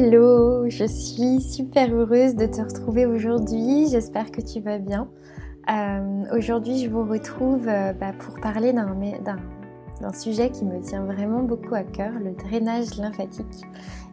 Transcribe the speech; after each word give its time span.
Hello, 0.00 0.70
je 0.70 0.84
suis 0.84 1.40
super 1.40 1.92
heureuse 1.92 2.36
de 2.36 2.46
te 2.46 2.60
retrouver 2.60 3.04
aujourd'hui. 3.04 3.88
J'espère 3.90 4.30
que 4.30 4.40
tu 4.40 4.60
vas 4.60 4.78
bien. 4.78 5.08
Euh, 5.68 6.22
aujourd'hui, 6.38 6.84
je 6.84 6.88
vous 6.88 7.04
retrouve 7.04 7.66
euh, 7.66 7.92
bah, 7.94 8.12
pour 8.16 8.38
parler 8.38 8.72
d'un 8.72 10.12
sujet 10.12 10.50
qui 10.50 10.64
me 10.64 10.80
tient 10.80 11.04
vraiment 11.04 11.42
beaucoup 11.42 11.74
à 11.74 11.82
cœur, 11.82 12.12
le 12.12 12.30
drainage 12.30 12.96
lymphatique. 12.96 13.64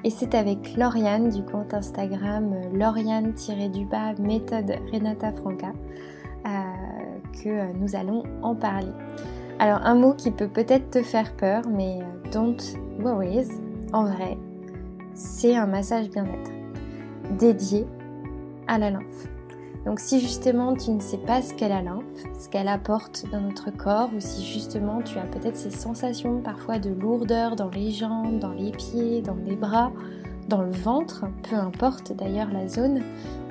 Et 0.03 0.09
c'est 0.09 0.33
avec 0.33 0.75
Lauriane 0.75 1.29
du 1.29 1.43
compte 1.43 1.71
Instagram 1.71 2.51
euh, 2.51 2.75
Lauriane-du-bas 2.75 4.15
méthode 4.19 4.73
Renata 4.91 5.33
Franca 5.33 5.71
que 7.43 7.73
nous 7.77 7.95
allons 7.95 8.23
en 8.41 8.55
parler. 8.55 8.91
Alors 9.59 9.81
un 9.83 9.93
mot 9.93 10.15
qui 10.15 10.31
peut 10.31 10.47
peut-être 10.47 10.89
te 10.89 11.03
faire 11.03 11.35
peur, 11.35 11.61
mais 11.69 11.99
don't 12.31 12.57
worry, 12.99 13.45
en 13.93 14.05
vrai, 14.05 14.35
c'est 15.15 15.55
un 15.55 15.65
massage 15.65 16.09
bien-être 16.09 16.51
dédié 17.39 17.87
à 18.67 18.77
la 18.77 18.91
lymphe. 18.91 19.29
Donc 19.85 19.99
si 19.99 20.19
justement 20.19 20.75
tu 20.75 20.91
ne 20.91 20.99
sais 20.99 21.17
pas 21.17 21.41
ce 21.41 21.53
qu'est 21.53 21.69
la 21.69 21.81
lymphe, 21.81 22.03
ce 22.39 22.49
qu'elle 22.49 22.67
apporte 22.67 23.25
dans 23.31 23.41
notre 23.41 23.71
corps, 23.71 24.09
ou 24.15 24.19
si 24.19 24.45
justement 24.45 25.01
tu 25.01 25.17
as 25.17 25.25
peut-être 25.25 25.55
ces 25.55 25.71
sensations 25.71 26.41
parfois 26.41 26.79
de 26.79 26.89
lourdeur 26.89 27.55
dans 27.55 27.69
les 27.69 27.91
jambes, 27.91 28.39
dans 28.39 28.51
les 28.51 28.71
pieds, 28.71 29.21
dans 29.21 29.37
les 29.45 29.55
bras, 29.55 29.91
dans 30.49 30.61
le 30.61 30.71
ventre, 30.71 31.25
peu 31.49 31.55
importe 31.55 32.13
d'ailleurs 32.13 32.51
la 32.51 32.67
zone, 32.67 33.01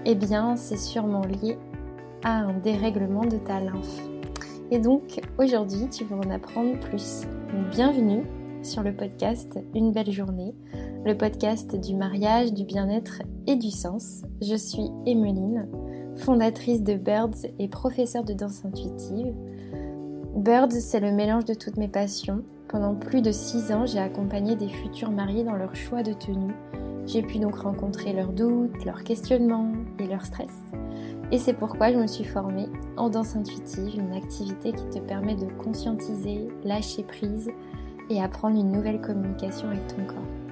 eh 0.05 0.15
bien 0.15 0.57
c'est 0.57 0.77
sûrement 0.77 1.23
lié 1.23 1.57
à 2.25 2.41
un 2.41 2.53
dérèglement 2.55 3.25
de 3.25 3.39
ta 3.39 3.61
lymphe. 3.61 4.01
Et 4.71 4.81
donc 4.81 5.21
aujourd'hui 5.39 5.89
tu 5.89 6.05
vas 6.05 6.17
en 6.17 6.31
apprendre 6.31 6.79
plus. 6.81 7.23
bienvenue 7.71 8.25
sur 8.63 8.83
le 8.83 8.93
podcast 8.93 9.59
Une 9.75 9.93
belle 9.93 10.11
journée, 10.11 10.55
le 11.05 11.15
podcast 11.15 11.79
du 11.79 11.95
mariage, 11.95 12.55
du 12.55 12.65
bien-être 12.65 13.21
et 13.47 13.57
du 13.57 13.71
sens. 13.71 14.23
Je 14.41 14.55
suis 14.55 14.89
Emeline, 15.05 15.69
fondatrice 16.17 16.83
de 16.83 16.95
Birds 16.95 17.45
et 17.59 17.69
professeure 17.69 18.25
de 18.25 18.33
danse 18.33 18.65
intuitive. 18.65 19.35
Birds, 20.35 20.73
c'est 20.73 21.01
le 21.01 21.13
mélange 21.13 21.45
de 21.45 21.53
toutes 21.53 21.77
mes 21.77 21.89
passions. 21.89 22.43
Pendant 22.69 22.95
plus 22.95 23.21
de 23.21 23.33
six 23.33 23.71
ans, 23.71 23.85
j'ai 23.85 23.99
accompagné 23.99 24.57
des 24.57 24.69
futurs 24.69 25.11
mariés 25.11 25.45
dans 25.45 25.57
leur 25.57 25.75
choix 25.75 26.03
de 26.03 26.15
tenue. 26.15 26.55
J'ai 27.07 27.21
pu 27.21 27.39
donc 27.39 27.57
rencontrer 27.57 28.15
leurs 28.15 28.33
doutes, 28.33 28.83
leurs 28.87 29.05
questionnements 29.05 29.73
et 29.99 30.07
leur 30.07 30.25
stress. 30.25 30.63
Et 31.31 31.39
c'est 31.39 31.53
pourquoi 31.53 31.93
je 31.93 31.99
me 31.99 32.07
suis 32.07 32.25
formée 32.25 32.69
en 32.97 33.11
danse 33.11 33.37
intuitive, 33.37 33.99
une 33.99 34.15
activité 34.15 34.73
qui 34.73 34.89
te 34.89 35.01
permet 35.01 35.35
de 35.35 35.53
conscientiser, 35.63 36.49
lâcher 36.65 37.03
prise 37.03 37.51
et 38.09 38.23
apprendre 38.23 38.59
une 38.59 38.73
nouvelle 38.73 39.03
communication 39.03 39.69
avec 39.69 39.87
ton 39.89 40.07
corps. 40.07 40.44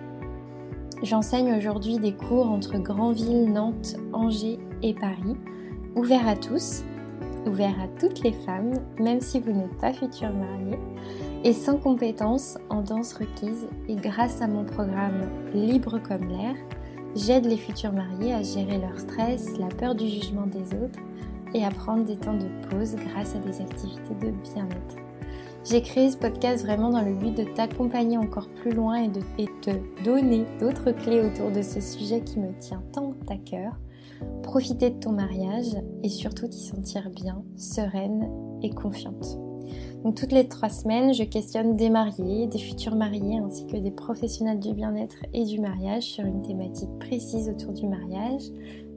J'enseigne 1.02 1.52
aujourd'hui 1.56 1.98
des 1.98 2.12
cours 2.12 2.48
entre 2.48 2.78
Granville, 2.78 3.52
Nantes, 3.52 3.96
Angers 4.12 4.60
et 4.82 4.94
Paris, 4.94 5.36
ouverts 5.96 6.28
à 6.28 6.36
tous, 6.36 6.84
ouverts 7.44 7.80
à 7.82 7.88
toutes 7.98 8.22
les 8.22 8.32
femmes, 8.32 8.74
même 9.00 9.20
si 9.20 9.40
vous 9.40 9.50
n'êtes 9.50 9.76
pas 9.80 9.92
futur 9.92 10.32
marié, 10.32 10.78
et 11.42 11.52
sans 11.52 11.76
compétences 11.76 12.56
en 12.70 12.82
danse 12.82 13.14
requise. 13.14 13.66
Et 13.88 13.96
grâce 13.96 14.40
à 14.42 14.46
mon 14.46 14.64
programme 14.64 15.28
Libre 15.52 15.98
comme 15.98 16.28
l'air, 16.28 16.54
j'aide 17.16 17.46
les 17.46 17.56
futurs 17.56 17.92
mariés 17.92 18.32
à 18.32 18.42
gérer 18.42 18.78
leur 18.78 18.96
stress, 19.00 19.58
la 19.58 19.66
peur 19.66 19.96
du 19.96 20.08
jugement 20.08 20.46
des 20.46 20.72
autres 20.76 21.00
et 21.52 21.64
à 21.64 21.70
prendre 21.70 22.04
des 22.04 22.16
temps 22.16 22.38
de 22.38 22.48
pause 22.70 22.94
grâce 22.94 23.34
à 23.34 23.40
des 23.40 23.60
activités 23.60 24.14
de 24.14 24.30
bien-être. 24.30 25.11
J'ai 25.64 25.80
créé 25.80 26.10
ce 26.10 26.16
podcast 26.16 26.64
vraiment 26.64 26.90
dans 26.90 27.02
le 27.02 27.14
but 27.14 27.36
de 27.36 27.44
t'accompagner 27.44 28.18
encore 28.18 28.48
plus 28.48 28.72
loin 28.72 28.96
et 28.96 29.08
de 29.08 29.20
te 29.60 30.02
donner 30.02 30.44
d'autres 30.58 30.90
clés 30.90 31.20
autour 31.20 31.52
de 31.52 31.62
ce 31.62 31.80
sujet 31.80 32.20
qui 32.20 32.40
me 32.40 32.52
tient 32.58 32.82
tant 32.92 33.14
à 33.28 33.36
cœur. 33.36 33.78
Profiter 34.42 34.90
de 34.90 34.98
ton 34.98 35.12
mariage 35.12 35.76
et 36.02 36.08
surtout 36.08 36.48
t'y 36.48 36.58
sentir 36.58 37.10
bien, 37.10 37.44
sereine 37.56 38.28
et 38.62 38.70
confiante. 38.70 39.38
Donc 40.02 40.16
toutes 40.16 40.32
les 40.32 40.48
trois 40.48 40.68
semaines, 40.68 41.14
je 41.14 41.22
questionne 41.22 41.76
des 41.76 41.90
mariés, 41.90 42.48
des 42.48 42.58
futurs 42.58 42.96
mariés 42.96 43.38
ainsi 43.38 43.64
que 43.68 43.76
des 43.76 43.92
professionnels 43.92 44.58
du 44.58 44.74
bien-être 44.74 45.24
et 45.32 45.44
du 45.44 45.60
mariage 45.60 46.02
sur 46.02 46.24
une 46.24 46.42
thématique 46.42 46.90
précise 46.98 47.48
autour 47.48 47.72
du 47.72 47.86
mariage, 47.86 48.50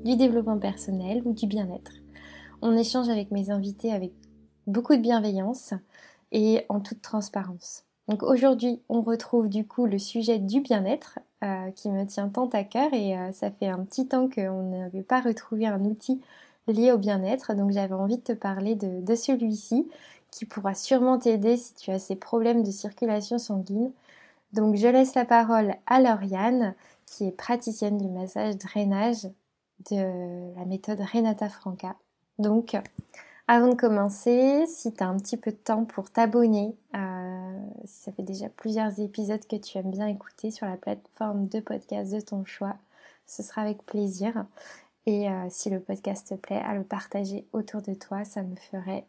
du 0.03 0.15
développement 0.15 0.57
personnel 0.57 1.21
ou 1.25 1.33
du 1.33 1.45
bien-être. 1.45 1.91
On 2.63 2.75
échange 2.75 3.07
avec 3.09 3.29
mes 3.29 3.51
invités 3.51 3.91
avec 3.91 4.13
beaucoup 4.65 4.95
de 4.95 5.01
bienveillance 5.01 5.75
et 6.35 6.65
en 6.67 6.81
toute 6.81 7.01
transparence. 7.01 7.85
Donc 8.09 8.21
aujourd'hui, 8.21 8.81
on 8.89 9.01
retrouve 9.01 9.47
du 9.47 9.65
coup 9.65 9.85
le 9.85 9.97
sujet 9.97 10.37
du 10.37 10.59
bien-être 10.59 11.17
euh, 11.43 11.71
qui 11.71 11.89
me 11.89 12.05
tient 12.05 12.27
tant 12.27 12.49
à 12.49 12.65
cœur 12.65 12.93
et 12.93 13.17
euh, 13.17 13.31
ça 13.31 13.49
fait 13.49 13.69
un 13.69 13.79
petit 13.79 14.07
temps 14.07 14.29
qu'on 14.29 14.63
n'avait 14.63 15.01
pas 15.01 15.21
retrouvé 15.21 15.65
un 15.65 15.83
outil 15.85 16.21
lié 16.67 16.91
au 16.91 16.97
bien-être. 16.97 17.55
Donc 17.55 17.71
j'avais 17.71 17.93
envie 17.93 18.17
de 18.17 18.21
te 18.21 18.33
parler 18.33 18.75
de, 18.75 19.01
de 19.01 19.15
celui-ci 19.15 19.87
qui 20.29 20.45
pourra 20.45 20.75
sûrement 20.75 21.17
t'aider 21.17 21.55
si 21.55 21.73
tu 21.73 21.89
as 21.91 21.99
ces 21.99 22.17
problèmes 22.17 22.63
de 22.63 22.71
circulation 22.71 23.39
sanguine. 23.39 23.91
Donc 24.51 24.75
je 24.75 24.87
laisse 24.87 25.15
la 25.15 25.25
parole 25.25 25.75
à 25.87 26.01
Lauriane 26.01 26.75
qui 27.05 27.27
est 27.27 27.31
praticienne 27.31 27.97
du 27.97 28.09
massage 28.09 28.57
drainage 28.57 29.23
de 29.89 30.53
la 30.57 30.65
méthode 30.65 30.99
Renata 30.99 31.47
Franca. 31.47 31.95
Donc 32.39 32.75
avant 33.47 33.69
de 33.69 33.75
commencer, 33.75 34.65
si 34.67 34.93
tu 34.93 35.03
as 35.03 35.07
un 35.07 35.17
petit 35.17 35.37
peu 35.37 35.51
de 35.51 35.57
temps 35.57 35.85
pour 35.85 36.09
t'abonner, 36.09 36.75
euh, 36.95 37.59
si 37.85 38.03
ça 38.03 38.11
fait 38.11 38.23
déjà 38.23 38.49
plusieurs 38.49 38.99
épisodes 38.99 39.45
que 39.47 39.55
tu 39.55 39.77
aimes 39.77 39.91
bien 39.91 40.07
écouter 40.07 40.49
sur 40.49 40.65
la 40.65 40.77
plateforme 40.77 41.47
de 41.47 41.59
podcast 41.59 42.11
de 42.11 42.19
ton 42.21 42.43
choix, 42.45 42.75
ce 43.27 43.43
sera 43.43 43.61
avec 43.61 43.85
plaisir. 43.85 44.45
Et 45.05 45.29
euh, 45.29 45.45
si 45.49 45.69
le 45.69 45.79
podcast 45.79 46.29
te 46.29 46.33
plaît, 46.33 46.61
à 46.65 46.73
le 46.73 46.83
partager 46.83 47.45
autour 47.53 47.83
de 47.83 47.93
toi, 47.93 48.23
ça 48.25 48.41
me 48.41 48.55
ferait 48.55 49.05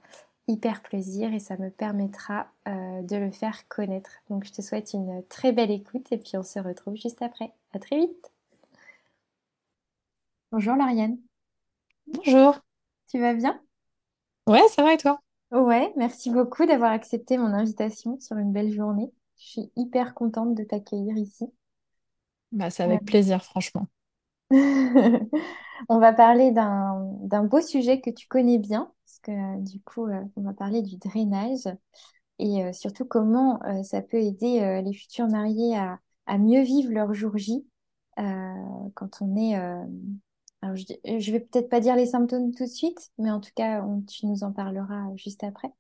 hyper 0.49 0.83
plaisir 0.83 1.33
et 1.33 1.41
ça 1.41 1.57
me 1.57 1.71
permettra 1.71 2.49
euh, 2.69 3.03
de 3.03 3.17
le 3.17 3.31
faire 3.31 3.67
connaître. 3.69 4.11
Donc 4.29 4.45
je 4.45 4.53
te 4.53 4.63
souhaite 4.63 4.93
une 4.93 5.23
très 5.29 5.53
belle 5.53 5.71
écoute 5.71 6.07
et 6.13 6.19
puis 6.19 6.37
on 6.37 6.43
se 6.43 6.59
retrouve 6.59 6.97
juste 6.97 7.23
après. 7.23 7.53
À 7.73 7.79
très 7.79 7.97
vite. 7.99 8.31
Bonjour 10.53 10.77
Lauriane. 10.77 11.19
Bonjour. 12.07 12.61
Tu 13.09 13.19
vas 13.21 13.35
bien? 13.35 13.66
Ouais, 14.49 14.67
ça 14.69 14.83
va 14.83 14.93
et 14.95 14.97
toi? 14.97 15.21
Ouais, 15.51 15.93
merci 15.97 16.31
beaucoup 16.31 16.67
d'avoir 16.67 16.93
accepté 16.93 17.37
mon 17.37 17.47
invitation 17.53 18.17
sur 18.21 18.37
une 18.39 18.53
belle 18.53 18.73
journée. 18.73 19.11
Je 19.39 19.45
suis 19.49 19.73
hyper 19.77 20.15
contente 20.15 20.55
de 20.55 20.63
t'accueillir 20.65 21.17
ici. 21.17 21.47
Bah, 22.53 22.71
c'est 22.71 22.83
avec 22.83 23.05
plaisir, 23.05 23.45
franchement. 23.45 23.87
On 25.89 25.99
va 25.99 26.13
parler 26.13 26.53
d'un 26.53 27.01
d'un 27.23 27.45
beau 27.45 27.61
sujet 27.61 28.01
que 28.01 28.11
tu 28.11 28.27
connais 28.29 28.59
bien, 28.59 28.93
parce 29.05 29.19
que 29.21 29.31
euh, 29.33 29.61
du 29.61 29.81
coup, 29.83 30.07
euh, 30.07 30.23
on 30.37 30.43
va 30.43 30.53
parler 30.55 30.83
du 30.83 30.97
drainage 30.97 31.69
et 32.41 32.65
euh, 32.65 32.73
surtout 32.73 33.05
comment 33.07 33.61
ça 33.85 34.03
peut 34.03 34.19
aider 34.19 34.83
les 34.85 34.95
futurs 34.95 35.29
mariés 35.29 35.77
à, 35.77 36.01
à 36.27 36.39
mieux 36.39 36.63
vivre 36.63 36.93
leur 36.93 37.15
jour 37.15 37.37
J 37.39 37.67
quand 38.95 39.23
on 39.23 39.37
est 39.37 39.57
alors, 40.63 40.77
je, 40.77 40.85
je 41.19 41.33
vais 41.33 41.41
peut-être 41.41 41.69
pas 41.69 41.81
dire 41.81 41.97
les 41.97 42.07
symptômes 42.07 42.55
tout 42.55 42.65
de 42.65 42.71
suite, 42.71 43.11
mais 43.19 43.31
en 43.31 43.41
tout 43.41 43.51
cas, 43.55 43.85
tu 44.09 44.27
nous 44.27 44.43
en 44.43 44.53
parleras 44.53 45.15
juste 45.17 45.45
après. 45.45 45.73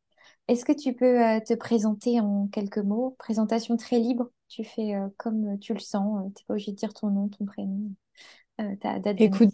Est-ce 0.49 0.65
que 0.65 0.73
tu 0.73 0.93
peux 0.93 1.25
euh, 1.25 1.41
te 1.41 1.55
présenter 1.55 2.21
en 2.21 2.47
quelques 2.49 2.79
mots? 2.79 3.17
Présentation 3.19 3.77
très 3.77 3.99
libre, 3.99 4.31
tu 4.49 4.63
fais 4.63 4.95
euh, 4.95 5.09
comme 5.17 5.59
tu 5.59 5.75
le 5.75 5.81
sens, 5.81 6.33
tu 6.35 6.43
n'es 6.43 6.45
pas 6.47 6.55
obligé 6.55 6.71
de 6.71 6.77
dire 6.77 6.95
ton 6.95 7.11
nom, 7.11 7.29
ton 7.29 7.45
prénom, 7.47 7.83
euh, 8.61 8.77
ta 8.81 9.01
date 9.01 9.17
de 9.19 9.25
Écoute, 9.25 9.51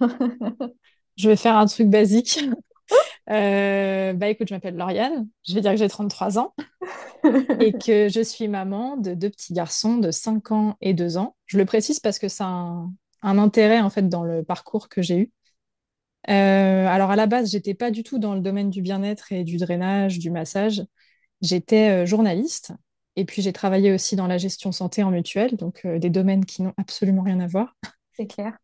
naissance. 0.00 0.70
je 1.16 1.28
vais 1.28 1.36
faire 1.36 1.56
un 1.56 1.66
truc 1.66 1.88
basique. 1.88 2.40
bah 3.28 4.28
écoute, 4.28 4.48
je 4.48 4.54
m'appelle 4.54 4.76
Lauriane, 4.76 5.28
je 5.46 5.54
vais 5.54 5.60
dire 5.60 5.70
que 5.70 5.78
j'ai 5.78 5.88
33 5.88 6.38
ans 6.38 6.52
et 7.60 7.72
que 7.78 8.08
je 8.08 8.20
suis 8.20 8.48
maman 8.48 8.96
de 8.96 9.14
deux 9.14 9.30
petits 9.30 9.52
garçons 9.52 9.98
de 9.98 10.10
5 10.10 10.50
ans 10.50 10.76
et 10.80 10.94
2 10.94 11.16
ans. 11.16 11.36
Je 11.46 11.58
le 11.58 11.64
précise 11.64 12.00
parce 12.00 12.18
que 12.18 12.26
c'est 12.26 12.42
un, 12.42 12.92
un 13.24 13.38
intérêt 13.38 13.80
en 13.80 13.90
fait 13.90 14.08
dans 14.08 14.22
le 14.22 14.44
parcours 14.44 14.88
que 14.88 15.02
j'ai 15.02 15.18
eu. 15.18 15.32
Euh, 16.30 16.86
alors 16.86 17.10
à 17.10 17.16
la 17.16 17.26
base, 17.26 17.50
j'étais 17.50 17.74
pas 17.74 17.90
du 17.90 18.02
tout 18.02 18.18
dans 18.18 18.34
le 18.34 18.40
domaine 18.40 18.70
du 18.70 18.82
bien-être 18.82 19.32
et 19.32 19.44
du 19.44 19.56
drainage, 19.56 20.18
du 20.18 20.30
massage. 20.30 20.82
J'étais 21.42 21.90
euh, 21.90 22.06
journaliste 22.06 22.72
et 23.16 23.24
puis 23.24 23.42
j'ai 23.42 23.52
travaillé 23.52 23.92
aussi 23.92 24.16
dans 24.16 24.26
la 24.26 24.38
gestion 24.38 24.72
santé 24.72 25.02
en 25.02 25.10
mutuelle, 25.10 25.56
donc 25.56 25.82
euh, 25.84 25.98
des 25.98 26.10
domaines 26.10 26.44
qui 26.44 26.62
n'ont 26.62 26.74
absolument 26.78 27.22
rien 27.22 27.40
à 27.40 27.46
voir. 27.46 27.76
C'est 28.12 28.26
clair. 28.26 28.56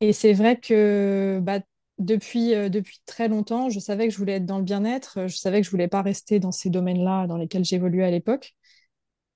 Et 0.00 0.12
c'est 0.12 0.32
vrai 0.32 0.58
que 0.58 1.38
bah, 1.42 1.60
depuis, 1.98 2.50
depuis 2.68 3.00
très 3.06 3.28
longtemps, 3.28 3.70
je 3.70 3.78
savais 3.78 4.08
que 4.08 4.12
je 4.12 4.18
voulais 4.18 4.34
être 4.34 4.46
dans 4.46 4.58
le 4.58 4.64
bien-être, 4.64 5.28
je 5.28 5.36
savais 5.36 5.60
que 5.60 5.64
je 5.66 5.70
voulais 5.70 5.88
pas 5.88 6.02
rester 6.02 6.40
dans 6.40 6.52
ces 6.52 6.68
domaines-là 6.68 7.26
dans 7.28 7.36
lesquels 7.36 7.64
j'évoluais 7.64 8.04
à 8.04 8.10
l'époque. 8.10 8.54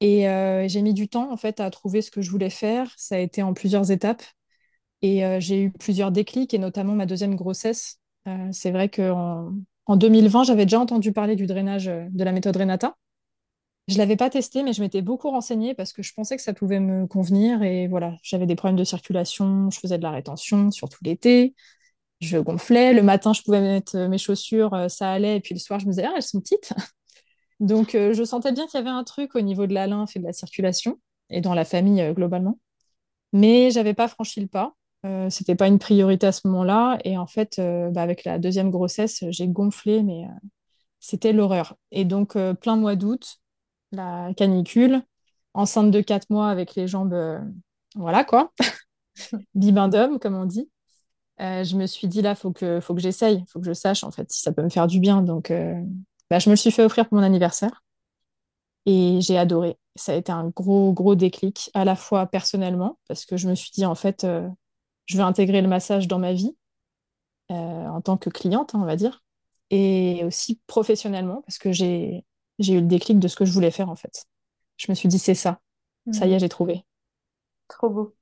Et 0.01 0.25
j'ai 0.67 0.83
mis 0.83 0.95
du 0.95 1.09
temps 1.09 1.33
en 1.33 1.37
fait 1.37 1.61
à 1.61 1.71
trouver 1.71 2.03
ce 2.03 2.11
que 2.11 2.21
je 2.21 2.31
voulais 2.31 2.51
faire. 2.51 2.93
Ça 2.97 3.15
a 3.15 3.19
été 3.19 3.43
en 3.43 3.55
plusieurs 3.55 3.91
étapes. 3.93 4.23
Et 5.03 5.25
euh, 5.25 5.41
j'ai 5.41 5.63
eu 5.65 5.71
plusieurs 5.71 6.11
déclics, 6.11 6.55
et 6.55 6.59
notamment 6.59 6.95
ma 6.95 7.07
deuxième 7.07 7.37
grossesse. 7.37 7.99
Euh, 8.27 8.49
c'est 8.53 8.71
vrai 8.71 8.89
qu'en 8.89 9.53
en 9.87 9.97
2020, 9.97 10.45
j'avais 10.45 10.67
déjà 10.67 10.81
entendu 10.81 11.13
parler 11.13 11.37
du 11.37 11.47
drainage, 11.47 11.89
euh, 11.89 12.07
de 12.11 12.25
la 12.25 12.33
méthode 12.33 12.57
Renata. 12.57 12.97
Je 13.89 13.97
l'avais 13.99 14.17
pas 14.17 14.31
testé, 14.31 14.63
mais 14.63 14.73
je 14.75 14.83
m'étais 14.83 15.03
beaucoup 15.03 15.31
renseignée 15.31 15.75
parce 15.75 15.93
que 15.95 16.03
je 16.03 16.13
pensais 16.13 16.37
que 16.37 16.43
ça 16.43 16.53
pouvait 16.53 16.81
me 16.81 17.07
convenir. 17.07 17.63
Et 17.63 17.89
voilà, 17.89 18.17
j'avais 18.23 18.47
des 18.47 18.55
problèmes 18.57 18.77
de 18.77 18.85
circulation, 18.85 19.71
je 19.71 19.81
faisais 19.81 19.99
de 19.99 20.03
la 20.03 20.11
rétention, 20.11 20.71
surtout 20.71 20.99
l'été. 21.05 21.55
Je 22.21 22.39
gonflais. 22.39 22.95
Le 22.95 23.03
matin, 23.03 23.33
je 23.33 23.43
pouvais 23.43 23.63
mettre 23.63 23.97
mes 24.09 24.19
chaussures, 24.19 24.87
ça 24.91 25.13
allait. 25.13 25.37
Et 25.39 25.41
puis 25.41 25.55
le 25.55 25.61
soir, 25.61 25.81
je 25.81 25.87
me 25.87 25.93
disais, 25.93 26.05
ah, 26.07 26.13
elles 26.17 26.23
sont 26.23 26.41
petites. 26.41 26.73
Donc, 27.61 27.93
je 27.95 28.25
sentais 28.25 28.53
bien 28.53 28.67
qu'il 28.67 28.79
y 28.79 28.83
avait 28.83 28.91
un 28.91 29.05
truc 29.05 29.35
au 29.37 29.41
niveau 29.43 29.67
de 29.67 29.75
la 29.75 29.87
lymphe 29.87 30.17
et 30.17 30.21
de 30.21 30.25
la 30.25 30.35
circulation, 30.35 31.01
et 31.31 31.41
dans 31.41 31.55
la 31.55 31.65
famille 31.65 32.13
globalement. 32.15 32.59
Mais 33.35 33.71
j'avais 33.73 33.95
pas 33.95 34.09
franchi 34.09 34.41
le 34.41 34.49
pas. 34.49 34.78
Euh, 35.07 35.31
c'était 35.31 35.55
pas 35.55 35.69
une 35.69 35.79
priorité 35.79 36.27
à 36.27 36.33
ce 36.33 36.47
moment-là. 36.49 36.99
Et 37.05 37.17
en 37.19 37.27
fait, 37.27 37.59
euh, 37.59 37.91
bah, 37.91 38.03
avec 38.03 38.25
la 38.25 38.39
deuxième 38.39 38.71
grossesse, 38.71 39.25
j'ai 39.31 39.49
gonflé, 39.49 40.03
mais 40.03 40.25
euh, 40.25 40.49
c'était 41.01 41.33
l'horreur. 41.33 41.77
Et 41.93 42.05
donc, 42.05 42.37
plein 42.61 42.77
mois 42.77 42.97
d'août, 42.97 43.39
la 43.93 44.33
canicule, 44.37 45.03
enceinte 45.55 45.91
de 45.91 46.01
quatre 46.01 46.31
mois 46.31 46.49
avec 46.51 46.75
les 46.75 46.89
jambes, 46.89 47.17
voilà 47.95 48.25
quoi, 48.25 48.53
bibendum, 49.55 50.19
comme 50.19 50.35
on 50.35 50.47
dit. 50.47 50.71
Je 51.39 51.77
me 51.77 51.87
suis 51.87 52.09
dit 52.09 52.23
là, 52.23 52.35
faut 52.35 52.53
que, 52.53 52.81
faut 52.81 52.95
que 52.95 53.01
j'essaye, 53.01 53.45
faut 53.49 53.61
que 53.61 53.67
je 53.67 53.73
sache 53.73 54.05
en 54.05 54.11
fait 54.11 54.31
si 54.33 54.43
ça 54.43 54.53
peut 54.53 54.63
me 54.63 54.71
faire 54.71 54.89
du 54.89 55.01
bien. 55.01 55.23
Donc, 55.23 55.53
bah, 56.31 56.39
je 56.41 56.51
me 56.51 56.55
le 56.55 56.57
suis 56.57 56.73
fait 56.73 56.85
offrir 56.85 57.09
pour 57.09 57.19
mon 57.19 57.25
anniversaire 57.25 57.83
et 58.87 59.21
j'ai 59.21 59.39
adoré. 59.39 59.79
Ça 59.97 60.13
a 60.13 60.15
été 60.17 60.33
un 60.33 60.49
gros, 60.49 60.93
gros 60.93 61.15
déclic, 61.15 61.71
à 61.75 61.85
la 61.85 61.97
fois 61.97 62.27
personnellement, 62.27 62.99
parce 63.09 63.25
que 63.25 63.37
je 63.37 63.49
me 63.49 63.55
suis 63.55 63.71
dit 63.73 63.87
en 63.87 63.95
fait, 63.95 64.27
je 65.09 65.19
veux 65.19 65.25
intégrer 65.25 65.63
le 65.63 65.69
massage 65.69 66.09
dans 66.09 66.21
ma 66.21 66.35
vie 66.35 66.57
euh, 67.51 67.55
en 67.55 68.01
tant 68.01 68.17
que 68.19 68.31
cliente, 68.31 68.75
hein, 68.75 68.81
on 68.83 68.87
va 68.87 68.97
dire, 68.97 69.25
et 69.71 70.23
aussi 70.25 70.61
professionnellement, 70.67 71.43
parce 71.43 71.59
que 71.59 71.73
j'ai, 71.73 72.25
eu 72.61 72.75
le 72.81 72.83
déclic 72.83 73.19
de 73.19 73.29
ce 73.29 73.37
que 73.37 73.45
je 73.45 73.53
voulais 73.53 73.71
faire 73.71 73.89
en 73.91 73.97
fait. 73.97 74.27
Je 74.77 74.91
me 74.91 74.95
suis 74.95 75.09
dit, 75.09 75.19
c'est 75.19 75.35
ça, 75.35 75.61
ça 76.11 76.27
y 76.27 76.31
Mhm. 76.31 76.35
est, 76.35 76.39
j'ai 76.39 76.49
trouvé. 76.49 76.85
Trop 77.69 77.91
beau. 77.91 78.15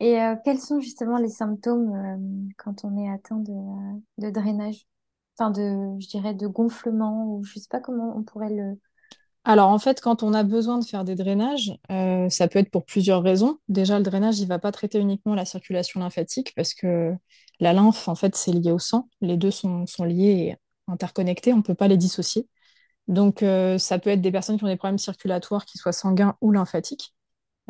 Et 0.00 0.20
euh, 0.20 0.36
quels 0.44 0.60
sont 0.60 0.80
justement 0.80 1.18
les 1.18 1.28
symptômes 1.30 1.94
euh, 1.94 2.52
quand 2.58 2.84
on 2.84 2.96
est 2.98 3.10
atteint 3.10 3.38
de, 3.38 3.52
de 4.18 4.30
drainage? 4.30 4.86
Enfin, 5.38 5.50
de, 5.50 5.98
je 6.00 6.08
dirais, 6.08 6.34
de 6.34 6.46
gonflement, 6.48 7.26
ou 7.26 7.44
je 7.44 7.58
sais 7.60 7.68
pas 7.70 7.80
comment 7.80 8.16
on 8.16 8.22
pourrait 8.24 8.50
le... 8.50 8.78
Alors 9.44 9.70
en 9.70 9.78
fait, 9.78 10.00
quand 10.00 10.22
on 10.22 10.34
a 10.34 10.44
besoin 10.44 10.78
de 10.78 10.84
faire 10.84 11.04
des 11.04 11.16
drainages, 11.16 11.72
euh, 11.90 12.28
ça 12.28 12.46
peut 12.46 12.60
être 12.60 12.70
pour 12.70 12.84
plusieurs 12.84 13.22
raisons. 13.22 13.58
Déjà, 13.68 13.98
le 13.98 14.04
drainage, 14.04 14.38
il 14.38 14.46
va 14.46 14.60
pas 14.60 14.70
traiter 14.70 15.00
uniquement 15.00 15.34
la 15.34 15.44
circulation 15.44 15.98
lymphatique 16.00 16.52
parce 16.54 16.74
que 16.74 17.12
la 17.58 17.72
lymphe, 17.72 18.06
en 18.08 18.14
fait, 18.14 18.36
c'est 18.36 18.52
lié 18.52 18.70
au 18.70 18.78
sang. 18.78 19.08
Les 19.20 19.36
deux 19.36 19.50
sont, 19.50 19.84
liés 20.04 20.54
et 20.54 20.56
interconnectés, 20.86 21.52
on 21.52 21.58
ne 21.58 21.62
peut 21.62 21.74
pas 21.74 21.88
les 21.88 21.96
dissocier. 21.96 22.46
Donc 23.08 23.42
euh, 23.42 23.78
ça 23.78 23.98
peut 23.98 24.10
être 24.10 24.22
des 24.22 24.32
personnes 24.32 24.58
qui 24.58 24.64
ont 24.64 24.68
des 24.68 24.76
problèmes 24.76 24.98
circulatoires, 24.98 25.66
qui 25.66 25.78
soient 25.78 25.92
sanguins 25.92 26.36
ou 26.40 26.52
lymphatiques. 26.52 27.14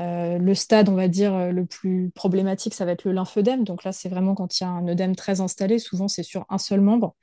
Euh, 0.00 0.38
le 0.38 0.54
stade, 0.54 0.88
on 0.88 0.94
va 0.94 1.08
dire, 1.08 1.52
le 1.52 1.66
plus 1.66 2.10
problématique, 2.14 2.74
ça 2.74 2.84
va 2.84 2.92
être 2.92 3.04
le 3.04 3.12
lymphœdème. 3.12 3.64
Donc 3.64 3.84
là, 3.84 3.92
c'est 3.92 4.08
vraiment 4.10 4.34
quand 4.34 4.60
il 4.60 4.64
y 4.64 4.66
a 4.66 4.70
un 4.70 4.88
œdème 4.88 5.16
très 5.16 5.40
installé, 5.40 5.78
souvent 5.78 6.08
c'est 6.08 6.22
sur 6.22 6.46
un 6.50 6.58
seul 6.58 6.80
membre. 6.82 7.14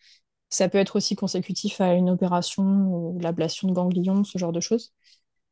Ça 0.50 0.70
peut 0.70 0.78
être 0.80 0.96
aussi 0.96 1.16
consécutif 1.16 1.82
à 1.82 1.94
une 1.94 2.10
opération 2.10 2.64
ou 2.64 3.20
l'ablation 3.20 3.68
de 3.68 3.74
ganglions, 3.74 4.24
ce 4.24 4.38
genre 4.38 4.52
de 4.52 4.60
choses. 4.60 4.94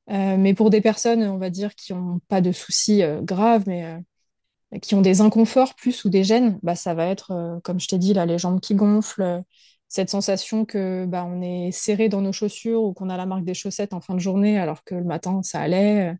Euh, 0.09 0.37
mais 0.37 0.53
pour 0.53 0.69
des 0.69 0.81
personnes, 0.81 1.23
on 1.23 1.37
va 1.37 1.49
dire, 1.49 1.75
qui 1.75 1.93
n'ont 1.93 2.19
pas 2.29 2.41
de 2.41 2.51
soucis 2.51 3.03
euh, 3.03 3.21
graves, 3.21 3.63
mais 3.67 3.85
euh, 3.85 4.79
qui 4.81 4.95
ont 4.95 5.01
des 5.01 5.21
inconforts 5.21 5.75
plus 5.75 6.05
ou 6.05 6.09
des 6.09 6.23
gènes, 6.23 6.59
bah, 6.63 6.75
ça 6.75 6.93
va 6.93 7.07
être, 7.07 7.59
comme 7.63 7.79
je 7.79 7.87
t'ai 7.87 7.97
dit, 7.97 8.13
là, 8.13 8.25
les 8.25 8.37
jambes 8.37 8.59
qui 8.59 8.75
gonflent, 8.75 9.43
cette 9.89 10.09
sensation 10.09 10.65
que 10.65 11.05
bah, 11.05 11.25
on 11.25 11.41
est 11.41 11.71
serré 11.71 12.09
dans 12.09 12.21
nos 12.21 12.33
chaussures 12.33 12.83
ou 12.83 12.93
qu'on 12.93 13.09
a 13.09 13.17
la 13.17 13.25
marque 13.25 13.45
des 13.45 13.53
chaussettes 13.53 13.93
en 13.93 14.01
fin 14.01 14.13
de 14.15 14.19
journée, 14.19 14.59
alors 14.59 14.83
que 14.83 14.95
le 14.95 15.05
matin, 15.05 15.41
ça 15.43 15.61
allait. 15.61 16.15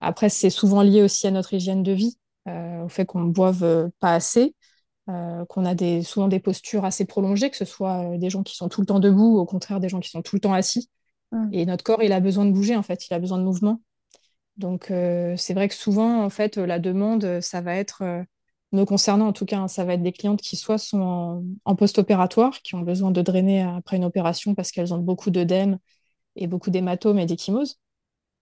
Après, 0.00 0.28
c'est 0.30 0.50
souvent 0.50 0.82
lié 0.82 1.02
aussi 1.02 1.26
à 1.28 1.30
notre 1.32 1.54
hygiène 1.54 1.82
de 1.84 1.92
vie, 1.92 2.18
au 2.46 2.88
fait 2.88 3.06
qu'on 3.06 3.20
ne 3.20 3.32
boive 3.32 3.90
pas 4.00 4.14
assez, 4.14 4.54
euh, 5.08 5.44
qu'on 5.46 5.64
a 5.64 5.74
des, 5.74 6.02
souvent 6.02 6.28
des 6.28 6.40
postures 6.40 6.84
assez 6.84 7.04
prolongées, 7.04 7.50
que 7.50 7.56
ce 7.56 7.64
soit 7.64 8.14
euh, 8.14 8.18
des 8.18 8.30
gens 8.30 8.42
qui 8.42 8.56
sont 8.56 8.68
tout 8.68 8.80
le 8.80 8.86
temps 8.86 9.00
debout, 9.00 9.36
ou 9.36 9.38
au 9.38 9.46
contraire 9.46 9.80
des 9.80 9.88
gens 9.88 10.00
qui 10.00 10.10
sont 10.10 10.22
tout 10.22 10.36
le 10.36 10.40
temps 10.40 10.52
assis. 10.52 10.90
Mhm. 11.32 11.50
Et 11.52 11.66
notre 11.66 11.84
corps, 11.84 12.02
il 12.02 12.12
a 12.12 12.20
besoin 12.20 12.44
de 12.44 12.52
bouger, 12.52 12.76
en 12.76 12.82
fait, 12.82 13.06
il 13.08 13.14
a 13.14 13.18
besoin 13.18 13.38
de 13.38 13.44
mouvement. 13.44 13.80
Donc, 14.56 14.90
euh, 14.90 15.34
c'est 15.36 15.54
vrai 15.54 15.68
que 15.68 15.74
souvent, 15.74 16.24
en 16.24 16.30
fait, 16.30 16.56
la 16.56 16.78
demande, 16.78 17.40
ça 17.40 17.60
va 17.60 17.76
être, 17.76 18.02
euh, 18.02 18.84
concernant 18.84 19.28
en 19.28 19.32
tout 19.32 19.46
cas, 19.46 19.58
hein, 19.60 19.68
ça 19.68 19.84
va 19.84 19.94
être 19.94 20.02
des 20.02 20.12
clientes 20.12 20.40
qui 20.40 20.56
soit 20.56 20.78
sont 20.78 21.00
en, 21.00 21.44
en 21.64 21.76
post-opératoire, 21.76 22.60
qui 22.62 22.74
ont 22.74 22.80
besoin 22.80 23.10
de 23.10 23.22
drainer 23.22 23.62
après 23.62 23.96
une 23.96 24.04
opération 24.04 24.54
parce 24.54 24.72
qu'elles 24.72 24.92
ont 24.92 24.98
beaucoup 24.98 25.30
d'œdèmes 25.30 25.78
et 26.36 26.46
beaucoup 26.46 26.70
d'hématomes 26.70 27.18
et 27.18 27.26
d'échymoses. 27.26 27.78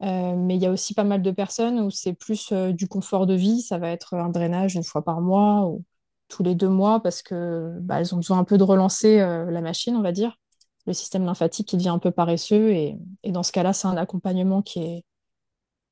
Euh, 0.02 0.36
mais 0.36 0.56
il 0.56 0.62
y 0.62 0.66
a 0.66 0.70
aussi 0.70 0.94
pas 0.94 1.04
mal 1.04 1.22
de 1.22 1.30
personnes 1.30 1.80
où 1.80 1.90
c'est 1.90 2.12
plus 2.12 2.52
euh, 2.52 2.72
du 2.72 2.86
confort 2.86 3.26
de 3.26 3.34
vie, 3.34 3.62
ça 3.62 3.78
va 3.78 3.90
être 3.90 4.14
un 4.14 4.28
drainage 4.28 4.74
une 4.74 4.84
fois 4.84 5.02
par 5.02 5.22
mois 5.22 5.66
ou 5.66 5.84
tous 6.28 6.42
les 6.42 6.54
deux 6.54 6.68
mois 6.68 7.00
parce 7.02 7.22
que 7.22 7.78
bah, 7.80 8.00
elles 8.00 8.14
ont 8.14 8.18
besoin 8.18 8.38
un 8.38 8.44
peu 8.44 8.58
de 8.58 8.62
relancer 8.64 9.20
euh, 9.20 9.50
la 9.50 9.60
machine, 9.60 9.96
on 9.96 10.02
va 10.02 10.12
dire, 10.12 10.38
le 10.86 10.92
système 10.92 11.24
lymphatique 11.24 11.68
qui 11.68 11.76
devient 11.76 11.88
un 11.90 11.98
peu 11.98 12.10
paresseux 12.10 12.70
et, 12.72 12.96
et 13.24 13.32
dans 13.32 13.42
ce 13.42 13.52
cas-là, 13.52 13.72
c'est 13.72 13.88
un 13.88 13.96
accompagnement 13.96 14.62
qui 14.62 14.80
est, 14.80 15.04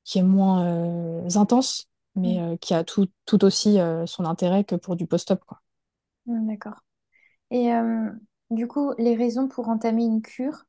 qui 0.05 0.19
est 0.19 0.23
moins 0.23 0.65
euh, 0.67 1.29
intense, 1.35 1.89
mais 2.15 2.39
Mhm. 2.39 2.41
euh, 2.41 2.57
qui 2.57 2.73
a 2.73 2.83
tout, 2.83 3.07
tout 3.25 3.45
aussi 3.45 3.77
son 4.07 4.25
intérêt 4.25 4.63
que 4.65 4.75
pour 4.75 4.95
du 4.95 5.07
post-op. 5.07 5.41
Mhm, 6.25 6.47
D'accord. 6.47 6.79
Et 7.51 7.69
du 8.51 8.67
coup, 8.67 8.93
les 8.99 9.15
raisons 9.15 9.47
pour 9.49 9.69
entamer 9.69 10.05
une 10.05 10.21
cure, 10.21 10.65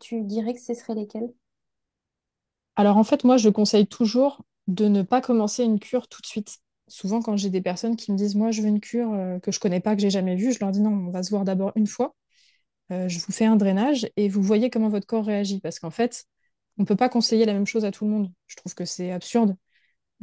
tu 0.00 0.22
dirais 0.24 0.54
que 0.54 0.60
ce 0.60 0.74
seraient 0.74 0.94
lesquelles? 0.96 1.32
Alors 2.76 2.96
en 2.96 3.04
fait, 3.04 3.24
moi, 3.24 3.36
je 3.36 3.48
conseille 3.50 3.86
toujours 3.86 4.42
de 4.66 4.86
ne 4.88 5.02
pas 5.02 5.20
commencer 5.20 5.64
une 5.64 5.78
cure 5.78 6.08
tout 6.08 6.20
de 6.22 6.26
suite. 6.26 6.58
Souvent, 6.88 7.20
quand 7.20 7.36
j'ai 7.36 7.50
des 7.50 7.60
personnes 7.60 7.96
qui 7.96 8.12
me 8.12 8.16
disent, 8.16 8.36
moi, 8.36 8.52
je 8.52 8.62
veux 8.62 8.68
une 8.68 8.80
cure 8.80 9.12
euh, 9.12 9.38
que 9.40 9.50
je 9.50 9.58
connais 9.58 9.80
pas, 9.80 9.96
que 9.96 10.02
j'ai 10.02 10.10
jamais 10.10 10.36
vue, 10.36 10.52
je 10.52 10.60
leur 10.60 10.70
dis 10.70 10.80
non, 10.80 10.90
on 10.90 11.10
va 11.10 11.22
se 11.22 11.30
voir 11.30 11.44
d'abord 11.44 11.72
une 11.74 11.86
fois. 11.86 12.14
Euh, 12.92 13.08
je 13.08 13.18
vous 13.18 13.32
fais 13.32 13.46
un 13.46 13.56
drainage 13.56 14.08
et 14.16 14.28
vous 14.28 14.42
voyez 14.42 14.70
comment 14.70 14.88
votre 14.88 15.06
corps 15.06 15.24
réagit. 15.26 15.60
Parce 15.60 15.78
qu'en 15.80 15.90
fait, 15.90 16.24
on 16.78 16.84
peut 16.84 16.96
pas 16.96 17.08
conseiller 17.08 17.44
la 17.46 17.54
même 17.54 17.66
chose 17.66 17.84
à 17.84 17.90
tout 17.90 18.04
le 18.04 18.10
monde. 18.12 18.32
Je 18.46 18.56
trouve 18.56 18.74
que 18.74 18.84
c'est 18.84 19.12
absurde. 19.12 19.56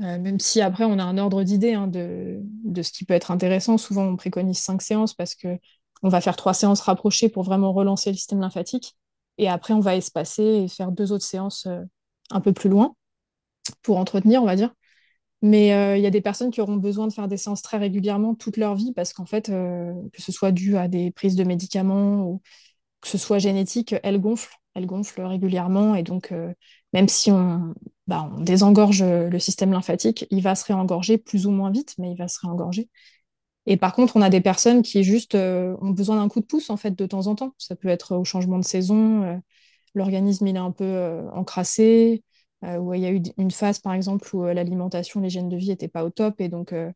Euh, 0.01 0.19
même 0.19 0.39
si 0.39 0.61
après, 0.61 0.85
on 0.85 0.99
a 0.99 1.03
un 1.03 1.17
ordre 1.17 1.43
d'idée 1.43 1.73
hein, 1.73 1.87
de, 1.87 2.39
de 2.43 2.81
ce 2.81 2.91
qui 2.91 3.05
peut 3.05 3.13
être 3.13 3.31
intéressant. 3.31 3.77
Souvent, 3.77 4.05
on 4.05 4.15
préconise 4.15 4.59
cinq 4.59 4.81
séances 4.81 5.13
parce 5.13 5.35
que 5.35 5.59
on 6.03 6.09
va 6.09 6.21
faire 6.21 6.35
trois 6.35 6.53
séances 6.53 6.81
rapprochées 6.81 7.29
pour 7.29 7.43
vraiment 7.43 7.73
relancer 7.73 8.11
le 8.11 8.17
système 8.17 8.41
lymphatique. 8.41 8.97
Et 9.37 9.49
après, 9.49 9.73
on 9.73 9.79
va 9.79 9.95
espacer 9.95 10.43
et 10.43 10.67
faire 10.67 10.91
deux 10.91 11.11
autres 11.11 11.25
séances 11.25 11.67
un 12.31 12.41
peu 12.41 12.53
plus 12.53 12.69
loin 12.69 12.95
pour 13.83 13.97
entretenir, 13.97 14.43
on 14.43 14.45
va 14.45 14.55
dire. 14.55 14.73
Mais 15.43 15.73
euh, 15.73 15.97
il 15.97 16.01
y 16.03 16.05
a 16.07 16.09
des 16.09 16.21
personnes 16.21 16.51
qui 16.51 16.61
auront 16.61 16.77
besoin 16.77 17.05
de 17.05 17.13
faire 17.13 17.27
des 17.27 17.35
séances 17.35 17.61
très 17.61 17.77
régulièrement 17.77 18.33
toute 18.33 18.55
leur 18.55 18.75
vie 18.75 18.93
parce 18.93 19.11
qu'en 19.11 19.25
fait, 19.25 19.49
euh, 19.49 19.93
que 20.13 20.21
ce 20.21 20.31
soit 20.31 20.53
dû 20.53 20.77
à 20.77 20.87
des 20.87 21.11
prises 21.11 21.35
de 21.35 21.43
médicaments 21.43 22.23
ou 22.25 22.41
que 23.01 23.09
ce 23.09 23.17
soit 23.17 23.39
génétique, 23.39 23.93
elles 24.03 24.21
gonflent, 24.21 24.57
elles 24.73 24.85
gonflent 24.85 25.21
régulièrement. 25.23 25.95
Et 25.95 26.03
donc, 26.03 26.31
euh, 26.31 26.53
même 26.93 27.09
si 27.09 27.29
on, 27.29 27.75
bah, 28.07 28.31
on 28.37 28.41
désengorge 28.41 29.03
le 29.03 29.37
système 29.39 29.73
lymphatique, 29.73 30.25
il 30.31 30.41
va 30.41 30.55
se 30.55 30.63
réengorger 30.65 31.17
plus 31.17 31.45
ou 31.45 31.51
moins 31.51 31.71
vite, 31.71 31.95
mais 31.99 32.11
il 32.11 32.17
va 32.17 32.29
se 32.29 32.39
réengorger. 32.41 32.89
Et 33.65 33.77
par 33.77 33.93
contre, 33.93 34.15
on 34.17 34.21
a 34.21 34.29
des 34.29 34.41
personnes 34.41 34.81
qui 34.81 35.03
juste 35.03 35.35
ont 35.35 35.89
besoin 35.91 36.17
d'un 36.17 36.29
coup 36.29 36.39
de 36.41 36.45
pouce 36.45 36.69
en 36.69 36.77
fait 36.77 36.91
de 36.91 37.05
temps 37.05 37.27
en 37.27 37.35
temps. 37.35 37.53
Ça 37.57 37.75
peut 37.75 37.89
être 37.89 38.15
au 38.15 38.23
changement 38.25 38.59
de 38.59 38.65
saison, 38.65 39.41
l'organisme 39.95 40.47
il 40.47 40.55
est 40.55 40.59
un 40.59 40.71
peu 40.71 41.21
encrassé, 41.33 42.23
où 42.79 42.93
il 42.93 43.01
y 43.01 43.05
a 43.05 43.11
eu 43.11 43.21
une 43.37 43.51
phase 43.51 43.79
par 43.79 43.93
exemple 43.93 44.29
où 44.35 44.45
euh, 44.45 44.53
l'alimentation, 44.53 45.21
l'hygiène 45.21 45.49
de 45.49 45.57
vie 45.57 45.69
n'était 45.69 45.87
pas 45.89 46.03
au 46.05 46.09
top, 46.09 46.39
et 46.41 46.49
donc 46.49 46.73
euh, 46.73 46.91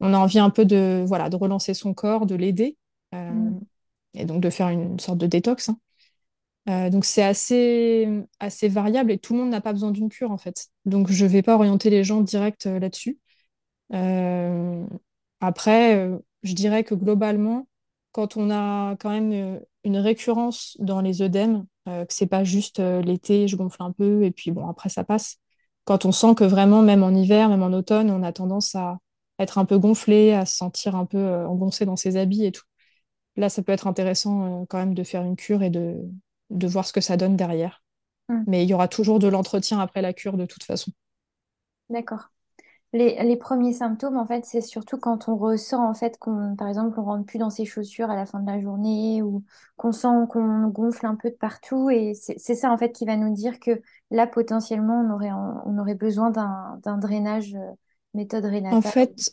on 0.00 0.14
a 0.14 0.18
envie 0.18 0.38
un 0.40 0.50
peu 0.50 0.64
de 0.66 1.04
voilà 1.06 1.30
de 1.30 1.36
relancer 1.36 1.74
son 1.74 1.94
corps, 1.94 2.26
de 2.26 2.34
l'aider, 2.36 2.76
euh, 3.14 3.32
Mhm. 3.32 3.60
et 4.14 4.24
donc 4.26 4.42
de 4.42 4.50
faire 4.50 4.68
une 4.70 4.98
sorte 5.00 5.18
de 5.18 5.26
détox. 5.28 5.68
hein. 5.70 5.78
Euh, 6.70 6.88
donc 6.90 7.04
c'est 7.04 7.22
assez 7.22 8.08
assez 8.40 8.68
variable 8.68 9.12
et 9.12 9.18
tout 9.18 9.34
le 9.34 9.40
monde 9.40 9.50
n'a 9.50 9.60
pas 9.60 9.72
besoin 9.72 9.90
d'une 9.90 10.08
cure 10.08 10.30
en 10.30 10.38
fait. 10.38 10.68
Donc 10.86 11.10
je 11.10 11.26
vais 11.26 11.42
pas 11.42 11.56
orienter 11.56 11.90
les 11.90 12.04
gens 12.04 12.22
direct 12.22 12.66
euh, 12.66 12.78
là-dessus. 12.78 13.18
Euh, 13.94 14.86
après, 15.40 15.96
euh, 15.96 16.18
je 16.42 16.54
dirais 16.54 16.84
que 16.84 16.94
globalement, 16.94 17.68
quand 18.14 18.38
on 18.38 18.50
a 18.52 18.96
quand 18.98 19.10
même 19.10 19.32
euh, 19.32 19.60
une 19.84 19.98
récurrence 19.98 20.78
dans 20.80 21.02
les 21.02 21.22
œdèmes, 21.22 21.66
euh, 21.88 22.06
que 22.06 22.14
c'est 22.14 22.26
pas 22.28 22.44
juste 22.44 22.80
euh, 22.80 23.02
l'été, 23.02 23.48
je 23.48 23.56
gonfle 23.56 23.82
un 23.82 23.92
peu 23.92 24.24
et 24.24 24.32
puis 24.32 24.52
bon, 24.52 24.68
après 24.68 24.90
ça 24.90 25.04
passe. 25.04 25.38
Quand 25.84 26.06
on 26.06 26.12
sent 26.12 26.36
que 26.36 26.44
vraiment, 26.44 26.82
même 26.82 27.04
en 27.04 27.10
hiver, 27.10 27.50
même 27.50 27.62
en 27.64 27.72
automne, 27.74 28.10
on 28.10 28.24
a 28.24 28.32
tendance 28.32 28.74
à 28.76 28.98
être 29.40 29.58
un 29.58 29.66
peu 29.66 29.78
gonflé, 29.78 30.32
à 30.34 30.46
se 30.46 30.56
sentir 30.56 30.96
un 30.96 31.06
peu 31.06 31.18
euh, 31.18 31.48
engoncé 31.48 31.86
dans 31.86 31.96
ses 31.96 32.16
habits 32.16 32.46
et 32.46 32.52
tout. 32.52 32.64
Là, 33.36 33.48
ça 33.48 33.62
peut 33.62 33.72
être 33.72 33.86
intéressant 33.88 34.66
quand 34.68 34.78
même 34.78 34.94
de 34.94 35.04
faire 35.04 35.22
une 35.24 35.36
cure 35.36 35.62
et 35.62 35.70
de, 35.70 35.96
de 36.50 36.68
voir 36.68 36.86
ce 36.86 36.92
que 36.92 37.00
ça 37.02 37.16
donne 37.16 37.36
derrière. 37.36 37.82
Mhm. 38.28 38.44
Mais 38.46 38.64
il 38.64 38.70
y 38.70 38.74
aura 38.74 38.88
toujours 38.88 39.20
de 39.20 39.28
l'entretien 39.28 39.80
après 39.80 40.02
la 40.02 40.12
cure 40.14 40.36
de 40.38 40.46
toute 40.46 40.64
façon. 40.64 40.92
D'accord. 41.88 42.33
Les, 42.94 43.22
les 43.24 43.36
premiers 43.36 43.74
symptômes, 43.74 44.16
en 44.16 44.26
fait, 44.26 44.46
c'est 44.46 44.62
surtout 44.62 44.98
quand 44.98 45.28
on 45.28 45.36
ressent, 45.36 45.84
en 45.90 45.94
fait, 45.94 46.18
qu'on, 46.18 46.56
par 46.56 46.68
exemple, 46.68 46.98
on 47.00 47.04
rentre 47.04 47.26
plus 47.26 47.38
dans 47.38 47.50
ses 47.50 47.66
chaussures 47.66 48.10
à 48.10 48.16
la 48.16 48.24
fin 48.26 48.40
de 48.40 48.46
la 48.50 48.60
journée 48.60 49.22
ou 49.22 49.44
qu'on 49.76 49.92
sent 49.92 50.08
qu'on 50.30 50.68
gonfle 50.68 51.06
un 51.06 51.16
peu 51.16 51.30
de 51.30 51.36
partout. 51.36 51.90
Et 51.90 52.14
c'est 52.14 52.38
ça, 52.56 52.70
en 52.72 52.78
fait, 52.78 52.92
qui 52.92 53.04
va 53.04 53.16
nous 53.16 53.34
dire 53.34 53.60
que 53.60 53.82
là, 54.12 54.26
potentiellement, 54.28 55.00
on 55.00 55.12
aurait, 55.14 55.32
on 55.32 55.78
aurait 55.78 55.96
besoin 55.96 56.30
d'un 56.30 56.98
drainage, 56.98 57.54
euh, 57.56 57.72
méthode 58.14 58.44
En 58.70 58.80
Renata. 58.80 58.94
ou 59.00 59.04
fait, 59.04 59.32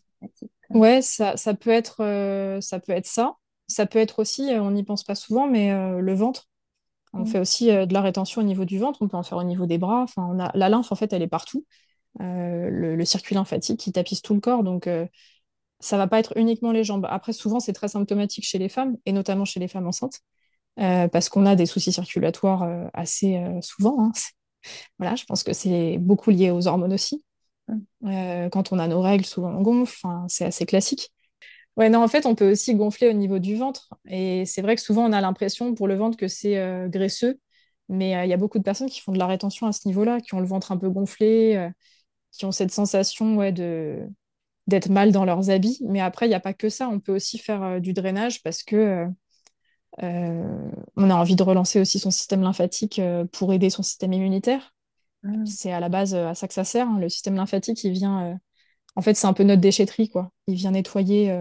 ouais, 0.74 1.02
ça, 1.02 1.38
ça 1.38 1.54
peut 1.56 1.70
être, 1.72 2.02
euh, 2.04 2.62
ça 2.62 2.80
peut 2.80 2.94
être 2.94 3.08
ça. 3.08 3.36
Ça 3.68 3.86
peut 3.88 4.00
être 4.00 4.20
aussi, 4.20 4.54
euh, 4.54 4.62
on 4.64 4.72
n'y 4.72 4.84
pense 4.84 5.04
pas 5.04 5.16
souvent, 5.16 5.48
mais 5.48 5.72
euh, 5.74 6.00
le 6.02 6.14
ventre. 6.16 6.50
On 7.14 7.26
Mm. 7.26 7.26
fait 7.26 7.40
aussi 7.40 7.72
euh, 7.72 7.86
de 7.88 7.94
la 7.94 8.02
rétention 8.02 8.42
au 8.42 8.46
niveau 8.46 8.66
du 8.66 8.80
ventre, 8.80 9.00
on 9.02 9.08
peut 9.10 9.18
en 9.18 9.24
faire 9.24 9.38
au 9.40 9.44
niveau 9.44 9.66
des 9.68 9.78
bras. 9.80 10.02
Enfin, 10.04 10.28
on 10.32 10.40
a, 10.40 10.52
la 10.56 10.70
lymphe, 10.70 10.92
en 10.92 10.96
fait, 10.96 11.14
elle 11.14 11.24
est 11.24 11.28
partout. 11.28 11.66
Euh, 12.20 12.70
le, 12.70 12.96
le 12.96 13.06
circuit 13.06 13.36
lymphatique 13.36 13.80
qui 13.80 13.92
tapisse 13.94 14.22
tout 14.22 14.34
le 14.34 14.42
corps. 14.42 14.64
Donc, 14.64 14.88
euh, 14.88 15.06
ça 15.80 15.98
va 15.98 16.08
pas 16.08 16.20
être 16.20 16.34
uniquement 16.38 16.72
les 16.72 16.84
jambes. 16.84 17.08
Après, 17.10 17.34
souvent, 17.34 17.60
c'est 17.60 17.74
très 17.74 17.88
symptomatique 17.88 18.46
chez 18.46 18.58
les 18.60 18.70
femmes, 18.70 18.98
et 19.06 19.12
notamment 19.12 19.46
chez 19.46 19.60
les 19.60 19.68
femmes 19.68 19.88
enceintes, 19.88 20.20
euh, 20.80 21.08
parce 21.08 21.30
qu'on 21.30 21.46
a 21.46 21.56
des 21.56 21.66
soucis 21.68 21.94
circulatoires 21.94 22.64
euh, 22.64 22.88
assez 22.94 23.38
euh, 23.38 23.62
souvent. 23.62 24.06
hein. 24.06 24.12
Voilà, 25.00 25.16
je 25.16 25.26
pense 25.26 25.44
que 25.44 25.54
c'est 25.54 25.98
beaucoup 26.00 26.32
lié 26.32 26.52
aux 26.52 26.68
hormones 26.68 26.94
aussi. 26.94 27.24
Mm. 28.02 28.50
Quand 28.52 28.72
on 28.74 28.80
a 28.80 28.88
nos 28.88 29.02
règles, 29.02 29.26
souvent 29.26 29.50
on 29.52 29.62
gonfle, 29.62 29.94
enfin, 30.06 30.26
c'est 30.30 30.46
assez 30.46 30.66
classique. 30.66 31.12
Ouais, 31.78 31.90
non, 31.90 32.04
en 32.04 32.08
fait, 32.10 32.26
on 32.26 32.36
peut 32.36 32.52
aussi 32.52 32.76
gonfler 32.76 33.10
au 33.10 33.14
niveau 33.14 33.40
du 33.40 33.56
ventre. 33.56 33.90
Et 34.10 34.46
c'est 34.46 34.62
vrai 34.62 34.76
que 34.76 34.82
souvent, 34.82 35.06
on 35.10 35.14
a 35.14 35.22
l'impression 35.22 35.76
pour 35.76 35.88
le 35.88 35.96
ventre 35.96 36.18
que 36.18 36.28
c'est 36.28 36.58
graisseux. 36.90 37.40
Mais 37.90 38.12
il 38.26 38.30
y 38.30 38.34
a 38.34 38.38
beaucoup 38.38 38.60
de 38.60 38.64
personnes 38.64 38.90
qui 38.90 39.02
font 39.02 39.12
de 39.14 39.20
la 39.20 39.28
rétention 39.28 39.68
à 39.68 39.74
ce 39.74 39.88
niveau-là, 39.88 40.22
qui 40.22 40.36
ont 40.36 40.40
le 40.42 40.48
ventre 40.48 40.72
un 40.72 40.78
peu 40.78 40.90
gonflé, 40.90 41.72
qui 42.32 42.46
ont 42.46 42.52
cette 42.52 42.72
sensation 42.72 43.38
ouais, 43.38 43.52
de, 43.52 44.00
d'être 44.68 44.90
mal 44.90 45.12
dans 45.12 45.26
leurs 45.26 45.50
habits. 45.50 45.80
Mais 45.88 46.02
après, 46.02 46.26
il 46.28 46.30
n'y 46.30 46.36
a 46.36 46.40
pas 46.40 46.54
que 46.54 46.70
ça. 46.70 46.90
On 46.90 47.00
peut 47.00 47.16
aussi 47.16 47.38
faire 47.38 47.64
euh, 47.64 47.80
du 47.80 47.94
drainage 47.94 48.44
parce 48.44 48.64
que 48.64 48.76
euh, 48.76 49.08
euh, 50.04 50.72
on 50.96 51.10
a 51.10 51.16
envie 51.16 51.36
de 51.36 51.44
relancer 51.44 51.80
aussi 51.80 52.00
son 52.00 52.12
système 52.12 52.42
lymphatique 52.42 53.00
euh, 53.00 53.26
pour 53.32 53.54
aider 53.54 53.70
son 53.70 53.84
système 53.84 54.14
immunitaire. 54.14 54.74
Mm. 55.24 55.46
C'est 55.46 55.72
à 55.72 55.80
la 55.80 55.90
base 55.90 56.16
à 56.16 56.34
ça 56.36 56.48
que 56.48 56.54
ça 56.54 56.64
sert. 56.64 56.88
hein. 56.88 57.00
Le 57.00 57.10
système 57.10 57.36
lymphatique, 57.36 57.84
il 57.84 57.92
vient. 57.92 58.40
En 58.96 59.02
fait, 59.02 59.14
c'est 59.14 59.28
un 59.28 59.34
peu 59.34 59.44
notre 59.44 59.62
déchetterie, 59.62 60.10
quoi. 60.10 60.32
Il 60.48 60.56
vient 60.56 60.72
nettoyer 60.72 61.34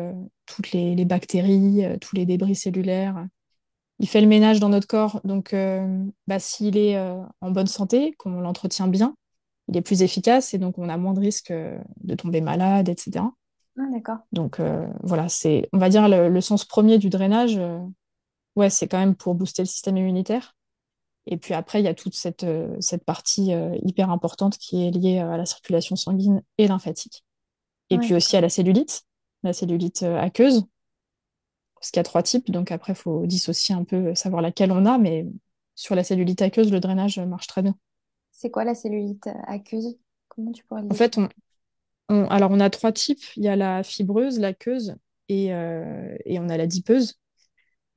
toutes 0.46 0.72
les, 0.72 0.94
les 0.94 1.04
bactéries, 1.04 1.84
tous 2.00 2.14
les 2.14 2.24
débris 2.26 2.54
cellulaires. 2.54 3.26
Il 3.98 4.08
fait 4.08 4.20
le 4.20 4.28
ménage 4.28 4.60
dans 4.60 4.68
notre 4.68 4.86
corps. 4.86 5.20
Donc, 5.24 5.54
bah, 6.28 6.38
s'il 6.38 6.76
est 6.76 6.96
en 6.98 7.50
bonne 7.50 7.66
santé, 7.66 8.14
qu'on 8.18 8.40
l'entretient 8.40 8.86
bien, 8.86 9.16
il 9.70 9.76
est 9.78 9.82
plus 9.82 10.02
efficace 10.02 10.54
et 10.54 10.58
donc 10.58 10.78
on 10.78 10.90
a 10.90 10.98
moins 10.98 11.14
de 11.14 11.20
risques 11.20 11.52
euh, 11.52 11.78
de 12.02 12.16
tomber 12.16 12.42
malade, 12.42 12.90
etc. 12.90 13.34
Ah, 13.78 13.86
d'accord. 13.90 14.18
Donc, 14.32 14.60
euh, 14.60 14.86
voilà, 15.02 15.28
c'est, 15.28 15.68
on 15.72 15.78
va 15.78 15.88
dire, 15.88 16.08
le, 16.08 16.28
le 16.28 16.40
sens 16.40 16.64
premier 16.64 16.98
du 16.98 17.10
drainage. 17.10 17.56
euh, 17.58 17.78
ouais, 18.56 18.70
c'est 18.70 18.88
quand 18.88 18.98
même 18.98 19.16
pour 19.16 19.34
booster 19.34 19.62
le 19.62 19.66
système 19.68 19.96
immunitaire. 19.96 20.56
Et 21.26 21.36
puis 21.38 21.54
après, 21.54 21.80
il 21.80 21.84
y 21.84 21.88
a 21.88 21.94
toute 21.94 22.14
cette, 22.14 22.44
euh, 22.44 22.76
cette 22.80 23.04
partie 23.04 23.52
hyper 23.84 24.10
importante 24.10 24.58
qui 24.58 24.86
est 24.86 24.90
liée 24.90 25.18
à 25.20 25.36
la 25.36 25.46
circulation 25.46 25.96
sanguine 25.96 26.42
et 26.58 26.68
lymphatique. 26.68 27.24
Et 27.90 27.98
Ouais, 27.98 28.00
puis 28.00 28.14
aussi 28.14 28.36
à 28.36 28.40
la 28.42 28.48
cellulite, 28.50 29.02
la 29.44 29.52
cellulite 29.52 30.02
aqueuse, 30.04 30.64
parce 31.74 31.90
qu'il 31.90 31.98
y 31.98 32.00
a 32.00 32.04
trois 32.04 32.22
types. 32.22 32.50
Donc 32.50 32.70
après, 32.72 32.92
il 32.92 32.96
faut 32.96 33.26
dissocier 33.26 33.74
un 33.74 33.84
peu, 33.84 34.14
savoir 34.14 34.42
laquelle 34.42 34.72
on 34.72 34.86
a. 34.86 34.98
Mais 34.98 35.26
sur 35.74 35.94
la 35.94 36.04
cellulite 36.04 36.42
aqueuse, 36.42 36.70
le 36.72 36.80
drainage 36.80 37.18
marche 37.20 37.46
très 37.46 37.62
bien. 37.62 37.74
C'est 38.40 38.50
quoi 38.50 38.64
la 38.64 38.74
cellulite 38.74 39.28
aqueuse? 39.46 39.98
Comment 40.30 40.50
tu 40.52 40.64
pourrais 40.64 40.80
le 40.80 40.88
En 40.88 40.94
fait, 40.94 41.18
on, 41.18 41.28
on- 42.08 42.26
alors 42.28 42.50
on 42.52 42.60
a 42.60 42.70
trois 42.70 42.92
types. 42.92 43.24
Il 43.36 43.44
y 43.44 43.48
a 43.48 43.56
la 43.56 43.82
fibreuse, 43.82 44.38
l'aqueuse 44.40 44.96
et, 45.28 45.54
euh, 45.54 46.16
et 46.26 46.38
on 46.40 46.48
a 46.48 46.56
la 46.56 46.66
dipeuse. 46.66 47.14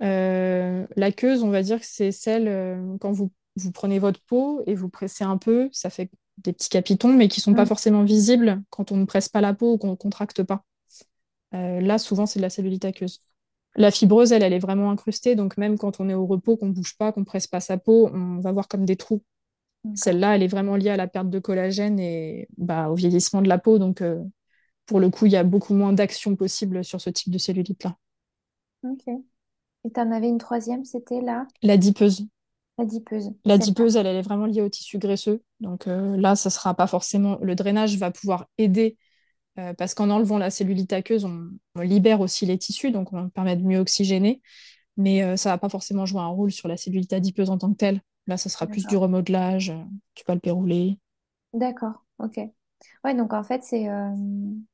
Euh, 0.03 0.88
l'aqueuse, 0.95 1.43
on 1.43 1.51
va 1.51 1.63
dire 1.63 1.79
que 1.79 1.85
c'est 1.88 2.12
celle, 2.12 2.47
euh, 2.47 2.97
quand 3.00 3.12
vous, 3.12 3.31
vous 3.57 3.71
prenez 3.71 4.00
votre 4.00 4.21
peau 4.21 4.63
et 4.67 4.75
vous 4.75 4.89
pressez 4.89 5.23
un 5.23 5.38
peu, 5.38 5.69
ça 5.71 5.89
fait 5.89 6.12
des 6.39 6.53
petits 6.53 6.69
capitons, 6.69 7.13
mais 7.13 7.27
qui 7.29 7.41
sont 7.41 7.55
pas 7.55 7.63
Mm. 7.63 7.67
forcément 7.67 8.03
visibles 8.03 8.63
quand 8.69 8.91
on 8.91 8.97
ne 8.97 9.05
presse 9.05 9.29
pas 9.29 9.41
la 9.41 9.53
peau 9.53 9.73
ou 9.73 9.77
qu'on 9.77 9.91
ne 9.91 9.95
contracte 9.95 10.43
pas. 10.43 10.63
Là, 11.53 11.97
souvent, 12.00 12.25
c'est 12.25 12.39
de 12.39 12.43
la 12.43 12.50
cellulite 12.50 12.85
aqueuse. 12.85 13.21
La 13.75 13.91
fibreuse, 13.91 14.31
elle, 14.33 14.43
elle 14.43 14.53
est 14.53 14.59
vraiment 14.59 14.91
incrustée, 14.91 15.35
donc 15.35 15.57
même 15.57 15.77
quand 15.77 16.00
on 16.00 16.09
est 16.09 16.13
au 16.15 16.25
repos, 16.25 16.57
qu'on 16.57 16.69
bouge 16.69 16.97
pas, 16.97 17.12
qu'on 17.12 17.23
presse 17.23 17.47
pas 17.47 17.59
sa 17.59 17.77
peau, 17.77 18.09
on 18.13 18.39
va 18.39 18.51
voir 18.51 18.67
comme 18.67 18.85
des 18.85 18.95
trous. 18.97 19.23
Celle-là, 19.96 20.36
elle 20.36 20.44
est 20.44 20.48
vraiment 20.48 20.75
liée 20.75 20.90
à 20.90 20.98
la 20.98 21.08
perte 21.08 21.30
de 21.30 21.40
collagène 21.40 22.00
et 22.00 22.48
bah, 22.58 22.90
au 22.90 22.96
vieillissement 22.96 23.42
de 23.42 23.50
la 23.50 23.58
peau, 23.60 23.80
donc 23.80 24.02
euh, 24.02 24.24
pour 24.88 25.00
le 25.00 25.10
coup, 25.10 25.25
il 25.28 25.34
y 25.34 25.38
a 25.38 25.44
beaucoup 25.44 25.74
moins 25.75 25.94
d'action 25.94 26.36
possible 26.36 26.84
sur 26.86 27.02
ce 27.02 27.10
type 27.12 27.34
de 27.34 27.38
cellulite-là. 27.40 27.98
Ok. 28.84 29.08
Et 29.08 29.92
tu 29.94 30.00
en 30.00 30.12
avais 30.12 30.30
une 30.30 30.38
troisième, 30.40 30.86
c'était 30.86 31.22
la? 31.22 31.48
La 31.63 31.78
dipeuse. 31.78 32.28
La 33.46 33.58
dipeuse, 33.58 33.98
elle, 33.98 34.08
elle 34.08 34.16
est 34.16 34.22
vraiment 34.22 34.46
liée 34.46 34.62
au 34.62 34.70
tissu 34.70 34.98
graisseux. 35.00 35.44
Donc 35.60 35.88
euh, 35.88 36.16
là, 36.18 36.36
ça 36.36 36.50
sera 36.50 36.74
pas 36.75 36.88
forcément. 36.88 37.38
Le 37.42 37.56
drainage 37.56 37.98
va 37.98 38.12
pouvoir 38.12 38.48
aider 38.58 38.98
euh, 39.60 39.74
parce 39.75 39.94
qu'en 39.96 40.10
enlevant 40.10 40.38
la 40.38 40.52
cellulite 40.52 40.94
aqueuse, 40.94 41.25
on, 41.25 41.50
on 41.75 41.82
libère 41.82 42.22
aussi 42.22 42.46
les 42.46 42.58
tissus, 42.58 42.92
donc 42.92 43.13
on 43.13 43.30
permet 43.30 43.58
de 43.58 43.63
mieux 43.63 43.80
oxygéner. 43.80 44.42
Mais 44.98 45.24
euh, 45.24 45.38
ça 45.38 45.50
va 45.52 45.58
pas 45.60 45.70
forcément 45.70 46.06
jouer 46.06 46.22
un 46.22 46.28
rôle 46.28 46.52
sur 46.52 46.68
la 46.70 46.78
cellulite 46.78 47.13
adipeuse 47.13 47.50
en 47.50 47.58
tant 47.58 47.72
que 47.72 47.78
telle. 47.78 48.02
Là, 48.27 48.38
ça 48.38 48.50
sera 48.50 48.68
plus 48.68 48.86
du 48.88 48.98
remodelage, 48.98 49.70
euh, 49.72 49.84
du 50.15 50.24
palpé 50.25 50.51
roulé. 50.51 51.00
D'accord. 51.53 52.03
Ok. 52.20 52.39
Ouais, 53.03 53.15
donc 53.15 53.34
en 53.34 53.44
fait, 53.44 53.63
c'est 53.63 53.89
euh, 53.89 54.10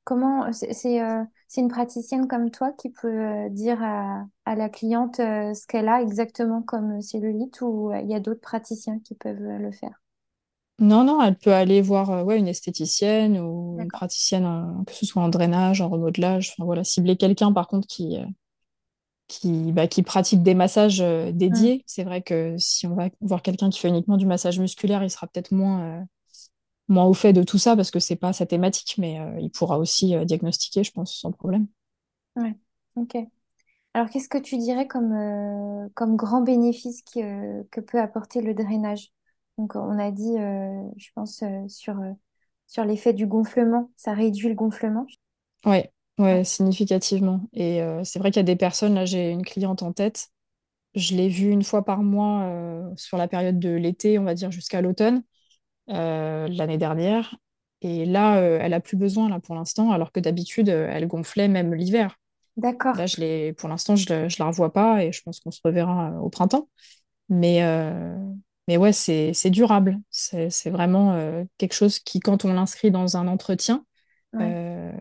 comment 0.03 0.51
c'est 0.53 1.01
euh, 1.01 1.23
une 1.57 1.67
praticienne 1.69 2.27
comme 2.27 2.51
toi 2.51 2.71
qui 2.73 2.89
peut 2.89 3.07
euh, 3.07 3.49
dire 3.49 3.81
à, 3.83 4.25
à 4.45 4.55
la 4.55 4.69
cliente 4.69 5.17
ce 5.17 5.67
qu'elle 5.67 5.89
a 5.89 6.01
exactement 6.01 6.61
comme 6.63 7.01
cellulite 7.01 7.61
ou 7.61 7.91
il 7.93 8.09
y 8.09 8.15
a 8.15 8.19
d'autres 8.19 8.41
praticiens 8.41 8.99
qui 8.99 9.15
peuvent 9.15 9.39
le 9.39 9.71
faire? 9.71 10.01
Non, 10.79 11.03
non, 11.03 11.21
elle 11.21 11.37
peut 11.37 11.53
aller 11.53 11.81
voir 11.81 12.25
ouais, 12.25 12.37
une 12.39 12.47
esthéticienne 12.47 13.37
ou 13.39 13.81
une 13.81 13.91
praticienne, 13.91 14.45
en- 14.45 14.83
que 14.85 14.93
ce 14.93 15.05
soit 15.05 15.21
en 15.21 15.27
drainage, 15.29 15.81
en 15.81 15.89
remodelage. 15.89 16.51
Enfin, 16.51 16.63
voilà, 16.65 16.83
cibler 16.85 17.17
quelqu'un, 17.17 17.51
par 17.51 17.67
contre, 17.67 17.85
qui, 17.87 18.17
qui, 19.29 19.71
bah, 19.71 19.87
qui 19.87 20.03
pratique 20.03 20.43
des 20.43 20.55
massages 20.55 20.99
euh, 21.01 21.31
dédiés. 21.31 21.83
C'est 21.87 22.03
vrai 22.03 22.21
que 22.21 22.57
si 22.57 22.87
on 22.87 22.95
va 22.95 23.09
voir 23.21 23.41
quelqu'un 23.41 23.69
qui 23.69 23.79
fait 23.79 23.87
uniquement 23.87 24.17
du 24.17 24.25
massage 24.25 24.59
musculaire, 24.59 25.03
il 25.03 25.09
sera 25.09 25.27
peut-être 25.27 25.51
moins, 25.53 26.01
euh, 26.01 26.01
moins 26.89 27.05
au 27.05 27.13
fait 27.13 27.33
de 27.33 27.43
tout 27.43 27.57
ça 27.59 27.75
parce 27.77 27.91
que 27.91 27.99
c'est 27.99 28.17
pas 28.17 28.33
sa 28.33 28.45
thématique, 28.45 28.95
mais 28.97 29.19
euh, 29.21 29.39
il 29.39 29.51
pourra 29.51 29.79
aussi 29.79 30.15
diagnostiquer, 30.25 30.83
je 30.83 30.91
pense, 30.91 31.15
sans 31.15 31.31
problème. 31.31 31.67
Ouais. 32.35 32.55
Ok. 32.95 33.15
Alors, 33.93 34.09
qu'est-ce 34.09 34.29
que 34.29 34.37
tu 34.39 34.57
dirais 34.57 34.87
comme, 34.87 35.89
comme 35.95 36.15
grand 36.17 36.41
bénéfice 36.41 37.03
que, 37.03 37.63
que 37.71 37.81
peut 37.81 37.99
apporter 37.99 38.41
le 38.41 38.53
drainage? 38.53 39.11
Donc, 39.57 39.75
on 39.75 39.99
a 39.99 40.11
dit, 40.11 40.35
je 40.97 41.09
pense, 41.15 41.43
sur, 41.67 41.95
sur 42.67 42.85
l'effet 42.85 43.13
du 43.13 43.27
gonflement, 43.27 43.91
ça 43.97 44.13
réduit 44.13 44.49
le 44.49 44.55
gonflement. 44.55 45.07
Ouais, 45.65 45.91
ouais, 46.19 46.45
significativement. 46.45 47.49
Et 47.53 47.81
euh, 47.83 48.03
c'est 48.05 48.19
vrai 48.19 48.31
qu'il 48.31 48.39
y 48.39 48.41
a 48.41 48.43
des 48.43 48.57
personnes, 48.57 48.95
là, 48.95 49.05
j'ai 49.05 49.31
une 49.31 49.43
cliente 49.45 49.83
en 49.83 49.93
tête, 49.93 50.29
je 50.95 51.15
l'ai 51.15 51.29
vue 51.29 51.49
une 51.51 51.63
fois 51.63 51.85
par 51.85 52.03
mois 52.03 52.43
euh, 52.43 52.83
sur 52.97 53.17
la 53.17 53.27
période 53.27 53.59
de 53.59 53.69
l'été, 53.71 54.19
on 54.19 54.25
va 54.25 54.35
dire 54.35 54.51
jusqu'à 54.51 54.81
l'automne, 54.81 55.23
euh, 55.89 56.47
l'année 56.49 56.77
dernière. 56.79 57.37
Et 57.81 58.05
là, 58.05 58.39
euh, 58.39 58.59
elle 58.61 58.73
a 58.73 58.81
plus 58.81 58.97
besoin, 58.97 59.29
là, 59.29 59.39
pour 59.39 59.55
l'instant, 59.55 59.91
alors 59.91 60.11
que 60.11 60.19
d'habitude, 60.21 60.69
euh, 60.69 60.89
elle 60.91 61.07
gonflait 61.07 61.47
même 61.49 61.73
l'hiver. 61.75 62.17
D'accord. 62.57 62.99
Là, 62.99 63.05
je 63.07 63.17
l'ai, 63.17 63.53
pour 63.53 63.69
l'instant, 63.69 63.95
je 63.95 64.11
ne 64.13 64.29
la 64.39 64.45
revois 64.47 64.73
pas 64.73 65.03
et 65.03 65.11
je 65.11 65.21
pense 65.23 65.39
qu'on 65.39 65.51
se 65.51 65.61
reverra 65.63 66.11
euh, 66.11 66.19
au 66.19 66.29
printemps. 66.29 66.69
Mais, 67.29 67.63
euh, 67.63 68.17
mais 68.67 68.77
ouais, 68.77 68.93
c'est, 68.93 69.33
c'est 69.33 69.51
durable. 69.51 69.99
C'est, 70.11 70.49
c'est 70.49 70.69
vraiment 70.71 71.13
euh, 71.13 71.43
quelque 71.57 71.73
chose 71.73 71.99
qui, 71.99 72.19
quand 72.21 72.45
on 72.45 72.53
l'inscrit 72.53 72.91
dans 72.91 73.17
un 73.17 73.27
entretien, 73.27 73.85
Ouais. 74.33 74.39
euh, 74.41 74.91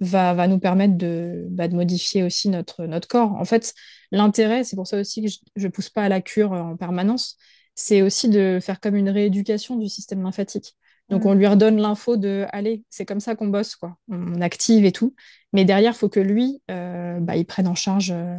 va, 0.00 0.34
va 0.34 0.46
nous 0.48 0.58
permettre 0.58 0.96
de, 0.96 1.46
bah, 1.50 1.68
de 1.68 1.74
modifier 1.74 2.22
aussi 2.22 2.48
notre, 2.48 2.86
notre 2.86 3.08
corps. 3.08 3.32
En 3.32 3.44
fait, 3.44 3.74
l'intérêt, 4.12 4.64
c'est 4.64 4.76
pour 4.76 4.86
ça 4.86 4.98
aussi 5.00 5.22
que 5.24 5.28
je 5.56 5.66
ne 5.66 5.72
pousse 5.72 5.90
pas 5.90 6.04
à 6.04 6.08
la 6.08 6.20
cure 6.20 6.52
en 6.52 6.76
permanence, 6.76 7.36
c'est 7.74 8.02
aussi 8.02 8.28
de 8.28 8.58
faire 8.60 8.80
comme 8.80 8.96
une 8.96 9.10
rééducation 9.10 9.76
du 9.76 9.88
système 9.88 10.22
lymphatique. 10.22 10.76
Donc, 11.08 11.24
on 11.26 11.34
Mm. 11.34 11.38
lui 11.38 11.46
redonne 11.46 11.80
l'info 11.80 12.16
de, 12.16 12.46
allez, 12.52 12.84
c'est 12.88 13.04
comme 13.04 13.20
ça 13.20 13.34
qu'on 13.34 13.48
bosse, 13.48 13.74
quoi. 13.76 13.96
On 14.08 14.40
active 14.40 14.84
et 14.84 14.92
tout. 14.92 15.14
Mais 15.52 15.64
derrière, 15.64 15.92
il 15.92 15.96
faut 15.96 16.08
que 16.08 16.20
lui, 16.20 16.62
euh, 16.70 17.18
bah, 17.20 17.36
il 17.36 17.44
prenne 17.46 17.66
en 17.66 17.74
charge 17.74 18.12
euh, 18.12 18.36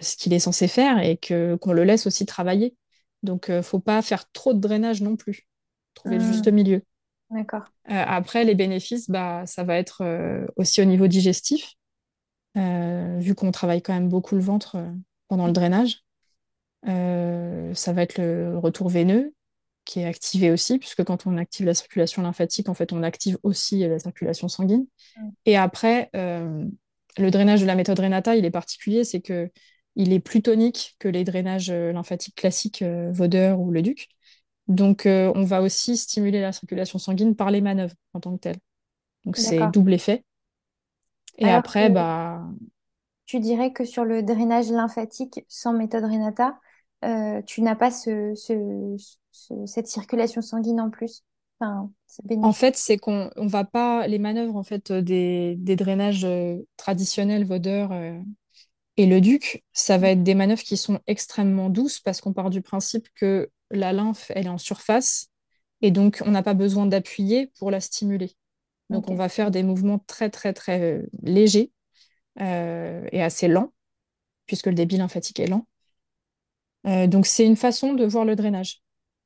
ce 0.00 0.16
qu'il 0.16 0.32
est 0.32 0.38
censé 0.40 0.68
faire 0.68 0.98
et 1.00 1.16
que 1.16 1.56
qu'on 1.56 1.72
le 1.72 1.84
laisse 1.84 2.06
aussi 2.06 2.26
travailler. 2.26 2.76
Donc, 3.22 3.50
euh, 3.50 3.62
faut 3.62 3.80
pas 3.80 4.02
faire 4.02 4.30
trop 4.32 4.52
de 4.54 4.58
drainage 4.60 5.02
non 5.02 5.16
plus. 5.16 5.46
Trouver 5.94 6.18
le 6.18 6.24
juste 6.24 6.48
Mm. 6.48 6.52
milieu. 6.52 6.82
D'accord. 7.30 7.64
Euh, 7.90 8.04
après, 8.06 8.44
les 8.44 8.54
bénéfices, 8.54 9.10
bah, 9.10 9.44
ça 9.46 9.64
va 9.64 9.76
être 9.76 10.02
euh, 10.02 10.46
aussi 10.56 10.80
au 10.80 10.84
niveau 10.84 11.06
digestif, 11.08 11.74
euh, 12.56 13.18
vu 13.18 13.34
qu'on 13.34 13.50
travaille 13.50 13.82
quand 13.82 13.94
même 13.94 14.08
beaucoup 14.08 14.36
le 14.36 14.40
ventre 14.40 14.76
pendant 15.28 15.46
le 15.46 15.52
drainage. 15.52 16.02
Ça 16.84 17.92
va 17.92 18.02
être 18.02 18.16
le 18.18 18.58
retour 18.58 18.88
veineux. 18.88 19.34
qui 19.84 20.00
est 20.00 20.04
activé 20.04 20.50
aussi, 20.50 20.78
puisque 20.78 21.04
quand 21.04 21.28
on 21.28 21.36
active 21.36 21.64
la 21.64 21.74
circulation 21.74 22.20
lymphatique, 22.22 22.68
en 22.68 22.74
fait, 22.74 22.92
on 22.92 23.04
active 23.04 23.38
aussi 23.44 23.80
la 23.86 24.00
circulation 24.00 24.48
sanguine. 24.48 24.86
Mm. 25.16 25.28
Et 25.46 25.56
après, 25.56 26.10
le 26.12 27.30
drainage 27.30 27.60
de 27.60 27.66
la 27.66 27.74
méthode 27.74 28.00
Renata, 28.00 28.36
il 28.36 28.44
est 28.44 28.50
particulier, 28.50 29.04
c'est 29.04 29.20
que 29.20 29.50
il 29.94 30.12
est 30.12 30.20
plus 30.20 30.42
tonique 30.42 30.96
que 30.98 31.08
les 31.08 31.24
drainages 31.24 31.70
lymphatiques 31.70 32.34
classiques 32.34 32.82
Voder 32.82 33.54
ou 33.58 33.70
le 33.70 33.82
Duc. 33.82 34.08
Donc, 34.68 35.06
euh, 35.06 35.32
on 35.34 35.44
va 35.44 35.62
aussi 35.62 35.96
stimuler 35.96 36.40
la 36.40 36.52
circulation 36.52 36.98
sanguine 36.98 37.36
par 37.36 37.50
les 37.50 37.60
manœuvres 37.60 37.94
en 38.14 38.20
tant 38.20 38.34
que 38.36 38.40
telles. 38.40 38.58
Donc, 39.24 39.36
c'est 39.38 39.66
double 39.68 39.94
effet. 39.94 40.24
Et 41.38 41.48
Alors 41.48 41.50
après, 41.50 41.88
bah, 41.90 42.42
tu 43.26 43.40
dirais 43.40 43.72
que 43.72 43.84
sur 43.84 44.04
le 44.04 44.22
drainage 44.22 44.70
lymphatique 44.70 45.40
sans 45.48 45.72
méthode 45.72 46.04
Renata, 46.04 46.58
euh, 47.04 47.42
tu 47.42 47.62
n'as 47.62 47.76
pas 47.76 47.90
ce, 47.90 48.34
ce- 48.34 48.96
ce- 49.32 49.66
cette 49.66 49.88
circulation 49.88 50.42
sanguine 50.42 50.80
en 50.80 50.90
plus? 50.90 51.24
Enfin, 51.60 51.90
En 52.42 52.52
fait, 52.52 52.76
c'est 52.76 52.96
qu'on 52.98 53.30
on 53.36 53.46
va 53.46 53.64
pas 53.64 54.06
les 54.06 54.18
manœuvres 54.18 54.56
en 54.56 54.62
fait 54.62 54.90
euh, 54.90 55.02
des, 55.02 55.56
des 55.58 55.76
drainages 55.76 56.26
traditionnels 56.76 57.44
Vaudeur 57.44 57.92
euh, 57.92 58.18
et 58.98 59.06
le 59.06 59.20
Duc, 59.20 59.64
ça 59.72 59.98
va 59.98 60.10
être 60.10 60.22
des 60.24 60.34
manœuvres 60.34 60.62
qui 60.62 60.76
sont 60.76 61.00
extrêmement 61.06 61.70
douces 61.70 62.00
parce 62.00 62.20
qu'on 62.20 62.32
part 62.34 62.50
du 62.50 62.62
principe 62.62 63.08
que 63.16 63.50
la 63.70 63.92
lymphe, 63.92 64.30
elle 64.34 64.46
est 64.46 64.50
en 64.50 64.58
surface 64.58 65.28
et 65.82 65.90
donc 65.90 66.22
on 66.26 66.30
n'a 66.32 66.42
pas 66.42 66.54
besoin 66.54 66.86
d'appuyer 66.86 67.48
pour 67.58 67.70
la 67.70 67.80
stimuler. 67.80 68.32
Donc 68.90 69.10
on 69.10 69.14
va 69.16 69.28
faire 69.28 69.50
des 69.50 69.62
mouvements 69.64 70.00
très 70.00 70.30
très 70.30 70.52
très 70.54 70.80
euh, 70.82 71.02
légers 71.22 71.72
euh, 72.40 73.06
et 73.12 73.22
assez 73.22 73.48
lents 73.48 73.72
puisque 74.46 74.66
le 74.68 74.74
débit 74.74 74.98
lymphatique 74.98 75.40
est 75.40 75.48
lent. 75.48 75.66
Euh, 76.86 77.06
donc 77.06 77.26
c'est 77.26 77.44
une 77.46 77.56
façon 77.56 77.94
de 77.94 78.04
voir 78.04 78.24
le 78.24 78.36
drainage. 78.36 78.82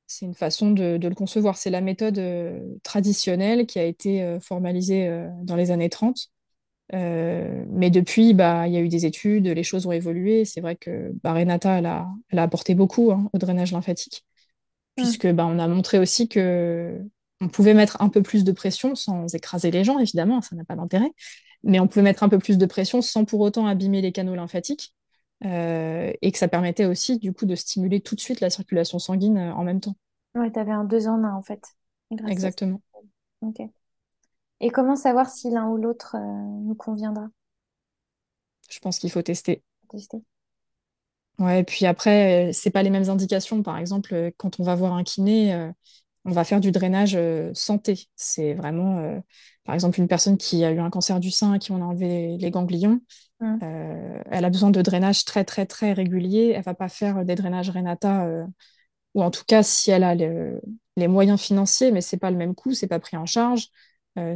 C'est 0.06 0.26
une 0.26 0.34
façon 0.34 0.70
de, 0.72 0.96
de 0.96 1.08
le 1.08 1.14
concevoir. 1.14 1.56
C'est 1.56 1.70
la 1.70 1.80
méthode 1.80 2.18
euh, 2.18 2.58
traditionnelle 2.82 3.66
qui 3.66 3.78
a 3.78 3.84
été 3.84 4.38
formalisée 4.40 5.08
dans 5.42 5.56
les 5.56 5.70
années 5.70 5.88
30. 5.90 6.30
Euh, 6.94 7.64
mais 7.70 7.90
depuis, 7.90 8.34
bah, 8.34 8.66
il 8.68 8.74
y 8.74 8.76
a 8.76 8.80
eu 8.80 8.88
des 8.88 9.06
études, 9.06 9.46
les 9.46 9.62
choses 9.64 9.86
ont 9.86 9.92
évolué. 9.92 10.44
C'est 10.44 10.60
vrai 10.60 10.76
que 10.76 11.12
bah, 11.22 11.32
Renata, 11.34 11.78
elle 11.78 11.86
a, 11.86 12.08
elle 12.30 12.38
a 12.40 12.42
apporté 12.44 12.74
beaucoup 12.74 13.12
hein, 13.12 13.30
au 13.32 13.38
drainage 13.38 13.72
lymphatique. 13.72 14.24
Puisque 14.96 15.26
bah, 15.30 15.46
on 15.46 15.58
a 15.58 15.68
montré 15.68 15.98
aussi 15.98 16.28
que 16.28 17.00
on 17.40 17.48
pouvait 17.48 17.74
mettre 17.74 18.00
un 18.02 18.08
peu 18.08 18.22
plus 18.22 18.44
de 18.44 18.52
pression 18.52 18.94
sans 18.94 19.34
écraser 19.34 19.70
les 19.70 19.82
gens, 19.82 19.98
évidemment, 19.98 20.42
ça 20.42 20.54
n'a 20.56 20.64
pas 20.64 20.76
d'intérêt, 20.76 21.10
mais 21.62 21.80
on 21.80 21.88
pouvait 21.88 22.02
mettre 22.02 22.22
un 22.22 22.28
peu 22.28 22.38
plus 22.38 22.58
de 22.58 22.66
pression 22.66 23.00
sans 23.00 23.24
pour 23.24 23.40
autant 23.40 23.66
abîmer 23.66 24.02
les 24.02 24.12
canaux 24.12 24.34
lymphatiques, 24.34 24.94
euh, 25.44 26.12
et 26.20 26.32
que 26.32 26.38
ça 26.38 26.48
permettait 26.48 26.84
aussi 26.84 27.18
du 27.18 27.32
coup 27.32 27.46
de 27.46 27.54
stimuler 27.54 28.00
tout 28.00 28.14
de 28.14 28.20
suite 28.20 28.40
la 28.40 28.50
circulation 28.50 28.98
sanguine 28.98 29.38
euh, 29.38 29.54
en 29.54 29.64
même 29.64 29.80
temps. 29.80 29.96
Ouais, 30.34 30.52
tu 30.52 30.58
avais 30.58 30.72
un 30.72 30.84
deux 30.84 31.08
en 31.08 31.24
un 31.24 31.34
en 31.34 31.42
fait, 31.42 31.64
à. 32.22 32.30
Exactement. 32.30 32.82
Ok. 33.40 33.62
Et 34.60 34.70
comment 34.70 34.96
savoir 34.96 35.30
si 35.30 35.50
l'un 35.50 35.68
ou 35.68 35.78
l'autre 35.78 36.16
euh, 36.16 36.20
nous 36.20 36.74
conviendra? 36.74 37.28
Je 38.68 38.78
pense 38.78 38.98
qu'il 38.98 39.10
faut 39.10 39.22
tester. 39.22 39.62
Tester. 39.88 40.18
Ouais, 41.40 41.60
et 41.60 41.64
puis 41.64 41.86
après, 41.86 42.50
euh, 42.50 42.52
c'est 42.52 42.70
pas 42.70 42.82
les 42.82 42.90
mêmes 42.90 43.08
indications. 43.08 43.62
Par 43.62 43.78
exemple, 43.78 44.14
euh, 44.14 44.30
quand 44.36 44.60
on 44.60 44.62
va 44.62 44.74
voir 44.74 44.92
un 44.94 45.04
kiné, 45.04 45.54
euh, 45.54 45.72
on 46.26 46.32
va 46.32 46.44
faire 46.44 46.60
du 46.60 46.70
drainage 46.72 47.18
santé. 47.54 48.08
C'est 48.16 48.54
vraiment, 48.54 48.98
euh, 49.00 49.18
par 49.64 49.74
exemple, 49.74 50.00
une 50.00 50.08
personne 50.08 50.38
qui 50.38 50.64
a 50.64 50.72
eu 50.72 50.80
un 50.80 50.90
cancer 50.90 51.20
du 51.20 51.30
sein, 51.30 51.52
à 51.54 51.58
qui 51.58 51.72
on 51.72 51.76
a 51.82 51.86
enlevé 51.86 52.36
les, 52.38 52.50
ganglions, 52.50 53.00
euh, 53.42 54.22
elle 54.30 54.44
a 54.44 54.50
besoin 54.50 54.70
de 54.70 54.82
drainage 54.82 55.24
très, 55.26 55.44
très, 55.44 55.66
très 55.66 55.92
régulier. 55.94 56.52
Elle 56.56 56.62
va 56.64 56.74
pas 56.74 56.88
faire 56.90 57.24
des 57.24 57.36
drainages 57.36 57.70
Renata, 57.70 58.26
euh, 58.26 58.46
ou 59.14 59.22
en 59.22 59.30
tout 59.30 59.44
cas, 59.46 59.62
si 59.62 59.90
elle 59.90 60.04
a 60.04 60.14
le- 60.14 60.60
les 60.96 61.08
moyens 61.08 61.40
financiers, 61.40 61.92
mais 61.92 62.00
c'est 62.02 62.18
pas 62.18 62.30
le 62.30 62.36
même 62.38 62.54
coût, 62.54 62.74
c'est 62.74 62.88
pas 62.88 63.00
pris 63.00 63.16
en 63.16 63.26
charge. 63.26 63.68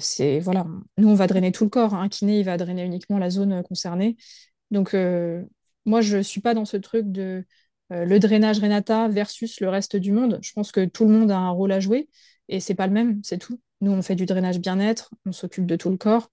C'est, 0.00 0.40
voilà, 0.40 0.66
nous, 0.99 1.08
on 1.08 1.14
va 1.14 1.26
drainer 1.26 1.52
tout 1.52 1.64
le 1.64 1.70
corps. 1.70 1.94
hein. 1.94 2.02
Un 2.02 2.08
kiné, 2.08 2.38
il 2.40 2.44
va 2.46 2.56
drainer 2.56 2.84
uniquement 2.84 3.18
la 3.18 3.30
zone 3.30 3.62
concernée. 3.64 4.16
Donc, 4.70 4.94
moi, 5.86 6.00
je 6.00 6.18
ne 6.18 6.22
suis 6.22 6.40
pas 6.40 6.54
dans 6.54 6.64
ce 6.64 6.76
truc 6.76 7.10
de 7.10 7.44
euh, 7.92 8.04
le 8.04 8.18
drainage 8.18 8.58
Renata 8.60 9.08
versus 9.08 9.60
le 9.60 9.68
reste 9.68 9.96
du 9.96 10.12
monde. 10.12 10.38
Je 10.42 10.52
pense 10.52 10.72
que 10.72 10.84
tout 10.84 11.04
le 11.04 11.10
monde 11.12 11.30
a 11.30 11.38
un 11.38 11.50
rôle 11.50 11.72
à 11.72 11.80
jouer 11.80 12.08
et 12.48 12.60
c'est 12.60 12.75
pas 12.75 12.86
le 12.86 12.92
même, 12.92 13.20
c'est 13.23 13.38
tout. 13.38 13.60
Nous, 13.80 13.92
on 13.92 14.02
fait 14.02 14.14
du 14.14 14.26
drainage 14.26 14.58
bien-être, 14.58 15.10
on 15.26 15.32
s'occupe 15.32 15.66
de 15.66 15.76
tout 15.76 15.90
le 15.90 15.97
corps. 15.97 16.30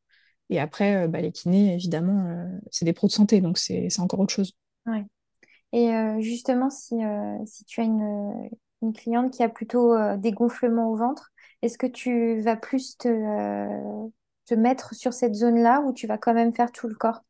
Et 0.49 0.59
après, 0.59 1.05
euh, 1.05 1.07
bah, 1.07 1.21
les 1.21 1.31
kinés, 1.31 1.73
évidemment, 1.73 2.27
euh, 2.27 2.59
c'est 2.71 2.85
des 2.85 2.93
pros 2.93 3.07
de 3.07 3.11
santé, 3.11 3.41
donc 3.41 3.57
c'est 3.57 3.87
encore 3.99 4.19
autre 4.19 4.33
chose. 4.33 4.53
Ouais. 4.85 5.05
Et 5.73 5.91
justement, 6.21 6.69
si, 6.69 6.95
si 7.45 7.65
tu 7.65 7.81
as 7.81 7.85
une, 7.85 8.49
une 8.81 8.93
cliente 8.93 9.33
qui 9.33 9.43
a 9.43 9.49
plutôt 9.49 9.95
des 10.17 10.31
gonflements 10.31 10.91
au 10.91 10.95
ventre, 10.95 11.31
est-ce 11.61 11.77
que 11.77 11.87
tu 11.87 12.41
vas 12.41 12.55
plus 12.57 12.97
te, 12.97 13.07
te 14.45 14.53
mettre 14.55 14.93
sur 14.95 15.13
cette 15.13 15.35
zone-là 15.35 15.81
ou 15.81 15.93
tu 15.93 16.07
vas 16.07 16.17
quand 16.17 16.33
même 16.33 16.53
faire 16.53 16.71
tout 16.71 16.87
le 16.87 16.95
corps? 16.95 17.23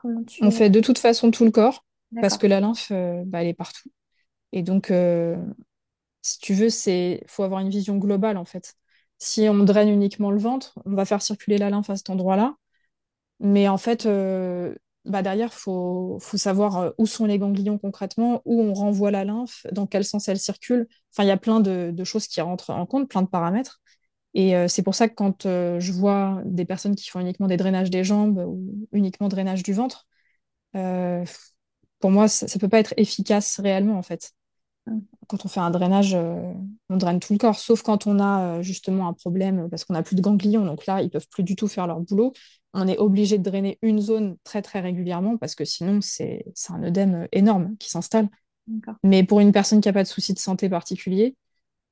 Comment 0.00 0.24
On 0.40 0.50
fait 0.50 0.70
de 0.70 0.80
toute 0.80 0.98
façon 0.98 1.30
tout 1.30 1.44
le 1.44 1.50
corps 1.50 1.84
parce 2.20 2.36
que 2.38 2.46
la 2.46 2.60
lymphe, 2.60 2.88
euh, 2.92 3.22
bah, 3.26 3.42
elle 3.42 3.48
est 3.48 3.54
partout. 3.54 3.90
Et 4.52 4.62
donc, 4.62 4.90
euh, 4.90 5.36
si 6.22 6.38
tu 6.40 6.54
veux, 6.54 6.70
c'est 6.70 7.22
faut 7.26 7.42
avoir 7.44 7.60
une 7.60 7.70
vision 7.70 7.96
globale 7.98 8.36
en 8.36 8.44
fait. 8.44 8.74
Si 9.18 9.48
on 9.48 9.58
draine 9.64 9.88
uniquement 9.88 10.30
le 10.30 10.38
ventre, 10.38 10.78
on 10.86 10.94
va 10.94 11.04
faire 11.04 11.22
circuler 11.22 11.58
la 11.58 11.70
lymphe 11.70 11.90
à 11.90 11.96
cet 11.96 12.10
endroit-là. 12.10 12.56
Mais 13.40 13.68
en 13.68 13.78
fait, 13.78 14.06
euh, 14.06 14.74
bah 15.04 15.22
derrière, 15.22 15.50
il 15.52 15.58
faut, 15.58 16.18
faut 16.20 16.36
savoir 16.36 16.92
où 16.98 17.06
sont 17.06 17.26
les 17.26 17.38
ganglions 17.38 17.78
concrètement, 17.78 18.42
où 18.44 18.62
on 18.62 18.74
renvoie 18.74 19.10
la 19.10 19.24
lymphe, 19.24 19.66
dans 19.72 19.86
quel 19.86 20.04
sens 20.04 20.28
elle 20.28 20.40
circule. 20.40 20.88
Enfin, 21.14 21.24
il 21.24 21.28
y 21.28 21.32
a 21.32 21.36
plein 21.36 21.60
de, 21.60 21.90
de 21.92 22.04
choses 22.04 22.26
qui 22.28 22.40
rentrent 22.40 22.70
en 22.70 22.86
compte, 22.86 23.08
plein 23.08 23.22
de 23.22 23.28
paramètres. 23.28 23.80
Et 24.38 24.54
euh, 24.54 24.68
c'est 24.68 24.84
pour 24.84 24.94
ça 24.94 25.08
que 25.08 25.14
quand 25.16 25.46
euh, 25.46 25.80
je 25.80 25.90
vois 25.90 26.40
des 26.44 26.64
personnes 26.64 26.94
qui 26.94 27.10
font 27.10 27.18
uniquement 27.18 27.48
des 27.48 27.56
drainages 27.56 27.90
des 27.90 28.04
jambes 28.04 28.38
ou 28.46 28.86
uniquement 28.92 29.26
drainage 29.26 29.64
du 29.64 29.72
ventre, 29.72 30.06
euh, 30.76 31.24
pour 31.98 32.12
moi, 32.12 32.28
ça 32.28 32.46
ne 32.46 32.60
peut 32.60 32.68
pas 32.68 32.78
être 32.78 32.94
efficace 32.96 33.58
réellement, 33.58 33.98
en 33.98 34.02
fait. 34.02 34.30
Quand 35.26 35.44
on 35.44 35.48
fait 35.48 35.58
un 35.58 35.70
drainage, 35.70 36.14
on 36.14 36.96
draine 36.96 37.18
tout 37.18 37.32
le 37.32 37.38
corps, 37.38 37.58
sauf 37.58 37.82
quand 37.82 38.06
on 38.06 38.20
a 38.20 38.62
justement 38.62 39.08
un 39.08 39.12
problème 39.12 39.68
parce 39.68 39.84
qu'on 39.84 39.94
n'a 39.94 40.04
plus 40.04 40.14
de 40.14 40.22
ganglions. 40.22 40.64
Donc 40.64 40.86
là, 40.86 41.02
ils 41.02 41.10
peuvent 41.10 41.28
plus 41.28 41.42
du 41.42 41.56
tout 41.56 41.66
faire 41.66 41.88
leur 41.88 42.00
boulot. 42.00 42.32
On 42.74 42.86
est 42.86 42.96
obligé 42.96 43.38
de 43.38 43.42
drainer 43.42 43.76
une 43.82 44.00
zone 44.00 44.36
très, 44.44 44.62
très 44.62 44.80
régulièrement 44.80 45.36
parce 45.36 45.56
que 45.56 45.64
sinon, 45.64 45.98
c'est 46.00 46.44
un 46.70 46.82
œdème 46.84 47.26
énorme 47.32 47.76
qui 47.78 47.90
s'installe. 47.90 48.28
Mais 49.02 49.24
pour 49.24 49.40
une 49.40 49.52
personne 49.52 49.80
qui 49.80 49.88
n'a 49.88 49.92
pas 49.92 50.04
de 50.04 50.08
souci 50.08 50.32
de 50.32 50.38
santé 50.38 50.68
particulier, 50.70 51.36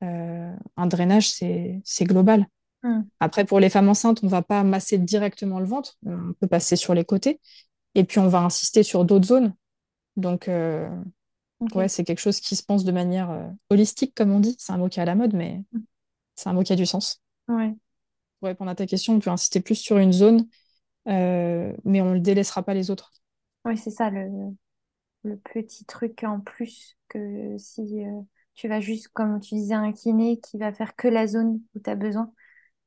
un 0.01 0.87
drainage, 0.87 1.31
c'est 1.31 2.05
global. 2.05 2.47
Mm. 2.83 3.03
Après, 3.21 3.45
pour 3.45 3.61
les 3.61 3.71
femmes 3.71 3.89
enceintes, 3.89 4.21
on 4.23 4.27
ne 4.27 4.31
va 4.31 4.43
pas 4.43 4.63
masser 4.63 4.99
directement 4.99 5.61
le 5.61 5.67
ventre. 5.67 5.97
On 6.07 6.33
peut 6.41 6.47
passer 6.47 6.77
sur 6.77 6.95
les 6.95 7.05
côtés. 7.05 7.41
Et 7.95 8.05
puis, 8.05 8.19
on 8.19 8.29
va 8.29 8.41
insister 8.41 8.83
sur 8.83 9.05
d'autres 9.05 9.27
zones. 9.27 9.55
Donc, 10.17 10.49
euh, 10.49 10.89
ouais, 11.75 11.89
c'est 11.89 12.05
quelque 12.05 12.21
chose 12.21 12.41
qui 12.41 12.57
se 12.57 12.63
pense 12.63 12.85
de 12.85 12.93
manière 12.93 13.31
euh, 13.31 13.49
holistique, 13.71 14.15
comme 14.15 14.31
on 14.33 14.41
dit. 14.41 14.57
C'est 14.59 14.73
un 14.73 14.79
mot 14.79 14.89
qui 14.89 14.99
est 14.99 15.03
à 15.03 15.07
la 15.07 15.15
mode, 15.15 15.35
mais 15.35 15.63
c'est 16.35 16.49
un 16.49 16.53
mot 16.53 16.63
qui 16.63 16.73
a 16.73 16.77
du 16.77 16.87
sens. 16.87 17.23
Ouais. 17.49 17.75
Pour 18.41 18.49
répondre 18.49 18.71
à 18.71 18.75
ta 18.75 18.87
question, 18.87 19.15
on 19.15 19.21
peut 19.21 19.31
insister 19.31 19.61
plus 19.61 19.77
sur 19.77 19.99
une 19.99 20.13
zone, 20.13 20.47
euh, 21.09 21.73
mais 21.85 22.01
on 22.01 22.15
ne 22.15 22.19
délaissera 22.19 22.63
pas 22.63 22.75
les 22.75 22.91
autres. 22.91 23.13
Ouais, 23.65 23.77
c'est 23.77 23.91
ça 23.91 24.11
le, 24.11 24.29
le 25.23 25.37
petit 25.39 25.85
truc 25.85 26.23
en 26.25 26.41
plus 26.41 26.97
que 27.09 27.57
si 27.59 28.05
euh, 28.05 28.21
tu 28.57 28.69
vas 28.69 28.81
juste, 28.81 29.09
comme 29.11 29.41
tu 29.41 29.55
disais, 29.57 29.75
un 29.75 29.93
kiné 29.93 30.41
qui 30.41 30.59
va 30.59 30.73
faire 30.75 30.97
que 30.97 31.09
la 31.09 31.27
zone 31.29 31.61
où 31.77 31.81
tu 31.81 31.91
as 31.91 31.97
besoin, 31.97 32.33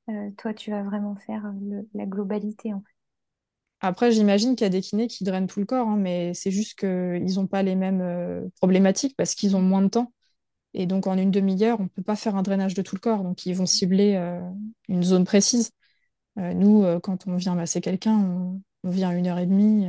euh, 0.09 0.31
toi, 0.37 0.53
tu 0.53 0.71
vas 0.71 0.83
vraiment 0.83 1.15
faire 1.17 1.45
euh, 1.47 1.51
le- 1.61 1.89
la 1.95 2.05
globalité 2.07 2.73
en 2.73 2.81
fait. 2.81 2.93
Après, 3.81 4.11
j'imagine 4.11 4.55
qu'il 4.55 4.65
y 4.65 4.67
a 4.67 4.69
des 4.69 4.81
kinés 4.81 5.07
qui 5.07 5.23
drainent 5.23 5.47
tout 5.47 5.59
le 5.61 5.65
corps, 5.65 5.87
hein, 5.87 5.95
mais 5.97 6.33
c'est 6.33 6.51
juste 6.51 6.77
qu'ils 6.79 7.35
n'ont 7.35 7.47
pas 7.47 7.63
les 7.63 7.75
mêmes 7.75 8.01
euh, 8.01 8.41
problématiques 8.59 9.15
parce 9.15 9.35
qu'ils 9.35 9.55
ont 9.55 9.61
moins 9.61 9.81
de 9.81 9.87
temps. 9.87 10.11
Et 10.73 10.85
donc, 10.87 11.07
en 11.07 11.17
une 11.17 11.31
demi-heure, 11.31 11.79
on 11.81 11.85
ne 11.85 11.89
peut 11.89 12.03
pas 12.03 12.15
faire 12.17 12.35
un 12.35 12.43
drainage 12.43 12.75
de 12.75 12.81
tout 12.83 12.95
le 12.95 13.01
corps. 13.01 13.23
Donc, 13.23 13.45
ils 13.45 13.55
vont 13.55 13.65
cibler 13.67 14.15
euh, 14.15 14.41
une 14.89 15.03
zone 15.03 15.25
précise. 15.25 15.71
Nous, 16.37 16.85
quand 17.03 17.27
on 17.27 17.35
vient 17.37 17.55
masser 17.55 17.81
quelqu'un, 17.81 18.17
on, 18.17 18.61
on 18.83 18.89
vient 18.91 19.11
une 19.11 19.27
heure 19.27 19.39
et 19.39 19.45
demie. 19.47 19.87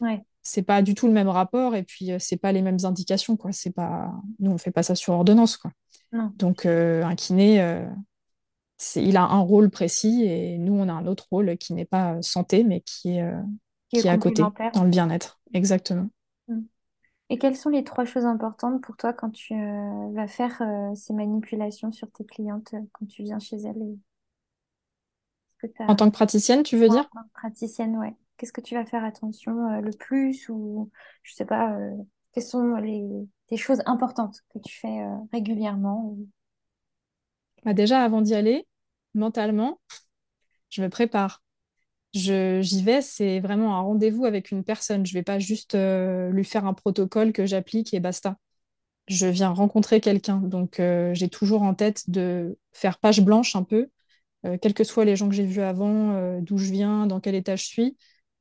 Ouais, 0.00 0.24
c'est 0.42 0.62
pas 0.62 0.82
du 0.82 0.94
tout 0.94 1.06
le 1.06 1.12
même 1.12 1.28
rapport 1.28 1.74
et 1.74 1.82
puis 1.82 2.12
euh, 2.12 2.18
c'est 2.18 2.36
pas 2.36 2.52
les 2.52 2.62
mêmes 2.62 2.78
indications, 2.84 3.36
quoi. 3.36 3.52
C'est 3.52 3.72
pas... 3.72 4.12
Nous, 4.38 4.50
on 4.50 4.58
fait 4.58 4.70
pas 4.70 4.82
ça 4.82 4.94
sur 4.94 5.12
ordonnance, 5.14 5.56
quoi. 5.56 5.72
non, 6.12 6.34
Donc, 6.38 6.66
euh, 6.66 7.02
un 7.04 7.14
kiné, 7.14 7.60
euh, 7.62 7.84
il 8.96 9.16
a 9.16 9.24
un 9.24 9.40
rôle 9.40 9.70
précis 9.70 10.24
et 10.24 10.58
nous, 10.58 10.74
on 10.74 10.88
a 10.88 10.92
un 10.92 11.06
autre 11.06 11.26
rôle 11.30 11.56
qui 11.58 11.74
n'est 11.74 11.84
pas 11.84 12.20
santé, 12.22 12.64
mais 12.64 12.80
qui 12.80 13.16
est, 13.16 13.22
euh, 13.22 13.40
qui 13.90 13.98
est 13.98 14.00
qui 14.00 14.08
est 14.08 14.10
à 14.10 14.18
côté, 14.18 14.42
dans 14.42 14.52
en 14.74 14.84
le 14.84 14.90
bien-être. 14.90 15.40
Exactement. 15.52 16.08
Mm. 16.48 16.60
Et 17.30 17.38
quelles 17.38 17.56
sont 17.56 17.70
les 17.70 17.84
trois 17.84 18.04
choses 18.04 18.26
importantes 18.26 18.82
pour 18.82 18.96
toi 18.96 19.12
quand 19.12 19.30
tu 19.30 19.54
vas 20.14 20.28
faire 20.28 20.62
ces 20.96 21.12
manipulations 21.14 21.92
sur 21.92 22.10
tes 22.10 22.24
clientes 22.24 22.74
quand 22.92 23.06
tu 23.06 23.22
viens 23.24 23.38
chez 23.38 23.56
elles 23.56 23.82
et 23.82 23.98
que 25.58 25.66
En 25.88 25.94
tant 25.96 26.06
que 26.06 26.14
praticienne, 26.14 26.62
tu 26.62 26.76
veux 26.76 26.88
dire? 26.88 27.08
praticienne, 27.34 27.96
ouais. 27.98 28.14
Qu'est-ce 28.40 28.54
que 28.54 28.62
tu 28.62 28.74
vas 28.74 28.86
faire 28.86 29.04
attention 29.04 29.70
euh, 29.70 29.82
le 29.82 29.90
plus 29.90 30.48
ou 30.48 30.90
je 31.22 31.34
sais 31.34 31.44
pas, 31.44 31.76
euh, 31.76 31.94
quelles 32.32 32.42
sont 32.42 32.76
les, 32.76 33.58
choses 33.58 33.82
importantes 33.84 34.38
que 34.54 34.58
tu 34.60 34.78
fais 34.80 35.02
euh, 35.02 35.14
régulièrement 35.30 36.16
Bah, 37.66 37.74
déjà, 37.74 38.02
avant 38.02 38.22
d'y 38.22 38.34
aller, 38.34 38.66
mentalement, 39.12 39.78
je 40.70 40.80
me 40.80 40.88
prépare. 40.88 41.42
J'y 42.14 42.82
vais, 42.82 43.02
c'est 43.02 43.40
vraiment 43.40 43.76
un 43.76 43.82
rendez-vous 43.82 44.24
avec 44.24 44.52
une 44.52 44.64
personne. 44.64 45.04
Je 45.04 45.12
vais 45.12 45.22
pas 45.22 45.38
juste 45.38 45.76
lui 45.76 46.44
faire 46.44 46.64
un 46.64 46.72
protocole 46.72 47.34
que 47.34 47.44
j'applique 47.44 47.92
et 47.92 48.00
basta. 48.00 48.38
Je 49.06 49.26
viens 49.26 49.50
rencontrer 49.50 50.00
quelqu'un. 50.00 50.38
Donc, 50.38 50.80
j'ai 51.12 51.28
toujours 51.28 51.60
en 51.62 51.74
tête 51.74 52.08
de 52.08 52.58
faire 52.72 52.98
page 52.98 53.20
blanche 53.20 53.54
un 53.54 53.64
peu, 53.64 53.90
quels 54.60 54.74
que 54.74 54.82
soient 54.82 55.04
les 55.04 55.14
gens 55.14 55.28
que 55.28 55.34
j'ai 55.34 55.46
vus 55.46 55.60
avant, 55.60 56.40
d'où 56.40 56.56
je 56.56 56.72
viens, 56.72 57.06
dans 57.06 57.20
quel 57.20 57.36
état 57.36 57.54
je 57.54 57.66
suis. 57.66 57.96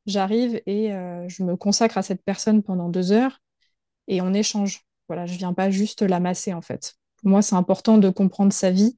J'arrive 0.05 0.61
et 0.65 0.89
je 1.27 1.43
me 1.43 1.55
consacre 1.55 1.97
à 1.97 2.01
cette 2.01 2.23
personne 2.23 2.63
pendant 2.63 2.89
deux 2.89 3.11
heures 3.11 3.41
et 4.07 4.21
on 4.21 4.33
échange. 4.33 4.85
Voilà, 5.07 5.25
je 5.25 5.37
viens 5.37 5.53
pas 5.53 5.69
juste 5.71 6.01
la 6.03 6.19
masser 6.19 6.53
en 6.53 6.61
fait. 6.61 6.95
Pour 7.17 7.29
moi, 7.31 7.41
c'est 7.41 7.55
important 7.55 7.97
de 7.97 8.09
comprendre 8.09 8.53
sa 8.53 8.71
vie, 8.71 8.97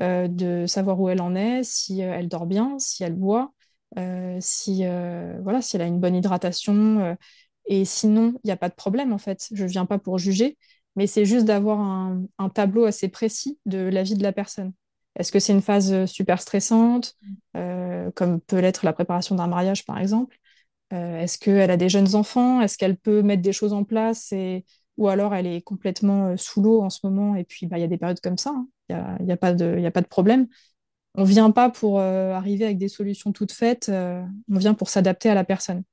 euh, 0.00 0.28
de 0.28 0.66
savoir 0.66 1.00
où 1.00 1.08
elle 1.08 1.20
en 1.22 1.34
est, 1.34 1.62
si 1.64 2.02
euh, 2.02 2.14
elle 2.14 2.28
dort 2.28 2.46
bien, 2.46 2.78
si 2.78 3.04
elle 3.04 3.14
boit, 3.14 3.52
euh, 3.98 4.38
si 4.40 4.86
euh, 4.86 5.38
voilà, 5.42 5.62
si 5.62 5.76
elle 5.76 5.82
a 5.82 5.86
une 5.86 6.00
bonne 6.00 6.16
hydratation. 6.16 7.00
euh, 7.00 7.14
et 7.66 7.84
sinon, 7.84 8.34
il 8.44 8.48
n'y 8.48 8.52
a 8.52 8.56
pas 8.56 8.68
de 8.68 8.74
problème 8.74 9.12
en 9.12 9.18
fait. 9.18 9.48
Je 9.52 9.64
viens 9.66 9.86
pas 9.86 9.98
pour 9.98 10.18
juger, 10.18 10.58
mais 10.96 11.06
c'est 11.06 11.24
juste 11.26 11.46
d'avoir 11.46 11.80
un, 11.80 12.24
un 12.38 12.48
tableau 12.48 12.84
assez 12.86 13.08
précis 13.08 13.58
de 13.66 13.78
la 13.78 14.02
vie 14.02 14.16
de 14.16 14.22
la 14.22 14.32
personne. 14.32 14.72
Est-ce 15.16 15.32
que 15.32 15.38
c'est 15.40 15.52
une 15.52 15.62
phase 15.62 15.92
euh, 15.92 16.06
super 16.06 16.40
stressante, 16.42 17.16
euh, 17.56 18.10
comme 18.12 18.40
peut 18.40 18.58
l'être 18.60 18.84
la 18.84 18.92
préparation 18.92 19.34
d'un 19.36 19.46
mariage 19.48 19.84
par 19.86 19.98
exemple? 19.98 20.39
Euh, 20.92 21.20
est-ce 21.20 21.38
qu'elle 21.38 21.70
a 21.70 21.76
des 21.76 21.88
jeunes 21.88 22.14
enfants? 22.14 22.60
Est-ce 22.60 22.76
qu'elle 22.76 22.96
peut 22.96 23.22
mettre 23.22 23.42
des 23.42 23.52
choses 23.52 23.72
en 23.72 23.84
place 23.84 24.34
ou 24.96 25.08
alors 25.08 25.34
elle 25.34 25.46
est 25.46 25.62
complètement 25.62 26.28
euh, 26.28 26.36
sous 26.36 26.60
l'eau 26.60 26.82
en 26.82 26.90
ce 26.90 27.00
moment 27.04 27.34
et 27.34 27.44
puis 27.44 27.66
bah, 27.66 27.78
il 27.78 27.80
y 27.80 27.84
a 27.84 27.88
des 27.88 27.96
périodes 27.96 28.20
comme 28.20 28.38
ça, 28.38 28.50
hein. 28.50 28.68
Il 28.88 28.96
n'y 28.96 29.00
a, 29.00 29.22
y 29.22 29.32
a 29.32 29.36
pas 29.36 29.54
de, 29.54 30.06
problème. 30.08 30.48
On 31.14 31.22
ne 31.22 31.26
vient 31.26 31.52
pas 31.52 31.70
pour 31.70 32.00
euh, 32.00 32.32
arriver 32.32 32.64
avec 32.64 32.78
des 32.78 32.88
solutions 32.88 33.32
toutes 33.32 33.52
faites, 33.52 33.88
on 33.88 34.58
vient 34.58 34.74
pour 34.74 34.88
s'adapter 34.88 35.28
à 35.30 35.34
la 35.34 35.44
personne. 35.44 35.84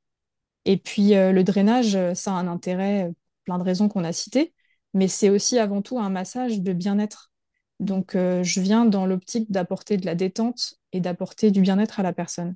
Et 0.65 0.77
puis 0.77 1.11
le 1.13 1.43
drainage, 1.43 1.97
ça 2.13 2.31
a 2.31 2.35
un 2.35 2.47
intérêt, 2.47 3.11
plein 3.45 3.59
de 3.59 3.63
raisons 3.63 3.87
qu'on 3.87 4.03
a 4.03 4.13
citées, 4.13 4.53
mais 4.95 5.07
c'est 5.07 5.29
aussi 5.29 5.59
avant 5.59 5.83
tout 5.83 5.99
un 5.99 6.09
massage 6.09 6.59
de 6.61 6.73
bien-être. 6.73 7.31
Donc 7.79 8.13
je 8.15 8.61
viens 8.61 8.85
dans 8.85 9.05
l'optique 9.05 9.51
d'apporter 9.51 9.97
de 9.97 10.07
la 10.07 10.15
détente 10.15 10.73
et 10.91 10.99
d'apporter 10.99 11.51
du 11.51 11.61
bien-être 11.61 11.99
à 11.99 12.03
la 12.03 12.13
personne. 12.13 12.55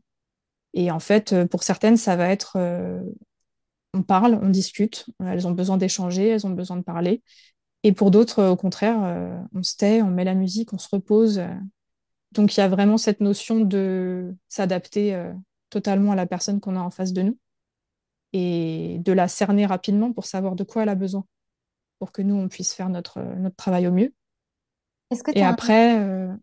Et 0.73 0.91
en 0.91 0.99
fait, 0.99 1.33
euh, 1.33 1.45
pour 1.47 1.63
certaines, 1.63 1.97
ça 1.97 2.15
va 2.15 2.29
être 2.29 2.53
euh, 2.57 3.01
on 3.93 4.03
parle, 4.03 4.39
on 4.41 4.49
discute, 4.49 5.07
elles 5.19 5.47
ont 5.47 5.51
besoin 5.51 5.77
d'échanger, 5.77 6.29
elles 6.29 6.47
ont 6.47 6.51
besoin 6.51 6.77
de 6.77 6.83
parler. 6.83 7.23
Et 7.83 7.93
pour 7.93 8.11
d'autres, 8.11 8.39
euh, 8.39 8.49
au 8.51 8.55
contraire, 8.57 9.03
euh, 9.03 9.37
on 9.55 9.63
se 9.63 9.75
tait, 9.77 10.01
on 10.01 10.11
met 10.11 10.25
la 10.25 10.35
musique, 10.35 10.73
on 10.73 10.79
se 10.79 10.89
repose. 10.91 11.39
euh. 11.39 11.47
Donc 12.33 12.55
il 12.57 12.59
y 12.61 12.63
a 12.63 12.69
vraiment 12.69 12.97
cette 12.97 13.21
notion 13.21 13.61
de 13.61 14.35
s'adapter 14.49 15.15
euh, 15.15 15.33
totalement 15.69 16.13
à 16.13 16.15
la 16.15 16.27
personne 16.27 16.59
qu'on 16.61 16.75
a 16.77 16.81
en 16.81 16.91
face 16.91 17.13
de 17.13 17.23
nous 17.23 17.39
et 18.33 18.97
de 19.01 19.13
la 19.13 19.27
cerner 19.27 19.65
rapidement 19.65 20.13
pour 20.13 20.25
savoir 20.25 20.55
de 20.55 20.63
quoi 20.63 20.83
elle 20.83 20.89
a 20.89 20.95
besoin, 20.95 21.25
pour 21.99 22.11
que 22.11 22.21
nous, 22.23 22.35
on 22.35 22.49
puisse 22.49 22.73
faire 22.75 22.89
notre, 22.89 23.19
euh, 23.19 23.35
notre 23.37 23.55
travail 23.57 23.87
au 23.87 23.91
mieux. 23.91 24.13
Est-ce 25.11 25.23
que 25.23 25.31
tu 25.31 25.43
Et 25.43 25.43
après, 25.43 25.99
euh, 25.99 26.33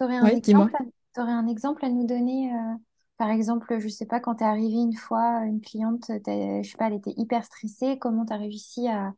aurais 0.00 0.16
un 0.16 0.30
ouais, 0.30 0.34
exemple, 0.34 0.74
à- 0.76 0.84
t'aurais 1.14 1.32
un 1.32 1.46
exemple 1.46 1.84
à 1.84 1.88
nous 1.88 2.06
donner 2.06 2.52
euh, 2.54 2.74
Par 3.18 3.30
exemple, 3.30 3.78
je 3.78 3.88
sais 3.88 4.06
pas, 4.06 4.20
quand 4.20 4.36
tu 4.36 4.44
es 4.44 4.46
arrivée 4.46 4.76
une 4.82 4.96
fois, 4.96 5.44
une 5.44 5.60
cliente, 5.60 6.06
je 6.08 6.62
sais 6.68 6.76
pas, 6.78 6.88
elle 6.88 6.94
était 6.94 7.14
hyper 7.16 7.44
stressée, 7.44 7.98
comment 8.00 8.26
tu 8.26 8.32
as 8.32 8.36
réussi 8.38 8.88
à, 8.88 9.14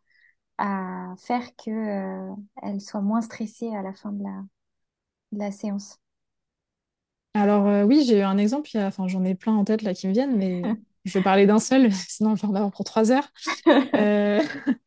à 0.58 1.14
faire 1.18 1.44
que, 1.56 1.70
euh, 1.70 2.34
elle 2.62 2.80
soit 2.80 3.02
moins 3.02 3.22
stressée 3.22 3.74
à 3.76 3.82
la 3.82 3.94
fin 3.94 4.12
de 4.12 4.22
la, 4.24 4.42
de 5.32 5.38
la 5.40 5.52
séance? 5.52 5.98
Alors 7.34 7.66
euh, 7.66 7.84
oui, 7.84 8.04
j'ai 8.06 8.18
eu 8.20 8.22
un 8.22 8.38
exemple, 8.38 8.70
il 8.74 8.76
y 8.78 8.80
a- 8.80 8.86
enfin, 8.86 9.08
j'en 9.08 9.24
ai 9.24 9.34
plein 9.34 9.54
en 9.54 9.64
tête 9.64 9.82
là 9.82 9.94
qui 9.94 10.06
me 10.06 10.12
viennent, 10.12 10.36
mais 10.36 10.76
je 11.04 11.12
vais 11.18 11.22
parler 11.22 11.46
d'un 11.46 11.58
seul, 11.58 11.90
sinon 12.08 12.36
je 12.36 12.42
vais 12.42 12.48
en 12.48 12.54
avoir 12.54 12.70
pour 12.70 12.84
trois 12.84 13.10
heures. 13.12 13.28
Euh, 13.96 14.42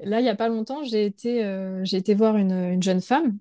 Là, 0.00 0.20
il 0.20 0.24
n'y 0.24 0.28
a 0.30 0.36
pas 0.36 0.48
longtemps, 0.48 0.84
j'ai 0.84 1.06
été, 1.06 1.44
euh, 1.44 1.84
j'ai 1.84 1.98
été 1.98 2.14
voir 2.14 2.36
une, 2.36 2.52
une 2.52 2.82
jeune 2.82 3.00
femme 3.02 3.38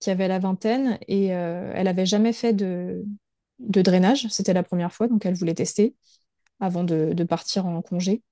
qui 0.00 0.10
avait 0.10 0.28
la 0.28 0.38
vingtaine 0.40 0.98
et 1.08 1.26
elle 1.28 1.84
n'avait 1.84 2.06
jamais 2.06 2.32
fait 2.34 2.52
de, 2.54 3.04
de 3.58 3.82
drainage. 3.82 4.26
C'était 4.30 4.52
la 4.52 4.62
première 4.62 4.92
fois, 4.92 5.08
donc 5.08 5.26
elle 5.26 5.34
voulait 5.34 5.54
tester 5.54 5.94
avant 6.60 6.84
de, 6.84 7.24
partir 7.24 7.66
en 7.66 7.82
congé. 7.82 8.22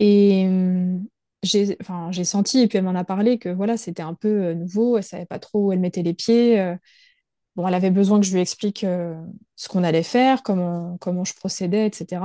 Et 0.00 0.44
hum, 0.46 1.06
j'ai, 1.42 1.76
enfin, 1.80 2.10
senti, 2.24 2.60
et 2.60 2.68
puis 2.68 2.78
elle 2.78 2.84
m'en 2.84 2.94
a 2.94 3.04
parlé, 3.04 3.38
que 3.38 3.48
voilà, 3.48 3.76
c'était 3.76 4.02
un 4.02 4.14
peu 4.14 4.28
euh, 4.28 4.54
nouveau, 4.54 4.96
elle 4.98 5.04
savait 5.04 5.26
pas 5.26 5.38
trop 5.38 5.66
où 5.66 5.72
elle 5.72 5.80
mettait 5.80 6.02
les 6.02 6.14
pieds. 6.14 6.60
euh. 6.60 6.76
bon, 7.56 7.66
elle 7.68 7.74
avait 7.74 7.90
besoin 7.90 8.20
que 8.20 8.26
je 8.26 8.32
lui 8.34 8.40
explique 8.40 8.84
euh, 8.84 9.14
ce 9.56 9.68
qu'on 9.68 9.84
allait 9.84 10.02
faire, 10.02 10.42
comment, 10.42 10.98
comment 11.00 11.24
je 11.24 11.34
procédais, 11.34 11.86
etc. 11.86 12.22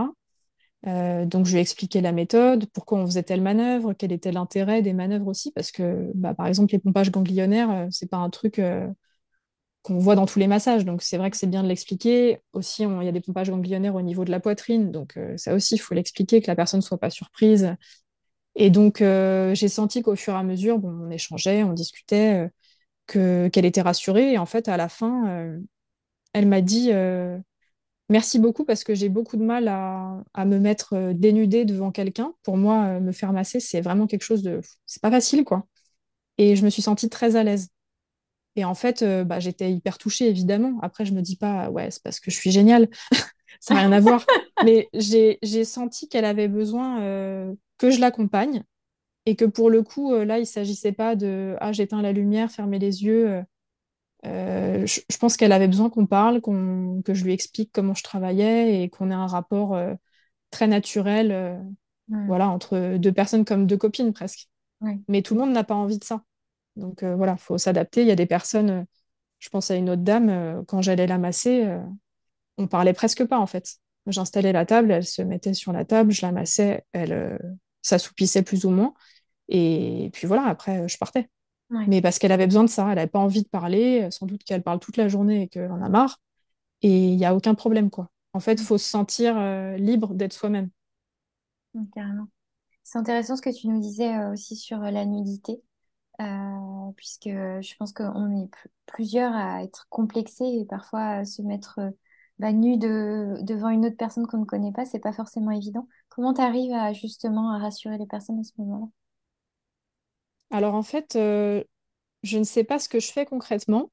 Donc, 0.83 1.45
je 1.45 1.51
lui 1.51 1.59
ai 1.59 1.61
expliqué 1.61 2.01
la 2.01 2.11
méthode, 2.11 2.65
pourquoi 2.73 2.99
on 2.99 3.05
faisait 3.05 3.23
telle 3.23 3.41
manœuvre, 3.41 3.93
quel 3.93 4.11
était 4.11 4.31
l'intérêt 4.31 4.81
des 4.81 4.93
manœuvres 4.93 5.27
aussi, 5.27 5.51
parce 5.51 5.71
que, 5.71 6.11
bah, 6.15 6.33
par 6.33 6.47
exemple, 6.47 6.73
les 6.73 6.79
pompages 6.79 7.11
ganglionnaires, 7.11 7.87
c'est 7.91 8.09
pas 8.09 8.17
un 8.17 8.31
truc 8.31 8.59
qu'on 9.83 9.97
voit 9.97 10.15
dans 10.15 10.25
tous 10.25 10.39
les 10.39 10.47
massages. 10.47 10.85
Donc, 10.85 11.01
c'est 11.01 11.17
vrai 11.17 11.31
que 11.31 11.37
c'est 11.37 11.47
bien 11.47 11.63
de 11.63 11.67
l'expliquer. 11.67 12.39
Aussi, 12.53 12.83
il 12.83 13.03
y 13.03 13.07
a 13.07 13.11
des 13.11 13.21
pompages 13.21 13.49
ganglionnaires 13.49 13.95
au 13.95 14.01
niveau 14.01 14.25
de 14.25 14.31
la 14.31 14.39
poitrine, 14.39 14.91
donc 14.91 15.17
euh, 15.17 15.35
ça 15.37 15.53
aussi, 15.53 15.75
il 15.75 15.79
faut 15.79 15.95
l'expliquer, 15.95 16.41
que 16.41 16.47
la 16.47 16.55
personne 16.55 16.79
ne 16.79 16.83
soit 16.83 16.99
pas 16.99 17.09
surprise. 17.09 17.75
Et 18.55 18.69
donc, 18.69 19.01
euh, 19.01 19.55
j'ai 19.55 19.69
senti 19.69 20.01
qu'au 20.01 20.15
fur 20.15 20.33
et 20.33 20.37
à 20.37 20.43
mesure, 20.43 20.79
on 20.83 21.09
échangeait, 21.09 21.63
on 21.63 21.73
discutait, 21.73 22.45
euh, 22.45 22.49
que, 23.07 23.47
qu'elle 23.49 23.65
était 23.65 23.81
rassurée. 23.81 24.33
Et 24.33 24.37
en 24.37 24.45
fait, 24.45 24.67
à 24.67 24.77
la 24.77 24.89
fin, 24.89 25.59
elle 26.33 26.47
m'a 26.47 26.61
dit. 26.61 26.91
Merci 28.09 28.39
beaucoup 28.39 28.65
parce 28.65 28.83
que 28.83 28.93
j'ai 28.93 29.07
beaucoup 29.07 29.37
de 29.37 29.43
mal 29.43 29.69
à, 29.69 30.21
à 30.33 30.43
me 30.45 30.59
mettre 30.59 31.13
dénudée 31.13 31.63
devant 31.63 31.91
quelqu'un. 31.91 32.33
Pour 32.43 32.57
moi, 32.57 32.99
me 32.99 33.13
faire 33.13 33.31
masser, 33.31 33.61
c'est 33.61 33.79
vraiment 33.79 34.05
quelque 34.05 34.23
chose 34.23 34.43
de... 34.43 34.59
C'est 34.85 35.01
pas 35.01 35.11
facile, 35.11 35.45
quoi. 35.45 35.65
Et 36.37 36.55
je 36.57 36.65
me 36.65 36.69
suis 36.69 36.81
sentie 36.81 37.09
très 37.09 37.37
à 37.37 37.43
l'aise. 37.43 37.69
Et 38.55 38.65
en 38.65 38.75
fait, 38.75 39.01
euh, 39.01 39.23
bah, 39.23 39.39
j'étais 39.39 39.71
hyper 39.71 39.97
touchée, 39.97 40.27
évidemment. 40.27 40.79
Après, 40.81 41.05
je 41.05 41.13
me 41.13 41.21
dis 41.21 41.37
pas, 41.37 41.69
ouais, 41.69 41.89
c'est 41.89 42.03
parce 42.03 42.19
que 42.19 42.31
je 42.31 42.35
suis 42.35 42.51
géniale. 42.51 42.89
Ça 43.59 43.73
n'a 43.73 43.81
rien 43.81 43.91
à 43.91 43.99
voir. 43.99 44.25
Mais 44.65 44.89
j'ai, 44.93 45.37
senti 45.63 46.09
qu'elle 46.09 46.25
avait 46.25 46.47
besoin 46.47 47.01
euh, 47.01 47.53
que 47.77 47.91
je 47.91 47.99
l'accompagne 47.99 48.63
et 49.25 49.35
que 49.35 49.45
pour 49.45 49.69
le 49.69 49.83
coup, 49.83 50.13
euh, 50.13 50.25
là, 50.25 50.39
il 50.39 50.45
s'agissait 50.45 50.91
pas 50.91 51.15
de, 51.15 51.55
ah, 51.59 51.71
j'éteins 51.71 52.01
la 52.01 52.11
lumière, 52.11 52.51
fermer 52.51 52.79
les 52.79 53.03
yeux. 53.03 53.43
euh, 54.25 54.85
je, 54.85 55.01
je 55.09 55.17
pense 55.17 55.37
qu'elle 55.37 55.51
avait 55.51 55.67
besoin 55.67 55.89
qu'on 55.89 56.07
parle, 56.07 56.41
qu'on, 56.41 57.01
que 57.03 57.13
je 57.13 57.23
lui 57.23 57.33
explique 57.33 57.71
comment 57.71 57.93
je 57.93 58.03
travaillais 58.03 58.83
et 58.83 58.89
qu'on 58.89 59.11
ait 59.11 59.15
un 59.15 59.27
rapport 59.27 59.79
très 60.49 60.67
naturel, 60.67 61.61
voilà, 62.07 62.49
entre 62.49 62.97
deux 62.97 63.13
personnes 63.13 63.45
comme 63.45 63.67
deux 63.67 63.77
copines 63.77 64.11
presque. 64.11 64.49
ouais. 64.81 64.99
Mais 65.07 65.21
tout 65.21 65.35
le 65.35 65.41
monde 65.41 65.53
n'a 65.53 65.63
pas 65.63 65.75
envie 65.75 65.99
de 65.99 66.03
ça. 66.03 66.23
Donc 66.75 67.03
euh, 67.03 67.15
voilà, 67.15 67.37
faut 67.37 67.57
s'adapter. 67.57 68.01
Il 68.01 68.07
y 68.07 68.11
a 68.11 68.15
des 68.15 68.25
personnes, 68.25 68.69
euh, 68.69 68.83
je 69.39 69.49
pense 69.49 69.71
à 69.71 69.75
une 69.75 69.89
autre 69.89 70.03
dame, 70.03 70.29
euh, 70.29 70.61
quand 70.67 70.81
j'allais 70.81 71.07
la 71.07 71.17
masser, 71.17 71.67
on 72.57 72.67
parlait 72.67 72.93
presque 72.93 73.25
pas 73.25 73.39
en 73.39 73.47
fait. 73.47 73.75
J'installais 74.07 74.51
la 74.51 74.65
table, 74.65 74.91
elle 74.91 75.05
se 75.05 75.21
mettait 75.21 75.53
sur 75.53 75.73
la 75.73 75.85
table, 75.85 76.11
je 76.11 76.25
la 76.25 76.31
massais, 76.31 76.85
elle 76.91 77.39
s'assoupissait 77.81 78.41
plus 78.41 78.65
ou 78.65 78.71
moins. 78.71 78.93
Et 79.47 80.09
puis 80.13 80.27
voilà, 80.27 80.45
après, 80.45 80.87
je 80.87 80.97
partais. 80.97 81.29
Ouais. 81.69 81.85
Mais 81.87 82.01
parce 82.01 82.19
qu'elle 82.19 82.31
avait 82.31 82.47
besoin 82.47 82.63
de 82.63 82.69
ça, 82.69 82.87
elle 82.89 82.95
n'avait 82.95 83.07
pas 83.07 83.19
envie 83.19 83.43
de 83.43 83.47
parler, 83.47 84.07
sans 84.09 84.25
doute 84.25 84.43
qu'elle 84.43 84.63
parle 84.63 84.79
toute 84.79 84.97
la 84.97 85.07
journée 85.07 85.43
et 85.43 85.47
qu'elle 85.47 85.71
en 85.71 85.81
a 85.81 85.89
marre. 85.89 86.19
Et 86.81 87.09
il 87.09 87.17
n'y 87.17 87.25
a 87.25 87.35
aucun 87.35 87.53
problème, 87.53 87.89
quoi. 87.89 88.09
En 88.33 88.39
fait, 88.39 88.53
il 88.53 88.63
faut 88.63 88.77
se 88.77 88.87
sentir 88.87 89.37
euh, 89.37 89.77
libre 89.77 90.13
d'être 90.13 90.33
soi-même. 90.33 90.69
Hmm, 91.73 91.85
carrément. 91.93 92.27
C'est 92.83 92.97
intéressant 92.97 93.35
ce 93.35 93.41
que 93.41 93.55
tu 93.55 93.67
nous 93.67 93.79
disais 93.79 94.15
euh, 94.15 94.31
aussi 94.31 94.55
sur 94.55 94.79
la 94.79 95.05
nudité, 95.05 95.61
euh, 96.21 96.91
puisque 96.97 97.25
je 97.29 97.75
pense 97.77 97.93
qu'on 97.93 98.31
est 98.43 98.47
pl- 98.47 98.71
plusieurs 98.87 99.33
à 99.35 99.63
être 99.63 99.87
complexés 99.89 100.45
et 100.45 100.65
parfois 100.65 101.01
à 101.01 101.25
se 101.25 101.41
mettre 101.41 101.79
euh, 101.79 101.91
bah, 102.39 102.51
nu 102.53 102.77
de- 102.77 103.37
devant 103.43 103.69
une 103.69 103.85
autre 103.85 103.97
personne 103.97 104.27
qu'on 104.27 104.39
ne 104.39 104.45
connaît 104.45 104.71
pas, 104.73 104.85
c'est 104.85 104.99
pas 104.99 105.13
forcément 105.13 105.51
évident. 105.51 105.87
Comment 106.09 106.33
tu 106.33 106.41
arrives 106.41 106.73
à 106.73 106.93
justement 106.93 107.51
à 107.51 107.59
rassurer 107.59 107.97
les 107.97 108.07
personnes 108.07 108.39
à 108.39 108.43
ce 108.43 108.53
moment-là? 108.59 108.87
Alors 110.49 110.75
en 110.75 110.83
fait, 110.83 111.15
euh, 111.15 111.63
je 112.23 112.37
ne 112.39 112.43
sais 112.43 112.63
pas 112.63 112.79
ce 112.79 112.89
que 112.89 112.99
je 112.99 113.11
fais 113.11 113.25
concrètement. 113.25 113.91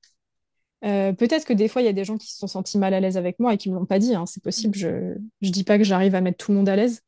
Euh, 0.85 1.13
peut-être 1.15 1.47
que 1.47 1.55
des 1.55 1.69
fois, 1.69 1.83
il 1.83 1.87
y 1.87 1.89
a 1.89 1.93
des 1.93 2.05
gens 2.05 2.19
qui 2.19 2.33
se 2.33 2.39
sont 2.39 2.47
sentis 2.49 2.79
mal 2.79 2.95
à 2.95 3.01
l'aise 3.01 3.17
avec 3.19 3.39
moi 3.41 3.55
et 3.55 3.59
qui 3.59 3.71
ne 3.71 3.75
me 3.75 3.81
l'ont 3.81 3.87
pas 3.87 3.99
dit. 4.01 4.15
hein, 4.17 4.27
c'est 4.27 4.43
possible. 4.45 4.77
Je 4.79 4.89
ne 4.89 5.51
dis 5.51 5.65
pas 5.65 5.79
que 5.79 5.85
j'arrive 5.85 6.15
à 6.15 6.21
mettre 6.23 6.39
tout 6.45 6.53
le 6.53 6.59
monde 6.59 6.69
à 6.69 6.77
l'aise. 6.77 7.03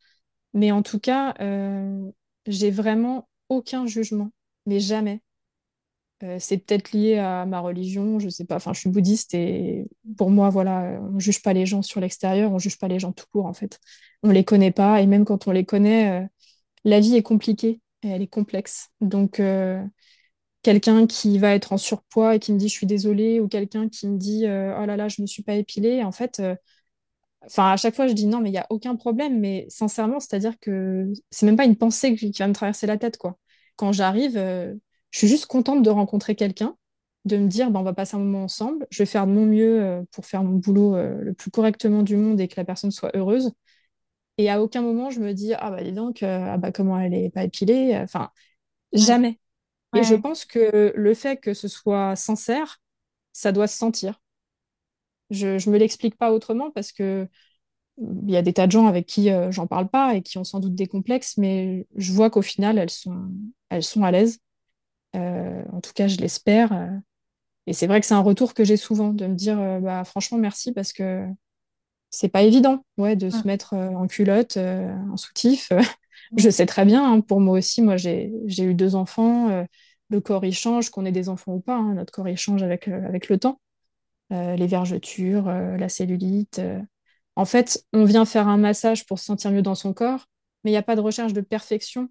Mais 0.54 0.72
en 0.72 0.83
tout 0.83 1.00
cas, 1.00 1.35
euh, 1.40 2.11
j'ai 2.46 2.70
vraiment 2.72 3.28
aucun 3.50 3.87
jugement. 3.87 4.30
Mais 4.66 4.80
jamais. 4.80 5.20
Euh, 6.22 6.36
c'est 6.38 6.58
peut-être 6.58 6.92
lié 6.92 7.16
à 7.16 7.46
ma 7.46 7.60
religion, 7.60 8.18
je 8.18 8.28
sais 8.28 8.44
pas. 8.44 8.56
Enfin, 8.56 8.72
je 8.74 8.80
suis 8.80 8.90
bouddhiste 8.90 9.32
et 9.34 9.86
pour 10.18 10.30
moi, 10.30 10.50
voilà, 10.50 11.00
on 11.14 11.18
juge 11.18 11.40
pas 11.42 11.54
les 11.54 11.64
gens 11.64 11.80
sur 11.82 12.00
l'extérieur, 12.00 12.52
on 12.52 12.58
juge 12.58 12.78
pas 12.78 12.88
les 12.88 12.98
gens 12.98 13.12
tout 13.12 13.24
court 13.32 13.46
en 13.46 13.54
fait. 13.54 13.80
On 14.22 14.30
les 14.30 14.44
connaît 14.44 14.70
pas 14.72 15.00
et 15.00 15.06
même 15.06 15.24
quand 15.24 15.48
on 15.48 15.52
les 15.52 15.64
connaît, 15.64 16.24
euh, 16.24 16.26
la 16.84 17.00
vie 17.00 17.16
est 17.16 17.22
compliquée 17.22 17.80
et 18.02 18.08
elle 18.10 18.22
est 18.22 18.26
complexe. 18.28 18.90
Donc, 19.00 19.40
euh, 19.40 19.82
quelqu'un 20.62 21.06
qui 21.06 21.38
va 21.38 21.54
être 21.54 21.72
en 21.72 21.78
surpoids 21.78 22.36
et 22.36 22.40
qui 22.40 22.52
me 22.52 22.58
dit 22.58 22.68
je 22.68 22.74
suis 22.74 22.86
désolée, 22.86 23.40
ou 23.40 23.48
quelqu'un 23.48 23.88
qui 23.88 24.08
me 24.08 24.18
dit 24.18 24.44
oh 24.46 24.86
là 24.86 24.96
là, 24.96 25.08
je 25.08 25.22
me 25.22 25.26
suis 25.28 25.42
pas 25.44 25.54
épilée. 25.54 26.04
En 26.04 26.12
fait, 26.12 26.42
enfin, 27.44 27.72
à 27.72 27.76
chaque 27.76 27.94
fois, 27.96 28.06
je 28.08 28.12
dis 28.12 28.26
non, 28.26 28.40
mais 28.40 28.48
il 28.50 28.52
n'y 28.52 28.58
a 28.58 28.66
aucun 28.70 28.96
problème. 28.96 29.40
Mais 29.40 29.66
sincèrement, 29.68 30.20
c'est-à-dire 30.20 30.58
que 30.60 31.12
c'est 31.30 31.46
même 31.46 31.56
pas 31.56 31.64
une 31.64 31.76
pensée 31.76 32.14
qui 32.16 32.32
va 32.38 32.48
me 32.48 32.54
traverser 32.54 32.86
la 32.86 32.98
tête, 32.98 33.16
quoi. 33.18 33.38
Quand 33.80 33.92
j'arrive, 33.92 34.36
euh, 34.38 34.74
je 35.10 35.18
suis 35.18 35.28
juste 35.28 35.46
contente 35.46 35.82
de 35.82 35.90
rencontrer 35.90 36.36
quelqu'un, 36.36 36.76
de 37.24 37.38
me 37.38 37.48
dire 37.48 37.70
bah, 37.70 37.80
on 37.80 37.84
va 37.84 37.94
passer 37.94 38.16
un 38.16 38.20
moment 38.20 38.44
ensemble. 38.44 38.86
Je 38.90 39.02
vais 39.02 39.06
faire 39.06 39.26
de 39.26 39.32
mon 39.32 39.46
mieux 39.46 40.04
pour 40.12 40.26
faire 40.26 40.44
mon 40.44 40.56
boulot 40.58 40.96
le 40.96 41.34
plus 41.34 41.50
correctement 41.50 42.02
du 42.02 42.16
monde 42.16 42.40
et 42.40 42.48
que 42.48 42.54
la 42.58 42.64
personne 42.66 42.90
soit 42.92 43.10
heureuse. 43.16 43.52
Et 44.38 44.50
à 44.50 44.62
aucun 44.62 44.82
moment, 44.82 45.10
je 45.10 45.20
me 45.20 45.34
dis 45.34 45.54
ah 45.54 45.70
bah 45.70 45.82
dis 45.84 45.92
donc, 45.92 46.22
ah 46.22 46.58
bah 46.58 46.72
comment 46.72 46.98
elle 47.00 47.14
est 47.14 47.30
pas 47.30 47.44
épilée. 47.44 47.98
Enfin, 48.02 48.30
Ouais. 48.94 49.00
jamais. 49.00 49.40
Et 49.94 50.04
je 50.04 50.14
pense 50.16 50.44
que 50.46 50.92
le 50.96 51.14
fait 51.14 51.38
que 51.38 51.54
ce 51.54 51.68
soit 51.68 52.16
sincère, 52.16 52.80
ça 53.32 53.52
doit 53.52 53.68
se 53.68 53.78
sentir. 53.78 54.20
Je 55.30 55.46
ne 55.68 55.72
me 55.72 55.78
l'explique 55.78 56.16
pas 56.16 56.32
autrement 56.32 56.70
parce 56.70 56.92
que 56.92 57.28
mm, 57.98 58.28
il 58.28 58.34
y 58.34 58.38
a 58.38 58.42
des 58.42 58.54
tas 58.54 58.66
de 58.68 58.72
gens 58.72 58.86
avec 58.88 59.06
qui 59.06 59.30
euh, 59.30 59.52
j'en 59.52 59.66
parle 59.66 59.88
pas 59.90 60.14
et 60.16 60.22
qui 60.22 60.38
ont 60.38 60.44
sans 60.44 60.60
doute 60.60 60.76
des 60.76 60.88
complexes, 60.88 61.36
mais 61.38 61.86
je 61.96 62.12
vois 62.12 62.30
qu'au 62.30 62.42
final, 62.42 62.78
elles 62.78 62.90
sont, 62.90 63.30
elles 63.70 63.83
sont 63.83 64.04
à 64.04 64.11
l'aise. 64.11 64.38
Euh, 65.16 65.62
en 65.72 65.80
tout 65.80 65.92
cas, 65.94 66.09
je 66.09 66.16
l'espère. 66.18 67.00
Et 67.66 67.72
c'est 67.72 67.87
vrai 67.87 68.00
que 68.00 68.06
c'est 68.06 68.14
un 68.14 68.20
retour 68.20 68.54
que 68.54 68.64
j'ai 68.64 68.76
souvent 68.76 69.12
de 69.12 69.26
me 69.26 69.35
dire 69.35 69.61
euh, 69.61 69.80
bah, 69.80 70.04
franchement, 70.04 70.38
merci 70.38 70.72
parce 70.72 70.92
que 70.92 71.26
c'est 72.11 72.28
pas 72.28 72.42
évident 72.42 72.85
ouais, 72.98 73.16
de 73.16 73.30
se 73.30 73.46
mettre 73.46 73.74
euh, 73.74 73.90
en 73.90 74.06
culotte, 74.06 74.56
en 74.56 75.16
soutif. 75.16 75.72
Je 76.37 76.50
sais 76.50 76.66
très 76.66 76.85
bien, 76.85 77.12
hein, 77.12 77.20
pour 77.20 77.40
moi 77.40 77.59
aussi, 77.59 77.83
moi 77.83 77.96
j'ai 77.96 78.33
j'ai 78.46 78.62
eu 78.62 78.74
deux 78.74 78.94
enfants, 78.94 79.64
le 80.11 80.20
corps 80.20 80.44
il 80.44 80.52
change, 80.52 80.90
qu'on 80.90 81.04
ait 81.04 81.12
des 81.12 81.28
enfants 81.28 81.54
ou 81.54 81.61
pas, 81.61 81.74
hein, 81.74 81.94
notre 81.94 82.12
corps 82.12 82.28
il 82.28 82.37
change 82.37 82.62
avec, 82.62 82.87
avec 82.87 83.28
le 83.28 83.38
temps, 83.38 83.61
les 84.30 84.66
vergetures, 84.68 85.46
la 85.46 85.88
cellulite. 85.88 86.61
En 87.35 87.44
fait, 87.46 87.85
on 87.92 88.04
vient 88.04 88.24
faire 88.24 88.46
un 88.46 88.59
massage 88.59 89.06
pour 89.06 89.18
se 89.18 89.24
sentir 89.24 89.50
mieux 89.50 89.62
dans 89.62 89.74
son 89.74 89.92
corps, 89.92 90.26
mais 90.62 90.70
il 90.70 90.74
n'y 90.74 90.78
a 90.78 90.83
pas 90.83 90.94
de 90.94 91.00
recherche 91.00 91.33
de 91.33 91.40
perfection. 91.40 92.09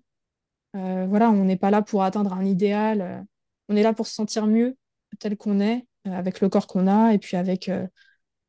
Euh, 0.75 1.05
voilà, 1.07 1.29
on 1.31 1.45
n'est 1.45 1.57
pas 1.57 1.71
là 1.71 1.81
pour 1.81 2.03
atteindre 2.03 2.33
un 2.33 2.45
idéal, 2.45 3.01
euh, 3.01 3.19
on 3.69 3.75
est 3.75 3.83
là 3.83 3.93
pour 3.93 4.07
se 4.07 4.13
sentir 4.13 4.45
mieux 4.47 4.77
tel 5.19 5.35
qu'on 5.35 5.59
est, 5.59 5.87
euh, 6.07 6.11
avec 6.11 6.41
le 6.41 6.49
corps 6.49 6.67
qu'on 6.67 6.87
a 6.87 7.13
et 7.13 7.17
puis 7.19 7.37
avec 7.37 7.71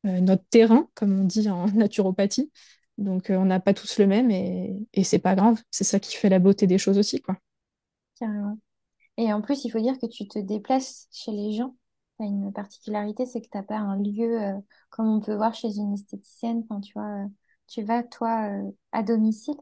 notre 0.05 0.45
terrain, 0.51 0.89
comme 0.95 1.19
on 1.21 1.25
dit 1.25 1.49
en 1.51 1.67
naturopathie. 1.73 2.51
Donc, 2.99 3.27
on 3.31 3.47
n'a 3.47 3.61
pas 3.61 3.73
tous 3.75 3.99
le 3.99 4.07
même 4.07 4.31
et, 4.31 4.77
et 4.93 5.05
c'est 5.05 5.19
pas 5.19 5.35
grave. 5.35 5.59
C'est 5.71 5.85
ça 5.85 6.01
qui 6.01 6.17
fait 6.17 6.29
la 6.29 6.39
beauté 6.39 6.67
des 6.67 6.79
choses 6.79 6.99
aussi, 6.99 7.21
quoi. 7.23 7.37
Carrément. 8.19 8.59
Et 9.19 9.33
en 9.33 9.43
plus, 9.43 9.65
il 9.65 9.71
faut 9.71 9.81
dire 9.81 9.99
que 9.99 10.07
tu 10.07 10.29
te 10.29 10.39
déplaces 10.39 11.09
chez 11.13 11.33
les 11.33 11.53
gens. 11.53 11.77
As 12.21 12.25
une 12.25 12.53
particularité, 12.53 13.27
c'est 13.27 13.41
que 13.41 13.49
tu 13.51 13.57
n'as 13.57 13.65
pas 13.65 13.79
un 13.79 13.99
lieu 13.99 14.39
comme 14.91 15.09
on 15.09 15.21
peut 15.21 15.35
voir 15.35 15.55
chez 15.55 15.77
une 15.79 15.95
esthéticienne. 15.95 16.65
Enfin, 16.69 16.81
tu 16.81 16.93
vois, 16.95 17.27
tu 17.69 17.83
vas, 17.83 18.03
toi, 18.03 18.51
à 18.93 19.03
domicile. 19.03 19.57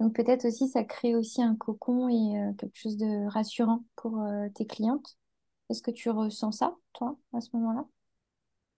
Donc 0.00 0.14
peut-être 0.14 0.44
aussi, 0.46 0.68
ça 0.68 0.84
crée 0.84 1.14
aussi 1.16 1.42
un 1.42 1.56
cocon 1.56 2.08
et 2.08 2.38
euh, 2.40 2.52
quelque 2.54 2.76
chose 2.76 2.96
de 2.96 3.26
rassurant 3.28 3.84
pour 3.96 4.20
euh, 4.22 4.48
tes 4.54 4.66
clientes. 4.66 5.18
Est-ce 5.70 5.82
que 5.82 5.90
tu 5.90 6.10
ressens 6.10 6.52
ça, 6.52 6.76
toi, 6.94 7.18
à 7.34 7.40
ce 7.40 7.50
moment-là? 7.54 7.86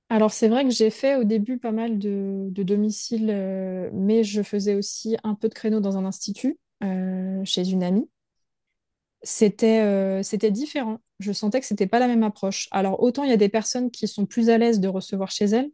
Alors, 0.08 0.32
c'est 0.32 0.48
vrai 0.48 0.64
que 0.64 0.70
j'ai 0.70 0.90
fait 0.90 1.16
au 1.16 1.24
début 1.24 1.58
pas 1.58 1.72
mal 1.72 1.98
de, 1.98 2.46
de 2.50 2.62
domiciles, 2.62 3.28
euh, 3.30 3.90
mais 3.92 4.22
je 4.22 4.42
faisais 4.42 4.74
aussi 4.76 5.16
un 5.24 5.34
peu 5.34 5.48
de 5.48 5.54
créneau 5.54 5.80
dans 5.80 5.96
un 5.98 6.04
institut 6.04 6.58
euh, 6.84 7.44
chez 7.44 7.68
une 7.70 7.82
amie. 7.82 8.08
C'était 9.22 10.22
c'était 10.22 10.50
différent. 10.50 10.98
Je 11.18 11.32
sentais 11.32 11.60
que 11.60 11.66
c'était 11.66 11.86
pas 11.86 11.98
la 11.98 12.06
même 12.06 12.22
approche. 12.22 12.68
Alors, 12.70 13.02
autant 13.02 13.24
il 13.24 13.30
y 13.30 13.32
a 13.32 13.36
des 13.36 13.48
personnes 13.48 13.90
qui 13.90 14.06
sont 14.06 14.26
plus 14.26 14.50
à 14.50 14.58
l'aise 14.58 14.78
de 14.80 14.88
recevoir 14.88 15.30
chez 15.30 15.46
elles, 15.46 15.70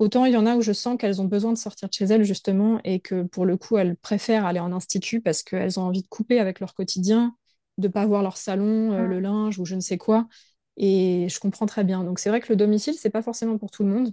Autant 0.00 0.24
il 0.24 0.32
y 0.32 0.36
en 0.36 0.46
a 0.46 0.56
où 0.56 0.62
je 0.62 0.72
sens 0.72 0.96
qu'elles 0.98 1.20
ont 1.22 1.24
besoin 1.26 1.52
de 1.52 1.58
sortir 1.58 1.88
de 1.88 1.94
chez 1.94 2.04
elles, 2.06 2.24
justement, 2.24 2.80
et 2.84 3.00
que 3.00 3.22
pour 3.22 3.46
le 3.46 3.56
coup, 3.56 3.78
elles 3.78 3.96
préfèrent 3.96 4.44
aller 4.46 4.60
en 4.60 4.72
institut 4.72 5.20
parce 5.20 5.42
qu'elles 5.42 5.78
ont 5.78 5.84
envie 5.84 6.02
de 6.02 6.08
couper 6.08 6.40
avec 6.40 6.60
leur 6.60 6.74
quotidien, 6.74 7.36
de 7.78 7.88
pas 7.88 8.04
voir 8.06 8.22
leur 8.22 8.36
salon, 8.36 8.92
euh, 8.92 9.06
le 9.06 9.20
Mm. 9.20 9.22
linge 9.22 9.58
ou 9.58 9.64
je 9.64 9.74
ne 9.76 9.80
sais 9.80 9.98
quoi. 9.98 10.26
Et 10.76 11.28
je 11.30 11.38
comprends 11.40 11.66
très 11.66 11.84
bien. 11.84 12.02
Donc 12.04 12.18
c'est 12.18 12.28
vrai 12.28 12.40
que 12.40 12.52
le 12.52 12.56
domicile, 12.56 12.94
c'est 12.94 13.10
pas 13.10 13.22
forcément 13.22 13.56
pour 13.58 13.70
tout 13.70 13.84
le 13.84 13.90
monde. 13.90 14.12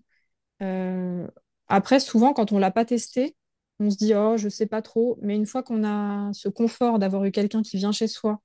Euh, 0.62 1.28
après, 1.68 2.00
souvent, 2.00 2.34
quand 2.34 2.52
on 2.52 2.60
l'a 2.60 2.72
pas 2.72 2.86
testé, 2.86 3.36
on 3.80 3.90
se 3.90 3.98
dit, 3.98 4.14
oh, 4.16 4.38
je 4.38 4.50
sais 4.50 4.68
pas 4.68 4.82
trop. 4.82 5.18
Mais 5.22 5.36
une 5.36 5.46
fois 5.46 5.64
qu'on 5.64 5.84
a 5.84 6.32
ce 6.34 6.50
confort 6.50 7.00
d'avoir 7.00 7.26
eu 7.26 7.32
quelqu'un 7.32 7.62
qui 7.64 7.78
vient 7.78 7.92
chez 7.92 8.08
soi, 8.08 8.42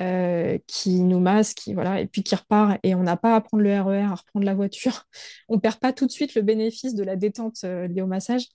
euh, 0.00 0.58
qui 0.66 1.00
nous 1.00 1.20
masse, 1.20 1.52
qui, 1.52 1.74
voilà, 1.74 2.00
et 2.00 2.06
puis 2.06 2.22
qui 2.22 2.34
repart, 2.34 2.78
et 2.82 2.94
on 2.94 3.02
n'a 3.02 3.16
pas 3.16 3.36
à 3.36 3.40
prendre 3.40 3.62
le 3.62 3.80
RER, 3.80 4.04
à 4.04 4.14
reprendre 4.14 4.46
la 4.46 4.54
voiture. 4.54 5.06
On 5.48 5.58
perd 5.58 5.78
pas 5.78 5.92
tout 5.92 6.06
de 6.06 6.10
suite 6.10 6.34
le 6.34 6.42
bénéfice 6.42 6.94
de 6.94 7.04
la 7.04 7.16
détente 7.16 7.64
euh, 7.64 7.86
liée 7.86 8.00
au 8.00 8.06
massage. 8.06 8.46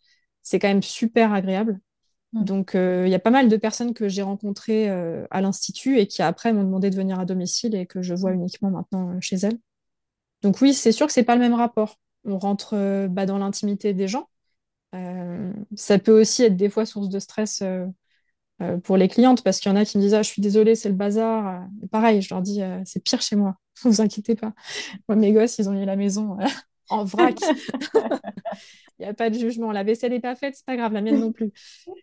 C'est 0.42 0.60
quand 0.60 0.68
même 0.68 0.84
super 0.84 1.34
agréable. 1.34 1.80
Mm. 2.34 2.44
Donc, 2.46 2.76
euh, 2.76 3.04
il 3.06 3.12
y 3.12 3.16
a 3.16 3.20
pas 3.20 3.30
mal 3.30 3.50
de 3.50 3.58
personnes 3.58 3.94
que 3.94 4.08
j'ai 4.10 4.24
rencontrées 4.24 4.90
euh, 4.90 5.26
à 5.30 5.42
l'Institut 5.42 6.00
et 6.00 6.08
qui 6.08 6.22
après 6.24 6.52
m'ont 6.54 6.64
demandé 6.64 6.90
de 6.90 6.96
venir 6.96 7.20
à 7.20 7.26
domicile 7.26 7.76
et 7.76 7.86
que 7.86 8.02
je 8.02 8.16
vois 8.16 8.32
uniquement 8.32 8.72
maintenant 8.72 9.20
chez 9.22 9.38
elles. 9.38 9.60
Donc 10.42 10.62
oui, 10.62 10.74
c'est 10.74 10.92
sûr 10.92 11.08
que 11.08 11.14
c'est 11.14 11.24
pas 11.24 11.36
le 11.36 11.42
même 11.42 11.54
rapport. 11.54 12.00
On 12.24 12.40
rentre 12.40 13.08
bah, 13.08 13.26
dans 13.26 13.38
l'intimité 13.38 13.94
des 13.94 14.08
gens. 14.08 14.30
Ça 15.76 16.00
peut 16.00 16.22
aussi 16.22 16.44
être 16.44 16.56
des 16.56 16.70
fois 16.70 16.86
source 16.86 17.10
de 17.10 17.20
stress 17.20 17.62
pour 18.84 18.98
les 18.98 19.08
clientes 19.08 19.44
parce 19.44 19.60
qu'il 19.60 19.72
y 19.72 19.74
en 19.74 19.78
a 19.78 19.86
qui 19.86 19.98
me 19.98 20.04
disent 20.04 20.14
ah, 20.14 20.24
je 20.24 20.30
suis 20.30 20.42
désolée, 20.42 20.76
c'est 20.76 20.90
le 20.90 20.96
bazar. 20.96 21.48
Euh, 21.48 21.88
pareil, 21.92 22.22
je 22.22 22.34
leur 22.34 22.42
dis 22.42 22.62
euh, 22.62 22.80
c'est 22.86 23.04
pire 23.04 23.22
chez 23.22 23.36
moi, 23.36 23.58
ne 23.84 23.90
vous 23.92 24.02
inquiétez 24.02 24.36
pas. 24.36 24.54
Moi, 25.10 25.16
mes 25.16 25.34
gosses, 25.34 25.58
ils 25.60 25.70
ont 25.70 25.74
mis 25.74 25.86
la 25.86 25.96
maison 25.96 26.38
euh, 26.40 26.46
en 26.90 27.04
vrac. 27.04 27.40
Il 29.00 29.04
n'y 29.04 29.10
a 29.10 29.14
pas 29.14 29.30
de 29.30 29.38
jugement. 29.38 29.72
La 29.72 29.84
vaisselle 29.84 30.12
n'est 30.12 30.20
pas 30.20 30.36
faite, 30.36 30.56
c'est 30.56 30.66
pas 30.66 30.78
grave, 30.78 30.94
la 30.94 31.02
mienne 31.02 31.20
non 31.20 31.32
plus. 31.32 31.52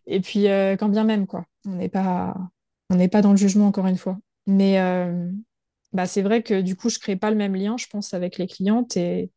Et 0.06 0.20
puis, 0.20 0.48
euh, 0.48 0.76
quand 0.76 0.88
bien 0.88 1.04
même, 1.04 1.26
quoi. 1.26 1.46
On 1.66 1.72
n'est 1.72 1.88
pas, 1.88 2.36
on 2.90 2.96
n'est 2.96 3.08
pas 3.08 3.22
dans 3.22 3.30
le 3.30 3.36
jugement, 3.36 3.66
encore 3.66 3.86
une 3.86 3.96
fois. 3.96 4.18
Mais 4.46 4.78
euh, 4.80 5.30
bah, 5.92 6.06
c'est 6.06 6.22
vrai 6.22 6.42
que 6.42 6.60
du 6.60 6.76
coup, 6.76 6.90
je 6.90 6.98
crée 6.98 7.16
pas 7.16 7.30
le 7.30 7.36
même 7.36 7.54
lien, 7.54 7.76
je 7.78 7.86
pense, 7.86 8.12
avec 8.12 8.36
les 8.36 8.46
clientes. 8.46 8.96
Et 8.96 9.30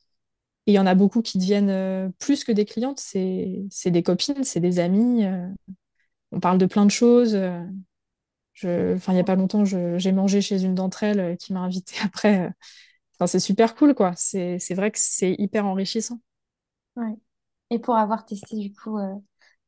il 0.66 0.74
y 0.74 0.80
en 0.80 0.86
a 0.86 0.96
beaucoup 0.96 1.22
qui 1.22 1.38
deviennent 1.38 1.70
euh, 1.70 2.10
plus 2.20 2.44
que 2.44 2.52
des 2.52 2.66
clientes, 2.66 3.00
c'est 3.00 3.64
c'est 3.70 3.92
des 3.92 4.04
copines, 4.04 4.44
c'est 4.44 4.60
des 4.60 4.80
amies. 4.80 5.26
On 6.32 6.40
parle 6.40 6.58
de 6.58 6.66
plein 6.66 6.86
de 6.86 6.92
choses. 6.92 7.36
euh, 7.36 7.62
je, 8.54 8.98
il 9.10 9.14
n'y 9.14 9.20
a 9.20 9.24
pas 9.26 9.36
longtemps, 9.36 9.66
j'ai 9.66 10.12
mangé 10.14 10.42
chez 10.42 10.64
une 10.64 10.76
d'entre 10.76 11.04
elles 11.04 11.20
euh, 11.20 11.36
qui 11.36 11.54
m'a 11.54 11.62
invitée 11.62 11.98
après. 12.06 12.48
euh. 12.48 12.52
Enfin, 13.16 13.28
c'est 13.28 13.40
super 13.42 13.76
cool, 13.76 13.96
quoi. 13.96 14.14
C'est 14.18 14.60
vrai 14.76 14.92
que 14.92 15.00
c'est 15.00 15.36
hyper 15.40 15.66
enrichissant. 15.68 16.20
Ouais. 16.96 17.14
Et 17.72 17.80
pour 17.80 17.98
avoir 17.98 18.26
testé 18.26 18.58
du 18.58 18.74
coup 18.74 18.98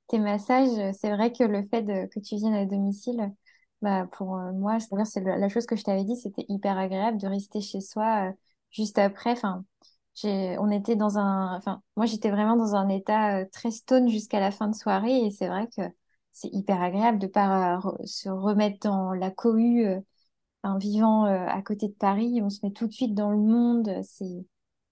tes 0.10 0.20
massages, 0.20 0.96
c'est 1.00 1.12
vrai 1.16 1.32
que 1.34 1.44
le 1.44 1.64
fait 1.66 1.84
de- 1.84 2.08
que 2.08 2.20
tu 2.22 2.36
viennes 2.38 2.56
à 2.56 2.66
domicile, 2.66 3.34
bah 3.82 4.08
pour 4.14 4.38
moi, 4.54 4.80
c'est 5.06 5.22
la 5.22 5.50
chose 5.50 5.66
que 5.68 5.76
je 5.76 5.84
t'avais 5.84 6.06
dit, 6.06 6.16
c'était 6.18 6.46
hyper 6.50 6.78
agréable 6.78 7.18
de 7.20 7.28
rester 7.28 7.62
chez 7.62 7.82
soi 7.82 8.34
juste 8.72 8.98
après. 9.00 9.32
Enfin, 9.34 9.66
on 10.26 10.72
était 10.72 10.96
dans 10.96 11.18
un, 11.20 11.56
enfin, 11.58 11.82
moi 11.96 12.06
j'étais 12.06 12.32
vraiment 12.32 12.56
dans 12.58 12.76
un 12.76 12.90
état 12.90 13.46
très 13.48 13.72
stone 13.72 14.10
jusqu'à 14.10 14.40
la 14.40 14.52
fin 14.52 14.68
de 14.68 14.76
soirée 14.76 15.26
et 15.26 15.32
c'est 15.32 15.48
vrai 15.48 15.68
que 15.76 15.82
c'est 16.38 16.54
hyper 16.54 16.82
agréable 16.82 17.18
de 17.18 17.26
pas 17.26 17.78
euh, 17.78 18.06
se 18.06 18.30
remettre 18.30 18.78
dans 18.88 19.14
la 19.14 19.32
cohue. 19.32 19.88
euh, 19.88 20.00
enfin, 20.64 20.78
vivant 20.78 21.26
euh, 21.26 21.48
à 21.48 21.62
côté 21.64 21.88
de 21.88 21.94
Paris, 21.94 22.42
on 22.44 22.50
se 22.52 22.60
met 22.64 22.72
tout 22.72 22.88
de 22.88 22.94
suite 22.94 23.16
dans 23.16 23.32
le 23.32 23.40
monde. 23.40 23.90
C'est, 24.04 24.46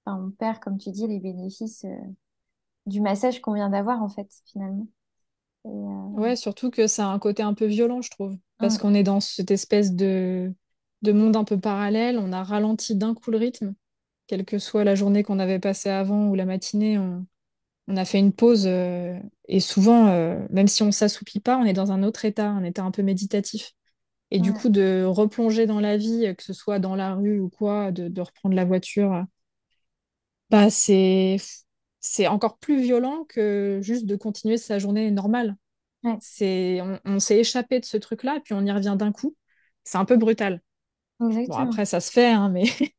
enfin, 0.06 0.24
on 0.26 0.32
perd, 0.32 0.60
comme 0.60 0.80
tu 0.80 0.90
dis, 0.90 1.08
les 1.08 1.20
bénéfices. 1.20 1.86
du 2.88 3.00
massage 3.00 3.42
qu'on 3.42 3.54
vient 3.54 3.70
d'avoir 3.70 4.02
en 4.02 4.10
fait 4.10 4.28
finalement. 4.46 4.88
Et, 5.66 5.70
Ouais, 6.20 6.36
surtout 6.36 6.72
que 6.72 6.88
ça 6.88 7.08
a 7.08 7.10
un 7.10 7.20
côté 7.20 7.44
un 7.44 7.54
peu 7.54 7.66
violent, 7.66 8.02
je 8.02 8.10
trouve. 8.10 8.36
Parce 8.58 8.76
mm, 8.76 8.80
qu'on 8.80 8.94
est 8.96 9.04
dans 9.04 9.20
cette 9.20 9.52
espèce 9.52 9.94
de, 9.94 10.52
de 11.04 11.12
monde 11.12 11.36
un 11.36 11.44
peu 11.44 11.60
parallèle. 11.60 12.18
On 12.18 12.32
a 12.32 12.44
ralenti 12.44 12.96
d'un 12.96 13.14
coup 13.14 13.30
le 13.30 13.38
rythme. 13.38 13.76
Quelle 14.28 14.46
que 14.46 14.58
soit 14.58 14.84
la 14.84 14.96
journée 14.96 15.22
qu'on 15.22 15.38
avait 15.38 15.60
passée 15.60 15.90
avant 15.90 16.30
ou 16.30 16.36
la 16.36 16.46
matinée, 16.46 16.98
on, 16.98 17.28
on 17.88 17.98
a 17.98 18.06
fait 18.06 18.20
une 18.20 18.34
pause. 18.34 18.66
euh, 18.68 19.20
et 19.48 19.60
souvent, 19.60 20.08
euh, 20.10 20.46
même 20.50 20.68
si 20.68 20.84
on 20.84 20.92
s'assoupit 20.92 21.40
pas, 21.40 21.58
on 21.58 21.66
est 21.66 21.74
dans 21.74 21.92
un 21.92 22.04
autre 22.04 22.26
état, 22.26 22.50
un 22.50 22.64
état 22.64 22.84
un 22.84 22.92
peu 22.92 23.04
méditatif. 23.04 23.74
Et 24.32 24.40
du 24.40 24.54
coup, 24.54 24.70
de 24.70 25.04
replonger 25.06 25.68
dans 25.68 25.80
la 25.82 25.98
vie, 25.98 26.34
que 26.38 26.44
ce 26.44 26.54
soit 26.54 26.80
dans 26.80 26.96
la 26.96 27.16
rue 27.16 27.40
ou 27.40 27.50
quoi, 27.50 27.92
de, 27.92 28.08
de 28.10 28.22
reprendre 28.22 28.56
la 28.56 28.66
voiture, 28.66 29.26
bah 30.50 30.70
c'est, 30.70 31.38
c'est 32.00 32.28
encore 32.28 32.58
plus 32.60 32.82
violent 32.82 33.26
que 33.28 33.80
juste 33.82 34.06
de 34.06 34.16
continuer 34.16 34.58
sa 34.58 34.80
journée 34.80 35.12
normale. 35.12 35.56
ouais, 36.04 36.20
C'est, 36.20 36.82
on, 36.82 37.00
on 37.06 37.20
s'est 37.20 37.40
échappé 37.40 37.80
de 37.80 37.86
ce 37.86 37.98
truc-là, 37.98 38.40
puis 38.44 38.54
on 38.56 38.66
y 38.66 38.72
revient 38.72 38.96
d'un 39.00 39.12
coup. 39.12 39.36
C'est 39.84 39.98
un 40.00 40.06
peu 40.06 40.18
brutal. 40.18 40.62
Bon, 41.48 41.58
après, 41.58 41.86
ça 41.86 42.00
se 42.00 42.12
fait, 42.12 42.28
hein, 42.32 42.50
mais, 42.50 42.64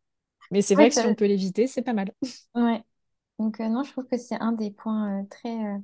mais 0.51 0.63
c'est 0.63 0.75
Ouais, 0.75 0.77
vrai 0.77 0.91
que 0.91 0.97
si 0.97 1.07
on 1.07 1.15
peut 1.15 1.27
l'éviter, 1.27 1.67
c'est 1.67 1.83
pas 1.83 1.95
mal. 1.95 2.13
ouais. 2.55 2.85
Donc 3.39 3.61
euh, 3.61 3.69
non, 3.69 3.83
je 3.83 3.93
trouve 3.93 4.07
que 4.07 4.17
c'est 4.17 4.41
un 4.41 4.53
des 4.53 4.71
points 4.71 5.21
euh, 5.21 5.25
très 5.31 5.65
euh, 5.65 5.79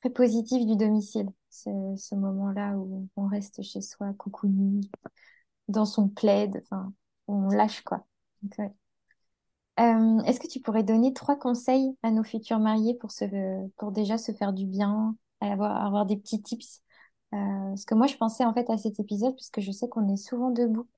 très 0.00 0.10
positifs 0.10 0.66
du 0.66 0.76
domicile, 0.76 1.28
ce, 1.50 2.14
moment-là 2.14 2.76
où 2.76 3.08
on 3.16 3.26
reste 3.26 3.62
chez 3.62 3.80
soi, 3.80 4.12
cocooning, 4.14 4.88
dans 5.68 5.86
son 5.86 6.08
plaid. 6.08 6.62
Enfin, 6.64 6.92
on 7.28 7.48
lâche 7.48 7.82
quoi. 7.82 8.06
Donc, 8.42 8.54
ouais. 8.58 8.72
Est-ce 10.26 10.40
que 10.40 10.46
tu 10.46 10.60
pourrais 10.60 10.84
donner 10.84 11.12
trois 11.12 11.36
conseils 11.36 11.96
à 12.02 12.10
nos 12.10 12.22
futurs 12.22 12.60
mariés 12.60 12.94
pour 12.94 13.10
se, 13.10 13.24
pour 13.76 13.92
déjà 13.92 14.18
se 14.18 14.32
faire 14.32 14.52
du 14.52 14.66
bien, 14.66 15.16
avoir, 15.40 15.84
avoir 15.84 16.06
des 16.06 16.16
petits 16.16 16.42
tips? 16.42 16.80
Euh, 17.34 17.74
que 17.86 17.94
moi, 17.94 18.06
je 18.06 18.16
pensais 18.16 18.44
en 18.44 18.54
fait 18.54 18.70
à 18.70 18.78
cet 18.78 19.00
épisode 19.00 19.34
puisque 19.34 19.60
je 19.60 19.72
sais 19.72 19.88
qu'on 19.88 20.08
est 20.12 20.16
souvent 20.16 20.50
debout 20.50 20.88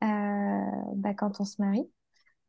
bah, 0.00 1.14
quand 1.14 1.40
on 1.40 1.44
se 1.44 1.60
marie. 1.60 1.88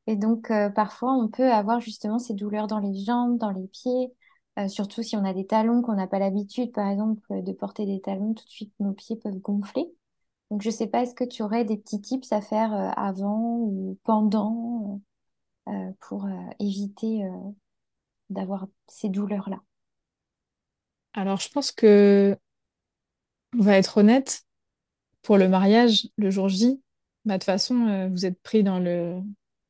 Et 0.08 0.16
donc, 0.16 0.52
euh, 0.52 0.70
parfois, 0.70 1.14
on 1.14 1.28
peut 1.28 1.52
avoir 1.52 1.80
justement 1.82 2.20
ces 2.20 2.34
douleurs 2.34 2.68
dans 2.68 2.80
les 2.80 2.96
jambes, 3.04 3.38
dans 3.38 3.52
les 3.52 3.68
pieds, 3.68 4.14
euh, 4.60 4.68
surtout 4.68 5.04
si 5.04 5.18
on 5.18 5.26
a 5.26 5.34
des 5.34 5.46
talons 5.46 5.82
qu'on 5.82 5.96
n'a 5.96 6.08
pas 6.08 6.20
l'habitude, 6.20 6.72
par 6.72 6.90
exemple, 6.90 7.44
de 7.44 7.52
porter 7.52 7.86
des 7.86 8.02
talons, 8.02 8.34
tout 8.34 8.46
de 8.46 8.50
suite, 8.50 8.74
nos 8.80 8.94
pieds 8.94 9.18
peuvent 9.18 9.40
gonfler. 9.40 9.86
Donc, 10.50 10.62
je 10.62 10.70
sais 10.70 10.88
pas, 10.88 11.04
est-ce 11.04 11.14
que 11.16 11.26
tu 11.26 11.44
aurais 11.44 11.66
des 11.66 11.78
petits 11.78 12.02
tips 12.02 12.32
à 12.32 12.42
faire 12.42 12.74
euh, 12.74 12.90
avant 12.96 13.58
ou 13.60 13.98
pendant 14.04 15.02
euh, 15.68 15.92
pour 16.02 16.26
euh, 16.26 16.30
éviter 16.60 17.26
euh, 17.26 17.30
d'avoir 18.30 18.68
ces 18.88 19.10
douleurs-là? 19.10 19.60
Alors, 21.14 21.40
je 21.40 21.50
pense 21.50 21.72
que 21.72 22.38
on 23.58 23.62
va 23.62 23.78
être 23.78 23.98
honnête, 23.98 24.44
pour 25.22 25.38
le 25.38 25.50
mariage, 25.50 26.10
le 26.18 26.30
jour 26.30 26.50
J, 26.50 26.82
bah, 27.26 27.36
de 27.36 27.40
toute 27.40 27.46
façon, 27.46 27.88
euh, 27.88 28.08
vous 28.10 28.26
êtes 28.26 28.42
pris 28.42 28.64
dans 28.64 28.80
le, 28.80 29.22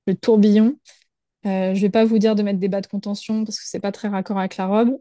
le 0.08 0.16
tourbillon. 0.16 0.78
Euh, 1.46 1.74
je 1.74 1.82
vais 1.82 1.90
pas 1.90 2.06
vous 2.06 2.18
dire 2.18 2.36
de 2.36 2.44
mettre 2.44 2.60
des 2.60 2.68
bas 2.68 2.82
de 2.82 2.88
contention 2.88 3.46
parce 3.46 3.60
que 3.60 3.66
c'est 3.68 3.80
pas 3.80 3.92
très 3.92 4.08
raccord 4.08 4.40
avec 4.40 4.58
la 4.58 4.68
robe. 4.68 4.98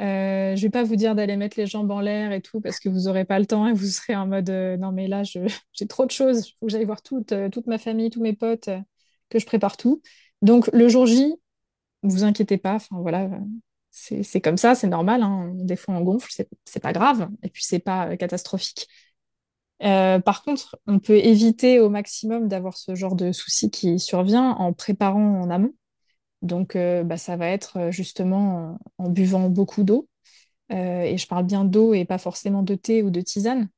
Euh, 0.00 0.56
je 0.56 0.62
vais 0.62 0.70
pas 0.70 0.84
vous 0.84 0.96
dire 0.96 1.14
d'aller 1.14 1.36
mettre 1.36 1.58
les 1.58 1.66
jambes 1.66 1.90
en 1.90 2.00
l'air 2.00 2.32
et 2.32 2.40
tout 2.40 2.60
parce 2.60 2.78
que 2.80 2.88
vous 2.88 3.08
aurez 3.08 3.24
pas 3.24 3.38
le 3.38 3.46
temps 3.46 3.66
et 3.66 3.72
vous 3.74 3.84
serez 3.86 4.16
en 4.16 4.26
mode 4.26 4.48
euh, 4.48 4.76
non 4.78 4.90
mais 4.90 5.06
là 5.06 5.22
j'ai 5.72 5.86
trop 5.86 6.06
de 6.06 6.10
choses, 6.10 6.48
il 6.48 6.52
faut 6.58 6.66
que 6.66 6.72
j'aille 6.72 6.86
voir 6.86 7.02
toute, 7.02 7.34
toute 7.50 7.66
ma 7.66 7.78
famille, 7.78 8.08
tous 8.10 8.22
mes 8.22 8.32
potes, 8.32 8.70
que 9.28 9.38
je 9.38 9.46
prépare 9.46 9.76
tout. 9.76 10.00
Donc 10.40 10.68
le 10.72 10.88
jour 10.88 11.06
J, 11.06 11.34
vous 12.02 12.24
inquiétez 12.24 12.56
pas, 12.56 12.76
enfin 12.76 12.96
voilà, 13.00 13.28
c'est 13.90 14.40
comme 14.40 14.56
ça, 14.56 14.74
c'est 14.74 14.86
normal, 14.88 15.22
hein. 15.22 15.52
Des 15.56 15.76
fois 15.76 15.94
on 15.94 16.00
gonfle, 16.00 16.30
c'est 16.64 16.80
pas 16.80 16.92
grave 16.92 17.28
et 17.42 17.50
puis 17.50 17.62
c'est 17.64 17.78
pas 17.78 18.16
catastrophique. 18.16 18.88
Euh, 19.84 20.20
par 20.20 20.42
contre, 20.44 20.78
on 20.86 20.98
peut 20.98 21.16
éviter 21.16 21.80
au 21.80 21.88
maximum 21.90 22.48
d'avoir 22.48 22.76
ce 22.76 22.94
genre 22.94 23.16
de 23.16 23.32
souci 23.32 23.70
qui 23.70 23.98
survient 23.98 24.50
en 24.50 24.72
préparant 24.72 25.40
en 25.40 25.50
amont. 25.50 25.74
Donc, 26.42 26.76
euh, 26.76 27.04
bah, 27.04 27.16
ça 27.18 27.36
va 27.36 27.48
être 27.48 27.78
euh, 27.78 27.90
justement 27.92 28.78
en, 28.98 29.10
buvant 29.10 29.48
beaucoup 29.48 29.84
d'eau. 29.84 30.08
Et 30.70 31.18
je 31.18 31.26
parle 31.26 31.44
bien 31.46 31.64
d'eau 31.66 31.94
et 31.94 32.06
pas 32.06 32.18
forcément 32.18 32.62
de 32.62 32.74
thé 32.74 33.02
ou 33.02 33.10
de 33.10 33.20
tisane, 33.20 33.68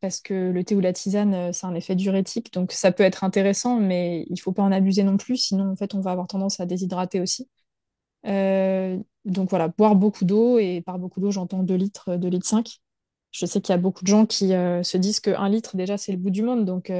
parce 0.00 0.20
que 0.20 0.50
le 0.52 0.64
thé 0.64 0.76
ou 0.76 0.80
la 0.80 0.92
tisane, 0.92 1.52
c'est 1.52 1.66
un 1.66 1.74
effet 1.74 1.96
diurétique. 1.96 2.52
Donc, 2.52 2.72
ça 2.72 2.92
peut 2.92 3.02
être 3.02 3.24
intéressant, 3.24 3.80
mais 3.80 4.26
il 4.30 4.38
faut 4.40 4.52
pas 4.52 4.62
en 4.62 4.72
abuser 4.72 5.02
non 5.02 5.16
plus, 5.16 5.36
sinon, 5.38 5.72
en 5.72 5.76
fait, 5.76 5.94
on 5.94 6.00
va 6.00 6.12
avoir 6.12 6.28
tendance 6.28 6.60
à 6.60 6.66
déshydrater 6.66 7.20
aussi. 7.20 7.48
Donc, 8.24 9.50
voilà, 9.50 9.68
boire 9.68 9.96
beaucoup 9.96 10.24
d'eau, 10.24 10.58
et 10.58 10.82
par 10.82 10.98
beaucoup 11.00 11.20
d'eau, 11.20 11.32
j'entends 11.32 11.64
2 11.64 11.74
litres, 11.74 12.16
2 12.16 12.28
litres 12.28 12.46
5. 12.46 12.80
Je 13.34 13.46
sais 13.46 13.60
qu'il 13.60 13.72
y 13.72 13.76
a 13.76 13.78
beaucoup 13.78 14.04
de 14.04 14.08
gens 14.08 14.26
qui 14.26 14.54
euh, 14.54 14.82
se 14.82 14.96
disent 14.96 15.20
que 15.20 15.30
1 15.30 15.48
litre, 15.48 15.76
déjà, 15.76 15.98
c'est 15.98 16.12
le 16.12 16.18
bout 16.18 16.30
du 16.30 16.42
monde. 16.42 16.64
Donc, 16.64 16.90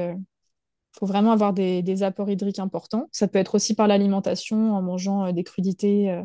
il 0.95 0.99
faut 0.99 1.05
vraiment 1.05 1.31
avoir 1.31 1.53
des, 1.53 2.03
apports 2.03 2.29
hydriques 2.29 2.59
importants. 2.59 3.09
Ça 3.11 3.27
peut 3.27 3.39
être 3.39 3.55
aussi 3.55 3.75
par 3.75 3.87
l'alimentation, 3.87 4.75
en 4.75 4.81
mangeant 4.81 5.25
euh, 5.27 5.31
des 5.33 5.43
crudités, 5.43 6.11
euh, 6.11 6.23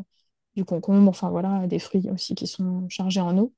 du 0.55 0.65
concombre, 0.65 1.09
enfin 1.09 1.29
voilà, 1.29 1.67
des 1.67 1.79
fruits 1.79 2.09
aussi 2.11 2.35
qui 2.35 2.47
sont 2.47 2.87
chargés 2.89 3.21
en 3.21 3.37
eau. 3.37 3.53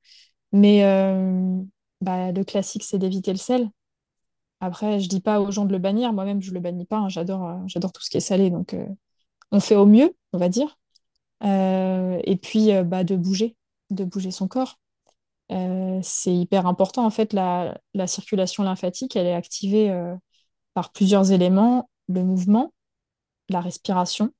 Mais 0.53 0.85
euh, 0.85 1.61
bah, 2.01 2.31
le 2.31 2.43
classique, 2.43 2.83
c'est 2.83 2.99
d'éviter 2.99 3.31
le 3.33 3.37
sel. 3.39 3.69
Après, 4.59 4.99
je 4.99 5.09
dis 5.09 5.21
pas 5.21 5.41
aux 5.41 5.51
gens 5.51 5.65
de 5.65 5.71
le 5.73 5.79
bannir. 5.79 6.13
Moi-même, 6.13 6.41
je 6.41 6.53
le 6.53 6.59
bannis 6.59 6.85
pas. 6.85 6.97
hein. 6.97 7.09
J'adore, 7.09 7.47
euh, 7.47 7.57
j'adore 7.67 7.91
tout 7.93 8.01
ce 8.01 8.09
qui 8.09 8.17
est 8.17 8.19
salé. 8.21 8.49
Donc, 8.49 8.73
euh, 8.73 8.87
on 9.51 9.59
fait 9.59 9.75
au 9.75 9.85
mieux, 9.85 10.15
on 10.33 10.37
va 10.39 10.49
dire. 10.49 10.79
Euh, 11.43 12.19
et 12.25 12.37
puis, 12.37 12.73
euh, 12.73 12.83
bah, 12.83 13.03
de 13.03 13.15
bouger, 13.17 13.57
de 13.91 14.05
bouger 14.05 14.31
son 14.31 14.47
corps. 14.47 14.79
Euh, 15.53 15.99
c'est 16.01 16.33
hyper 16.33 16.65
important. 16.67 17.05
En 17.05 17.09
fait, 17.09 17.33
la, 17.33 17.79
la 17.93 18.07
circulation 18.07 18.63
lymphatique, 18.63 19.15
elle 19.15 19.27
est 19.27 19.33
activée 19.33 19.91
euh, 19.91 20.15
par 20.73 20.91
plusieurs 20.91 21.31
éléments. 21.31 21.89
Le 22.09 22.23
mouvement, 22.23 22.73
la 23.49 23.61
respiration. 23.61 24.31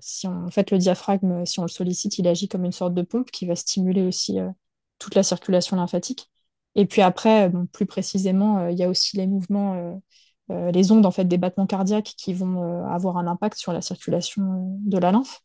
Si 0.00 0.26
on, 0.28 0.46
en 0.46 0.50
fait, 0.50 0.70
le 0.70 0.78
diaphragme, 0.78 1.44
si 1.46 1.60
on 1.60 1.64
le 1.64 1.68
sollicite, 1.68 2.18
il 2.18 2.28
agit 2.28 2.48
comme 2.48 2.64
une 2.64 2.72
sorte 2.72 2.94
de 2.94 3.02
pompe 3.02 3.30
qui 3.30 3.46
va 3.46 3.56
stimuler 3.56 4.02
aussi 4.02 4.40
euh, 4.40 4.50
toute 4.98 5.14
la 5.14 5.22
circulation 5.22 5.76
lymphatique. 5.76 6.30
Et 6.76 6.86
puis 6.86 7.02
après, 7.02 7.52
plus 7.72 7.86
précisément, 7.86 8.68
il 8.68 8.78
y 8.78 8.82
a 8.84 8.88
aussi 8.88 9.16
les 9.16 9.28
mouvements, 9.28 10.00
les 10.48 10.90
ondes 10.90 11.06
en 11.06 11.12
fait 11.12 11.24
des 11.24 11.38
battements 11.38 11.66
cardiaques 11.66 12.14
qui 12.16 12.34
vont 12.34 12.84
avoir 12.86 13.16
un 13.16 13.28
impact 13.28 13.58
sur 13.58 13.72
la 13.72 13.80
circulation 13.80 14.76
de 14.84 14.98
la 14.98 15.12
lymphe. 15.12 15.40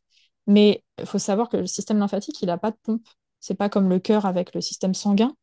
Mais 0.48 0.84
il 0.98 1.06
faut 1.06 1.19
savoir 1.19 1.50
que 1.50 1.58
le 1.58 1.67
système 1.67 2.00
lymphatique, 2.00 2.41
il 2.41 2.48
n'a 2.48 2.58
pas 2.58 2.72
de 2.72 2.78
pompe. 2.82 3.08
C'est 3.39 3.56
pas 3.56 3.69
comme 3.69 3.89
le 3.89 3.99
cœur 3.99 4.25
avec 4.25 4.54
le 4.54 4.62
système 4.62 4.93
sanguin. 4.93 5.34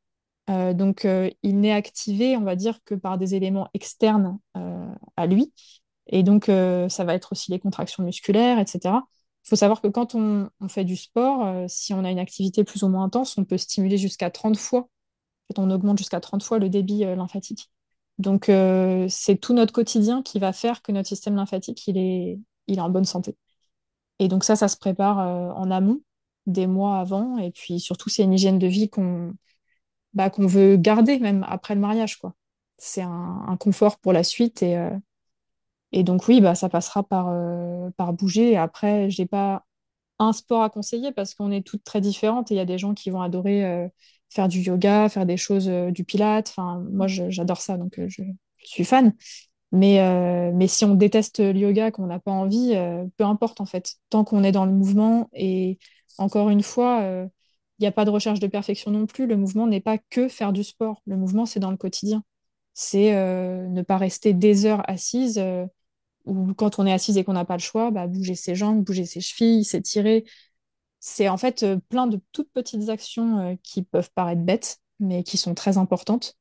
Euh, 0.48 0.74
donc, 0.74 1.04
euh, 1.04 1.30
il 1.42 1.61
n'est 1.61 1.72
activé, 1.72 2.37
on 2.37 2.42
va 2.42 2.56
dire, 2.56 2.78
que 2.85 2.94
par 2.94 3.18
des 3.18 3.35
éléments 3.35 3.68
externes 3.74 4.38
euh, 4.56 4.94
à 5.16 5.26
lui. 5.26 5.52
Et 6.09 6.22
donc, 6.22 6.44
ça 6.46 7.04
va 7.04 7.14
être 7.14 7.32
aussi 7.32 7.50
les 7.50 7.59
contractions 7.59 8.04
musculaires, 8.04 8.61
etc. 8.61 8.94
Il 9.44 9.48
faut 9.48 9.56
savoir 9.56 9.80
que 9.80 9.88
quand 9.88 10.14
on, 10.14 10.48
fait 10.68 10.85
du 10.85 10.96
sport, 10.96 11.68
si 11.68 11.94
on 11.94 12.04
a 12.04 12.11
une 12.12 12.20
activité 12.20 12.62
plus 12.62 12.85
ou 12.85 12.88
moins 12.88 13.04
intense, 13.04 13.37
on 13.38 13.44
peut 13.44 13.59
stimuler 13.59 13.98
jusqu'à 13.98 14.30
30 14.30 14.56
fois. 14.56 14.82
En 14.82 14.87
fait, 15.48 15.59
on 15.59 15.68
augmente 15.68 15.98
jusqu'à 15.98 16.20
30 16.20 16.44
fois 16.44 16.61
le 16.61 16.68
débit 16.68 17.00
lymphatique. 17.00 17.70
Donc, 18.18 18.44
c'est 19.09 19.37
tout 19.40 19.52
notre 19.52 19.72
quotidien 19.72 20.22
qui 20.22 20.38
va 20.38 20.52
faire 20.52 20.80
que 20.80 20.92
notre 20.92 21.09
système 21.09 21.35
lymphatique, 21.35 21.88
il 21.88 21.98
est, 21.98 22.38
il 22.68 22.78
est 22.78 22.82
en 22.82 22.90
bonne 22.90 23.04
santé. 23.04 23.37
Et 24.20 24.28
donc, 24.28 24.44
ça, 24.44 24.54
ça 24.54 24.68
se 24.68 24.76
prépare 24.76 25.18
en 25.56 25.72
amont, 25.72 26.02
des 26.46 26.66
mois 26.66 26.98
avant. 27.00 27.38
Et 27.38 27.50
puis, 27.50 27.80
surtout, 27.80 28.09
c'est 28.11 28.22
une 28.24 28.32
hygiène 28.35 28.59
de 28.59 28.66
vie 28.66 28.88
qu'on 28.90 29.35
bah, 30.14 30.30
qu'on 30.30 30.46
veut 30.46 30.76
garder 30.76 31.18
même 31.18 31.44
après 31.48 31.74
le 31.74 31.80
mariage, 31.80 32.18
quoi. 32.18 32.35
C'est 32.78 33.02
un, 33.02 33.56
confort 33.61 33.98
pour 33.98 34.12
la 34.12 34.24
suite. 34.24 34.62
Et, 34.62 34.76
euh, 34.78 34.90
et 35.92 36.02
donc, 36.02 36.28
oui, 36.28 36.40
bah, 36.40 36.54
ça 36.54 36.68
passera 36.68 37.02
par, 37.02 37.28
euh, 37.30 37.90
par 37.96 38.12
bouger. 38.12 38.56
Après, 38.56 39.09
j'ai 39.11 39.26
pas 39.26 39.64
un 40.20 40.32
sport 40.32 40.62
à 40.62 40.70
conseiller 40.70 41.12
parce 41.12 41.35
qu'on 41.35 41.52
est 41.52 41.66
toutes 41.66 41.85
très 41.85 42.00
différentes 42.00 42.50
et 42.52 42.54
il 42.54 42.59
y 42.59 42.61
a 42.61 42.66
des 42.66 42.78
gens 42.78 42.94
qui 42.94 43.11
vont 43.11 43.22
adorer 43.22 43.64
euh, 43.66 43.88
faire 44.30 44.48
du 44.48 44.61
yoga, 44.61 45.09
faire 45.11 45.26
des 45.26 45.37
choses, 45.38 45.68
du 45.68 46.04
pilate. 46.04 46.48
Enfin, 46.50 46.85
moi, 46.92 47.06
je- 47.09 47.30
j'adore 47.30 47.61
ça, 47.62 47.78
donc 47.78 47.94
je, 47.98 48.22
je 48.24 48.66
suis 48.68 48.85
fan. 48.85 49.14
Mais, 49.72 50.00
mais 50.54 50.68
si 50.68 50.85
on 50.85 50.94
déteste 50.94 51.40
le 51.40 51.59
yoga, 51.59 51.90
qu'on 51.92 52.06
n'a 52.06 52.20
pas 52.20 52.30
envie, 52.32 52.74
peu 53.18 53.24
importe 53.24 53.61
en 53.61 53.66
fait, 53.66 53.96
tant 54.11 54.24
qu'on 54.24 54.44
est 54.44 54.52
dans 54.52 54.66
le 54.66 54.72
mouvement. 54.72 55.28
Et 55.35 55.78
encore 56.18 56.50
une 56.50 56.62
fois, 56.62 57.02
euh, 57.02 57.26
il 57.79 57.83
n'y 57.83 57.87
a 57.88 57.92
pas 57.92 58.05
de 58.05 58.11
recherche 58.11 58.40
de 58.40 58.46
perfection 58.46 58.90
non 58.90 59.07
plus. 59.07 59.26
Le 59.26 59.37
mouvement 59.37 59.66
n'est 59.66 59.81
pas 59.81 59.98
que 59.98 60.29
faire 60.29 60.52
du 60.52 60.64
sport. 60.64 61.02
Le 61.07 61.16
mouvement, 61.16 61.46
c'est 61.46 61.61
dans 61.61 61.70
le 61.70 61.76
quotidien. 61.76 62.24
C'est 62.74 63.14
euh, 63.16 63.66
ne 63.68 63.83
pas 63.83 63.98
rester 63.98 64.35
des 64.35 64.66
heures 64.66 64.83
assise. 64.90 65.38
euh, 65.38 65.66
ou 66.26 66.55
quand 66.55 66.79
on 66.79 66.87
est 66.87 66.92
assise 66.92 67.18
et 67.18 67.24
qu'on 67.24 67.35
n'a 67.35 67.44
pas 67.46 67.57
le 67.57 67.62
choix, 67.62 67.90
bah, 67.90 68.07
bouger 68.07 68.35
ses 68.37 68.55
jambes, 68.55 68.85
bouger 68.85 69.07
ses 69.07 69.20
chevilles, 69.20 69.64
s'étirer. 69.64 70.24
C'est 71.00 71.29
en 71.29 71.37
fait 71.37 71.62
euh, 71.62 71.79
plein 71.88 72.07
de 72.07 72.20
toutes 72.33 72.50
petites 72.52 72.88
actions 72.88 73.38
euh, 73.38 73.55
qui 73.62 73.83
peuvent 73.83 74.11
paraître 74.14 74.42
bêtes, 74.42 74.81
mais 75.00 75.22
qui 75.24 75.37
sont 75.37 75.55
très 75.55 75.79
importantes 75.79 76.35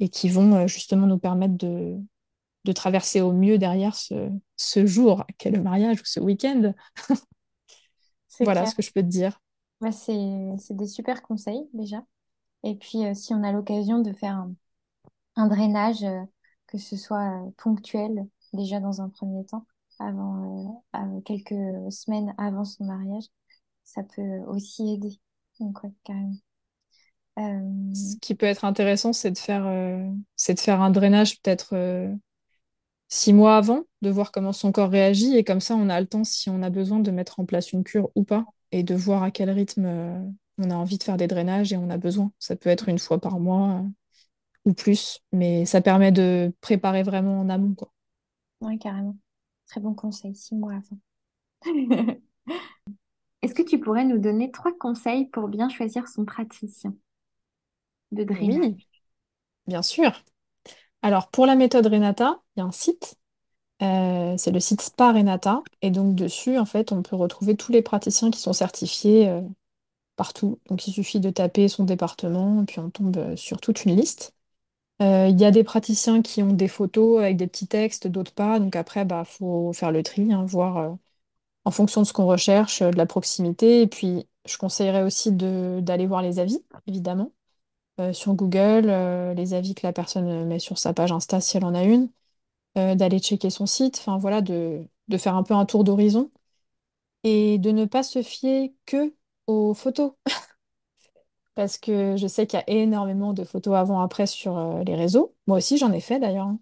et 0.00 0.08
qui 0.10 0.28
vont 0.28 0.54
euh, 0.56 0.66
justement 0.68 1.06
nous 1.06 1.18
permettre 1.18 1.56
de, 1.56 1.96
de 2.64 2.72
traverser 2.72 3.20
au 3.22 3.32
mieux 3.32 3.58
derrière 3.58 3.96
ce, 3.96 4.30
ce 4.56 4.86
jour 4.86 5.24
qu'est 5.38 5.50
le 5.50 5.62
mariage 5.62 6.00
ou 6.00 6.04
ce 6.06 6.20
week-end. 6.20 6.74
Voilà 8.40 8.64
clair. 8.64 8.66
ce 8.66 8.74
que 8.76 8.82
je 8.82 8.92
peux 8.92 9.02
te 9.02 9.06
dire. 9.08 9.40
C'est, 9.92 10.56
c'est 10.58 10.76
des 10.76 10.86
super 10.86 11.22
conseils 11.22 11.68
déjà. 11.74 12.04
Et 12.64 12.76
puis, 12.76 13.04
euh, 13.06 13.14
si 13.14 13.34
on 13.34 13.42
a 13.44 13.52
l'occasion 13.52 14.00
de 14.00 14.12
faire 14.14 14.34
un, 14.36 14.54
un 15.36 15.48
drainage, 15.48 16.04
euh, 16.04 16.22
que 16.68 16.78
ce 16.78 16.96
soit 16.96 17.46
euh, 17.48 17.50
ponctuel, 17.58 18.26
déjà 18.54 18.80
dans 18.80 19.02
un 19.02 19.10
premier 19.10 19.44
temps, 19.46 19.66
avant, 20.00 20.84
avant- 20.92 21.20
quelques 21.22 21.54
semaines 21.92 22.34
avant 22.38 22.64
son 22.64 22.84
mariage, 22.86 23.24
ça 23.84 24.02
peut 24.04 24.40
aussi 24.48 24.94
aider. 24.94 25.20
Donc, 25.60 25.82
ouais, 25.84 25.92
carrément. 26.04 26.36
Ce 27.92 28.16
qui 28.20 28.34
peut 28.34 28.46
être 28.46 28.64
intéressant, 28.64 29.12
c'est 29.12 29.30
de 29.30 29.38
faire, 29.38 29.66
euh, 29.66 30.04
c'est 30.36 30.54
de 30.54 30.60
faire 30.60 30.80
un 30.80 30.90
drainage 30.90 31.40
peut-être 31.40 31.74
euh, 31.74 32.12
six 33.14 33.32
mois 33.32 33.56
avant, 33.56 33.84
de 34.02 34.10
voir 34.10 34.32
comment 34.32 34.52
son 34.52 34.72
corps 34.72 34.90
réagit, 34.90 35.36
et 35.36 35.44
comme 35.44 35.60
ça, 35.60 35.74
on 35.76 35.88
a 35.88 36.00
le 36.00 36.06
temps, 36.06 36.24
si 36.24 36.50
on 36.50 36.62
a 36.62 36.70
besoin, 36.70 37.00
de 37.00 37.10
mettre 37.10 37.40
en 37.40 37.44
place 37.46 37.72
une 37.72 37.84
cure 37.84 38.10
ou 38.14 38.24
pas, 38.24 38.44
et 38.72 38.82
de 38.82 38.94
voir 38.94 39.22
à 39.22 39.30
quel 39.30 39.50
rythme 39.50 39.86
euh, 39.86 40.20
on 40.58 40.70
a 40.70 40.74
envie 40.74 40.98
de 40.98 41.02
faire 41.04 41.16
des 41.16 41.26
drainages 41.28 41.72
et 41.72 41.76
on 41.76 41.90
a 41.90 41.98
besoin. 41.98 42.32
Ça 42.38 42.56
peut 42.56 42.70
être 42.70 42.88
une 42.88 42.98
fois 42.98 43.20
par 43.20 43.38
mois 43.40 43.80
euh, 43.80 43.82
ou 44.70 44.74
plus, 44.74 45.20
mais 45.32 45.66
ça 45.66 45.80
permet 45.82 46.12
de 46.12 46.52
préparer 46.62 47.02
vraiment 47.04 47.40
en 47.40 47.50
amont, 47.50 47.74
quoi. 47.74 47.92
ouais, 48.60 48.78
carrément. 48.78 49.16
Très 49.66 49.80
bon 49.80 49.94
conseil, 49.94 50.34
six 50.36 50.54
mois 50.56 50.74
avant. 50.74 50.98
Est-ce 53.42 53.54
que 53.54 53.62
tu 53.62 53.78
pourrais 53.78 54.04
nous 54.04 54.18
donner 54.18 54.50
trois 54.50 54.76
conseils 54.76 55.26
pour 55.26 55.46
bien 55.46 55.68
choisir 55.68 56.08
son 56.08 56.24
praticien 56.24 56.96
de 58.12 58.24
drainage? 58.24 58.64
Oui, 58.64 58.80
bien 59.66 59.82
sûr. 59.82 60.24
Alors, 61.04 61.28
pour 61.28 61.44
la 61.46 61.54
méthode 61.54 61.86
Renata, 61.86 62.40
il 62.56 62.60
y 62.60 62.62
a 62.62 62.66
un 62.66 62.72
site, 62.72 63.16
Euh, 63.82 64.36
c'est 64.38 64.52
le 64.52 64.60
site 64.60 64.82
Spa 64.82 65.12
Renata. 65.12 65.62
Et 65.82 65.90
donc 65.90 66.14
dessus, 66.16 66.58
en 66.58 66.66
fait, 66.66 66.92
on 66.92 67.02
peut 67.02 67.16
retrouver 67.16 67.56
tous 67.56 67.72
les 67.72 67.82
praticiens 67.82 68.30
qui 68.30 68.40
sont 68.40 68.54
certifiés 68.54 69.28
euh, 69.28 69.42
partout. 70.16 70.60
Donc 70.68 70.86
il 70.88 70.92
suffit 70.92 71.20
de 71.20 71.30
taper 71.30 71.68
son 71.68 71.84
département 71.84 72.64
puis 72.66 72.80
on 72.80 72.90
tombe 72.90 73.16
euh, 73.18 73.36
sur 73.36 73.60
toute 73.60 73.84
une 73.86 73.96
liste. 73.96 74.34
Il 75.00 75.40
y 75.40 75.44
a 75.46 75.50
des 75.52 75.64
praticiens 75.64 76.22
qui 76.22 76.42
ont 76.42 76.52
des 76.54 76.68
photos 76.68 77.20
avec 77.20 77.36
des 77.36 77.46
petits 77.48 77.68
textes, 77.68 78.06
d'autres 78.08 78.32
pas. 78.34 78.60
Donc 78.60 78.76
après, 78.76 79.04
bah, 79.04 79.24
faut 79.24 79.72
faire 79.74 79.92
le 79.92 80.02
tri, 80.02 80.32
hein, 80.32 80.44
voir 80.46 80.96
en 81.64 81.70
fonction 81.72 82.02
de 82.02 82.06
ce 82.06 82.12
qu'on 82.14 82.26
recherche, 82.26 82.82
de 82.82 82.96
la 82.96 83.06
proximité. 83.06 83.82
Et 83.82 83.86
puis, 83.88 84.26
je 84.46 84.58
conseillerais 84.58 85.02
aussi 85.04 85.32
d'aller 85.32 86.06
voir 86.06 86.22
les 86.22 86.38
avis, 86.40 86.60
évidemment, 86.88 87.32
euh, 88.00 88.12
sur 88.12 88.34
Google, 88.34 88.88
euh, 88.90 89.34
les 89.34 89.54
avis 89.54 89.74
que 89.74 89.86
la 89.86 89.92
personne 89.92 90.46
met 90.46 90.58
sur 90.58 90.78
sa 90.78 90.92
page 90.94 91.12
Insta 91.12 91.40
si 91.40 91.56
elle 91.56 91.64
en 91.64 91.74
a 91.74 91.84
une, 91.84 92.10
euh, 92.78 92.94
d'aller 92.96 93.20
checker 93.20 93.50
son 93.50 93.66
site, 93.66 93.98
enfin 93.98 94.18
voilà, 94.18 94.42
de, 94.42 94.86
faire 95.18 95.36
un 95.36 95.44
peu 95.44 95.54
un 95.54 95.66
tour 95.66 95.84
d'horizon 95.84 96.30
et 97.24 97.58
de 97.58 97.70
ne 97.72 97.84
pas 97.86 98.02
se 98.04 98.22
fier 98.22 98.74
que 98.86 99.14
aux 99.46 99.74
photos. 99.74 100.12
Parce 101.54 101.78
que 101.78 102.16
je 102.16 102.26
sais 102.26 102.46
qu'il 102.46 102.58
y 102.58 102.62
a 102.62 102.70
énormément 102.70 103.32
de 103.32 103.44
photos 103.44 103.74
avant-après 103.76 104.26
sur 104.26 104.58
euh, 104.58 104.82
les 104.84 104.96
réseaux. 104.96 105.34
Moi 105.46 105.58
aussi, 105.58 105.78
j'en 105.78 105.92
ai 105.92 106.00
fait 106.00 106.18
d'ailleurs. 106.18 106.46
hein. 106.48 106.58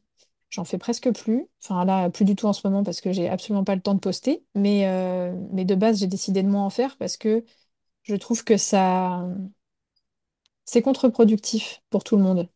J'en 0.51 0.65
fais 0.65 0.79
presque 0.79 1.11
plus. 1.13 1.49
Enfin 1.63 1.85
là, 1.87 2.11
plus 2.11 2.25
du 2.27 2.37
tout 2.37 2.47
en 2.47 2.53
ce 2.55 2.67
moment 2.67 2.85
parce 2.85 3.01
que 3.01 3.13
j'ai 3.13 3.29
absolument 3.29 3.65
pas 3.65 3.75
le 3.75 3.83
temps 3.83 3.95
de 3.95 4.01
poster. 4.01 4.45
Mais, 4.55 4.87
euh, 4.89 5.35
mais 5.53 5.65
de 5.65 5.75
base, 5.75 6.01
j'ai 6.01 6.07
décidé 6.09 6.43
de 6.43 6.49
moins 6.49 6.65
en 6.67 6.71
faire 6.71 6.97
parce 6.99 7.17
que 7.19 7.45
je 8.05 8.17
trouve 8.17 8.45
que 8.45 8.57
ça, 8.59 9.27
c'est 10.65 10.83
contre-productif 10.83 11.83
pour 11.91 12.05
tout 12.05 12.17
le 12.17 12.23
monde. 12.23 12.49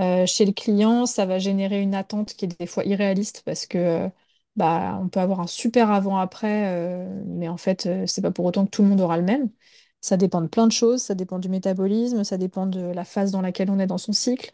Euh, 0.00 0.26
chez 0.26 0.44
le 0.46 0.52
client, 0.52 1.06
ça 1.06 1.26
va 1.26 1.38
générer 1.38 1.80
une 1.82 1.94
attente 1.94 2.34
qui 2.34 2.46
est 2.46 2.60
des 2.60 2.66
fois 2.66 2.84
irréaliste 2.84 3.42
parce 3.46 3.66
que 3.66 3.78
euh, 3.78 4.08
bah, 4.56 4.98
on 5.02 5.08
peut 5.08 5.20
avoir 5.20 5.40
un 5.40 5.46
super 5.46 5.90
avant-après, 5.90 6.68
euh, 6.74 7.22
mais 7.26 7.48
en 7.48 7.56
fait, 7.56 7.86
euh, 7.86 8.06
c'est 8.06 8.22
pas 8.22 8.30
pour 8.30 8.44
autant 8.46 8.66
que 8.66 8.70
tout 8.70 8.82
le 8.82 8.88
monde 8.88 9.00
aura 9.00 9.16
le 9.18 9.22
même. 9.24 9.50
Ça 10.00 10.16
dépend 10.16 10.40
de 10.42 10.46
plein 10.48 10.66
de 10.66 10.72
choses, 10.72 11.02
ça 11.02 11.14
dépend 11.14 11.38
du 11.38 11.48
métabolisme, 11.48 12.24
ça 12.24 12.38
dépend 12.38 12.66
de 12.66 12.80
la 12.80 13.04
phase 13.04 13.32
dans 13.32 13.40
laquelle 13.42 13.70
on 13.70 13.78
est 13.78 13.86
dans 13.86 13.98
son 13.98 14.12
cycle, 14.12 14.52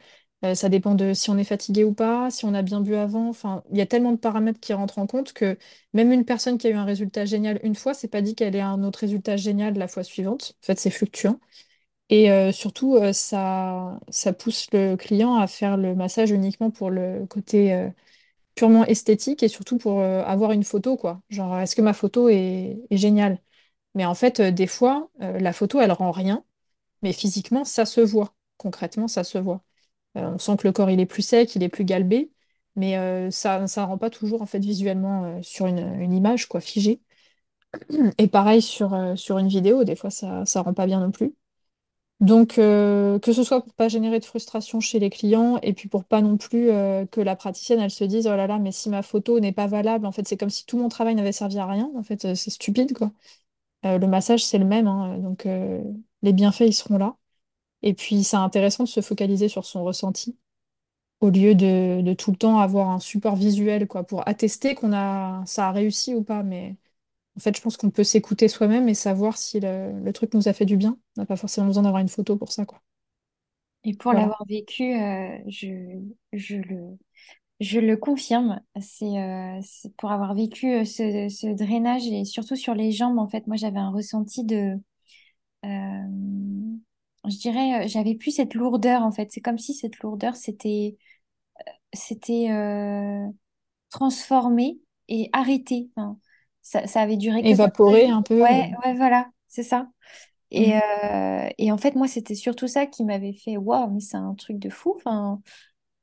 ça 0.55 0.69
dépend 0.69 0.95
de 0.97 1.15
si 1.15 1.31
on 1.31 1.39
est 1.39 1.45
fatigué 1.45 1.85
ou 1.85 1.95
pas, 1.95 2.29
si 2.31 2.45
on 2.45 2.55
a 2.55 2.63
bien 2.63 2.81
bu 2.81 2.97
avant. 2.97 3.29
Enfin, 3.29 3.63
il 3.71 3.79
y 3.79 3.81
a 3.81 3.87
tellement 3.87 4.11
de 4.13 4.17
paramètres 4.17 4.59
qui 4.61 4.73
rentrent 4.73 4.99
en 4.99 5.07
compte 5.07 5.33
que 5.33 5.57
même 5.93 6.11
une 6.11 6.25
personne 6.25 6.59
qui 6.59 6.67
a 6.67 6.71
eu 6.71 6.75
un 6.75 6.85
résultat 6.85 7.25
génial 7.27 7.61
une 7.63 7.77
fois, 7.77 7.95
c'est 7.95 8.09
pas 8.09 8.23
dit 8.23 8.35
qu'elle 8.35 8.57
ait 8.57 8.61
un 8.61 8.83
autre 8.83 9.01
résultat 9.01 9.37
génial 9.37 9.75
la 9.79 9.87
fois 9.89 10.03
suivante. 10.03 10.57
En 10.63 10.67
fait, 10.67 10.81
c'est 10.81 10.91
fluctuant. 10.91 11.39
Et 12.13 12.31
euh, 12.31 12.53
surtout, 12.53 12.97
euh, 12.97 13.13
ça, 13.15 13.99
ça 14.11 14.35
pousse 14.35 14.69
le 14.73 14.97
client 14.97 15.37
à 15.37 15.47
faire 15.47 15.79
le 15.79 15.95
massage 15.95 16.31
uniquement 16.31 16.71
pour 16.71 16.91
le 16.91 17.27
côté 17.27 17.73
euh, 17.73 17.89
purement 18.57 18.85
esthétique 18.87 19.43
et 19.43 19.49
surtout 19.49 19.79
pour 19.79 20.03
avoir 20.03 20.53
une 20.53 20.65
photo, 20.65 20.97
quoi. 20.97 21.23
Genre, 21.31 21.59
est-ce 21.61 21.77
que 21.77 21.83
ma 21.83 21.95
photo 21.95 22.29
est, 22.31 22.81
géniale? 22.93 23.39
Mais 23.95 24.05
en 24.07 24.15
fait, 24.15 24.41
des 24.43 24.67
fois, 24.69 25.11
la 25.21 25.53
photo, 25.55 25.81
elle 25.81 25.93
rend 25.93 26.13
rien, 26.13 26.45
mais 27.03 27.13
physiquement, 27.15 27.65
ça 27.65 27.87
se 27.87 28.01
voit. 28.03 28.35
Concrètement, 28.59 29.09
ça 29.09 29.25
se 29.25 29.39
voit. 29.39 29.63
On 30.17 30.39
sent 30.39 30.57
que 30.59 30.69
le 30.69 30.73
corps, 30.75 30.91
il 30.91 31.01
est 31.01 31.07
plus 31.07 31.23
sec, 31.23 31.55
il 31.57 31.63
est 31.65 31.69
plus 31.71 31.85
galbé, 31.87 32.33
mais 32.77 33.31
ça 33.33 33.67
ça 33.69 33.85
rend 33.87 33.99
pas 33.99 34.11
toujours, 34.11 34.43
en 34.43 34.47
fait, 34.47 34.61
visuellement 34.61 35.43
sur 35.43 35.67
une, 35.67 35.81
une 36.01 36.15
image, 36.15 36.47
quoi, 36.49 36.61
figée. 36.61 37.01
Et 38.19 38.29
pareil 38.29 38.63
sur, 38.63 38.97
sur 39.17 39.39
une 39.39 39.49
vidéo, 39.49 39.85
des 39.85 39.97
fois, 39.97 40.11
ça, 40.11 40.45
ça 40.47 40.63
rend 40.63 40.75
pas 40.75 40.87
bien 40.87 41.01
non 41.01 41.11
plus. 41.11 41.35
Donc, 42.23 42.59
euh, 42.59 43.19
que 43.19 43.33
ce 43.33 43.43
soit 43.43 43.63
pour 43.65 43.75
pas 43.75 43.89
générer 43.89 44.21
de 44.21 44.25
frustration 44.25 44.79
chez 44.79 45.01
les 45.01 45.11
clients 45.11 45.59
et 45.63 45.73
puis 45.75 45.89
pour 45.89 46.05
pas 46.05 46.23
non 46.23 46.37
plus 46.39 46.71
euh, 46.71 47.05
que 47.07 47.21
la 47.21 47.35
praticienne, 47.35 47.81
elle 47.81 47.91
se 47.91 48.05
dise, 48.05 48.29
oh 48.29 48.37
là 48.37 48.47
là, 48.47 48.61
mais 48.61 48.71
si 48.71 48.89
ma 48.91 49.03
photo 49.03 49.41
n'est 49.41 49.51
pas 49.53 49.67
valable, 49.67 50.07
en 50.07 50.13
fait, 50.13 50.29
c'est 50.29 50.37
comme 50.37 50.49
si 50.51 50.65
tout 50.65 50.79
mon 50.79 50.89
travail 50.89 51.17
n'avait 51.17 51.33
servi 51.33 51.59
à 51.59 51.67
rien. 51.67 51.91
En 51.97 52.05
fait, 52.05 52.25
euh, 52.25 52.35
c'est 52.37 52.51
stupide, 52.51 52.95
quoi. 52.97 53.13
Le 53.85 54.07
massage, 54.07 54.45
c'est 54.45 54.59
le 54.59 54.65
même, 54.67 54.87
hein, 54.89 55.19
donc 55.19 55.47
les 56.23 56.33
bienfaits, 56.33 56.63
ils 56.67 56.75
seront 56.75 56.99
là. 56.99 57.17
Et 57.83 57.95
puis, 57.95 58.25
c'est 58.25 58.37
intéressant 58.37 58.85
de 58.85 58.89
se 58.89 59.01
focaliser 59.03 59.49
sur 59.49 59.65
son 59.67 59.85
ressenti 59.85 60.37
au 61.21 61.31
lieu 61.31 61.55
de, 61.55 62.03
de 62.03 62.15
tout 62.15 62.33
le 62.33 62.37
temps 62.39 62.59
avoir 62.61 62.91
un 62.91 63.01
support 63.01 63.37
visuel, 63.37 63.87
quoi, 63.89 64.05
pour 64.05 64.29
attester 64.29 64.75
qu'on 64.75 64.93
a, 64.95 65.45
ça 65.47 65.69
a 65.69 65.73
réussi 65.73 66.15
ou 66.15 66.23
pas. 66.25 66.43
Mais 66.43 66.77
en 67.37 67.41
fait, 67.41 67.57
je 67.57 67.63
pense 67.63 67.77
qu'on 67.77 67.91
peut 67.91 68.05
s'écouter 68.05 68.49
soi-même 68.49 68.89
et 68.89 68.95
savoir 68.95 69.37
si 69.39 69.61
le, 69.61 69.93
le 70.03 70.13
truc 70.13 70.35
nous 70.35 70.49
a 70.49 70.53
fait 70.53 70.67
du 70.67 70.77
bien. 70.77 70.99
On 71.17 71.23
n'a 71.23 71.27
pas 71.27 71.37
forcément 71.37 71.67
besoin 71.69 71.83
d'avoir 71.85 72.03
une 72.03 72.09
photo 72.09 72.37
pour 72.37 72.53
ça, 72.53 72.67
quoi. 72.67 72.83
Et 73.85 73.95
pour 73.97 74.13
Voilà. 74.13 74.15
l'avoir 74.15 74.45
vécu, 74.49 74.85
euh, 74.95 75.39
je, 75.49 75.69
je 76.33 76.57
le, 76.57 76.99
je 77.61 77.81
le 77.81 77.97
confirme. 77.97 78.61
C'est 78.81 79.07
euh, 79.21 79.61
pour 79.99 80.13
avoir 80.13 80.35
vécu 80.35 80.73
euh, 80.75 80.85
ce, 80.87 81.29
ce 81.31 81.49
drainage 81.55 82.07
et 82.09 82.25
surtout 82.25 82.57
sur 82.57 82.75
les 82.75 82.93
jambes, 82.93 83.19
en 83.19 83.29
fait, 83.29 83.47
moi 83.49 83.57
j'avais 83.57 83.79
un 83.81 83.91
ressenti 83.93 84.45
de, 84.45 84.75
euh, 85.67 85.69
je 87.29 87.37
dirais, 87.39 87.89
j'avais 87.89 88.15
plus 88.15 88.33
cette 88.33 88.55
lourdeur, 88.55 89.03
en 89.03 89.13
fait. 89.13 89.31
C'est 89.33 89.41
comme 89.41 89.59
si 89.59 89.75
cette 89.75 89.99
lourdeur 90.01 90.37
s'était, 90.37 90.97
s'était 91.95 92.51
euh, 92.51 93.29
transformée 93.91 94.81
et 95.09 95.31
arrêtée. 95.33 95.91
Enfin, 95.97 96.19
ça, 96.63 96.87
ça 96.87 97.01
avait 97.01 97.17
duré 97.17 97.43
jours. 97.55 97.67
un 98.11 98.23
peu. 98.23 98.41
Ouais, 98.41 98.73
ouais, 98.85 98.95
voilà, 98.95 99.29
c'est 99.49 99.65
ça. 99.65 99.89
Et, 100.53 100.69
mm. 100.69 100.81
euh, 101.05 101.49
et 101.59 101.73
en 101.73 101.79
fait, 101.79 101.95
moi, 101.95 102.07
c'était 102.07 102.35
surtout 102.35 102.69
ça 102.69 102.87
qui 102.87 103.05
m'avait 103.05 103.33
fait 103.33 103.57
waouh, 103.57 103.91
mais 103.91 104.01
c'est 104.01 104.17
un 104.17 104.35
truc 104.35 104.59
de 104.59 104.71
fou. 104.71 104.95
Enfin, 104.97 105.41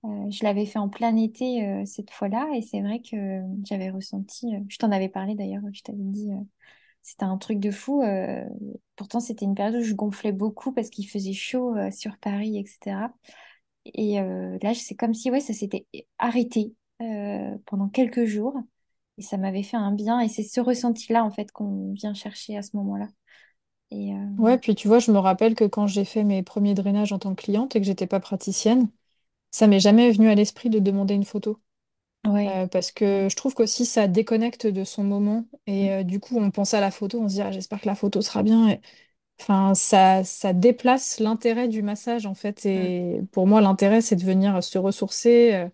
euh, 0.05 0.29
je 0.29 0.43
l'avais 0.43 0.65
fait 0.65 0.79
en 0.79 0.89
plein 0.89 1.15
été 1.15 1.65
euh, 1.65 1.85
cette 1.85 2.11
fois-là, 2.11 2.49
et 2.55 2.61
c'est 2.61 2.81
vrai 2.81 3.01
que 3.01 3.41
j'avais 3.63 3.89
ressenti. 3.89 4.51
je 4.67 4.77
t'en 4.77 4.91
avais 4.91 5.09
parlé 5.09 5.35
d'ailleurs, 5.35 5.61
je 5.71 5.81
t'avais 5.81 6.03
dit, 6.03 6.31
c'était 7.03 7.25
un 7.25 7.37
truc 7.37 7.59
de 7.59 7.71
fou. 7.71 8.03
pourtant, 8.95 9.19
c'était 9.19 9.45
une 9.45 9.55
période 9.55 9.75
où 9.75 9.83
je 9.83 9.93
gonflais 9.93 10.31
beaucoup 10.33 10.73
parce 10.73 10.89
qu'il 10.89 11.07
faisait 11.07 11.33
chaud 11.33 11.75
sur 11.91 12.17
Paris, 12.17 12.57
etc. 12.57 13.11
Et 13.85 14.15
là, 14.61 14.73
c'est 14.73 14.95
comme 14.95 15.13
si 15.13 15.31
ouais, 15.31 15.39
ça 15.39 15.53
s'était 15.53 15.85
arrêté 16.17 16.73
pendant 17.65 17.87
quelques 17.87 18.25
jours, 18.25 18.57
et 19.19 19.23
ça 19.23 19.37
m'avait 19.37 19.63
fait 19.63 19.77
un 19.77 19.93
bien. 19.93 20.21
Et 20.21 20.29
c'est 20.29 20.43
ce 20.43 20.61
ressenti-là, 20.61 21.25
en 21.25 21.31
fait, 21.31 21.51
qu'on 21.53 21.93
vient 21.93 22.15
chercher 22.15 22.57
à 22.57 22.63
ce 22.63 22.77
moment-là. 22.77 23.09
Et 23.91 24.13
euh, 24.15 24.17
Ouais, 24.37 24.57
puis 24.57 24.73
tu 24.73 24.87
vois, 24.87 24.99
je 24.99 25.11
me 25.11 25.17
rappelle 25.19 25.53
que 25.53 25.65
quand 25.65 25.85
j'ai 25.87 26.05
fait 26.05 26.23
mes 26.23 26.43
premiers 26.43 26.73
drainages 26.73 27.11
en 27.11 27.19
tant 27.19 27.35
que 27.35 27.41
cliente 27.43 27.75
et 27.75 27.79
que 27.81 27.85
j'étais 27.85 28.07
pas 28.07 28.21
praticienne, 28.21 28.89
ça 29.51 29.67
m'est 29.67 29.79
jamais 29.81 30.11
venu 30.11 30.29
à 30.29 30.35
l'esprit 30.35 30.69
de 30.69 30.79
demander 30.79 31.15
une 31.15 31.25
photo. 31.25 31.61
ouais. 32.25 32.55
Euh, 32.55 32.67
parce 32.67 32.91
que 32.91 33.27
je 33.29 33.35
trouve 33.35 33.55
qu'aussi 33.55 33.85
ça 33.85 34.07
déconnecte 34.07 34.67
de 34.67 34.83
son 34.85 35.03
moment 35.03 35.45
et 35.67 35.91
euh, 35.93 36.03
du 36.03 36.19
coup 36.21 36.37
on 36.39 36.51
pense 36.51 36.73
à 36.73 36.81
la 36.81 36.91
photo, 36.91 37.19
on 37.21 37.29
se 37.29 37.35
dit 37.35 37.41
ah, 37.41 37.51
j'espère 37.51 37.81
que 37.81 37.87
la 37.87 37.95
photo 37.95 38.21
sera 38.21 38.43
bien. 38.43 38.69
Et- 38.69 38.81
Enfin, 39.41 39.75
ça, 39.75 40.23
ça 40.25 40.53
déplace 40.53 41.19
l'intérêt 41.19 41.67
du 41.69 41.81
massage 41.83 42.25
en 42.27 42.35
fait. 42.35 42.65
Mm, 42.75 42.89
Et 42.89 43.21
pour 43.33 43.47
moi, 43.47 43.61
l'intérêt 43.61 44.01
c'est 44.01 44.15
de 44.17 44.23
venir 44.25 44.63
se 44.63 44.77
ressourcer, 44.79 45.67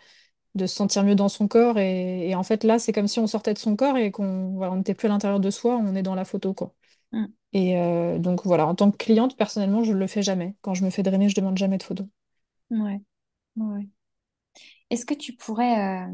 de 0.56 0.66
se 0.68 0.76
sentir 0.76 1.04
mieux 1.04 1.16
dans 1.16 1.30
son 1.30 1.48
corps. 1.48 1.78
Et, 1.80 2.30
et 2.30 2.36
en 2.36 2.44
fait 2.44 2.64
là, 2.64 2.80
c'est 2.80 2.94
comme 2.94 3.08
si 3.08 3.20
on 3.20 3.28
sortait 3.28 3.54
de 3.54 3.60
son 3.60 3.76
corps 3.76 3.98
et 3.98 4.12
qu'on 4.12 4.54
voilà, 4.56 4.74
on 4.74 4.78
n'était 4.78 4.94
plus 4.96 5.08
à 5.08 5.10
l'intérieur 5.10 5.40
de 5.40 5.50
soi, 5.52 5.78
on 5.78 5.96
est 5.96 6.04
dans 6.04 6.16
la 6.16 6.26
photo 6.26 6.54
quoi. 6.54 6.74
mm, 7.12 7.34
Et 7.54 7.78
euh, 7.80 8.20
donc 8.20 8.46
voilà, 8.46 8.68
en 8.68 8.76
tant 8.76 8.92
que 8.92 8.98
cliente, 8.98 9.38
personnellement, 9.38 9.84
je 9.84 9.94
le 9.94 10.08
fais 10.08 10.24
jamais. 10.24 10.56
Quand 10.62 10.74
je 10.76 10.86
me 10.86 10.90
fais 10.92 11.04
drainer, 11.04 11.30
je 11.30 11.36
demande 11.36 11.58
jamais 11.58 11.78
de 11.80 11.84
photo. 11.84 12.08
ouais, 12.70 13.02
ouais. 13.58 13.90
Est-ce 14.90 15.06
que 15.06 15.14
tu 15.14 15.34
pourrais 15.34 16.06
euh, 16.08 16.12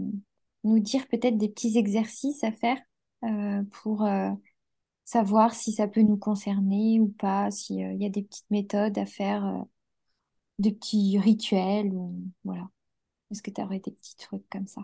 nous 0.63 0.79
dire 0.79 1.07
peut-être 1.07 1.37
des 1.37 1.49
petits 1.49 1.77
exercices 1.77 2.43
à 2.43 2.51
faire 2.51 2.77
euh, 3.23 3.63
pour 3.71 4.07
savoir 5.05 5.53
si 5.55 5.73
ça 5.73 5.87
peut 5.87 6.01
nous 6.01 6.17
concerner 6.17 6.99
ou 6.99 7.09
pas, 7.09 7.51
s'il 7.51 7.77
y 8.01 8.05
a 8.05 8.09
des 8.09 8.23
petites 8.23 8.49
méthodes 8.51 8.97
à 8.97 9.05
faire, 9.05 9.65
des 10.59 10.71
petits 10.71 11.19
rituels 11.19 11.93
ou 11.93 12.15
voilà. 12.45 12.69
Est-ce 13.31 13.41
que 13.43 13.51
tu 13.51 13.61
aurais 13.61 13.79
des 13.79 13.91
petits 13.91 14.15
trucs 14.17 14.49
comme 14.49 14.67
ça 14.67 14.81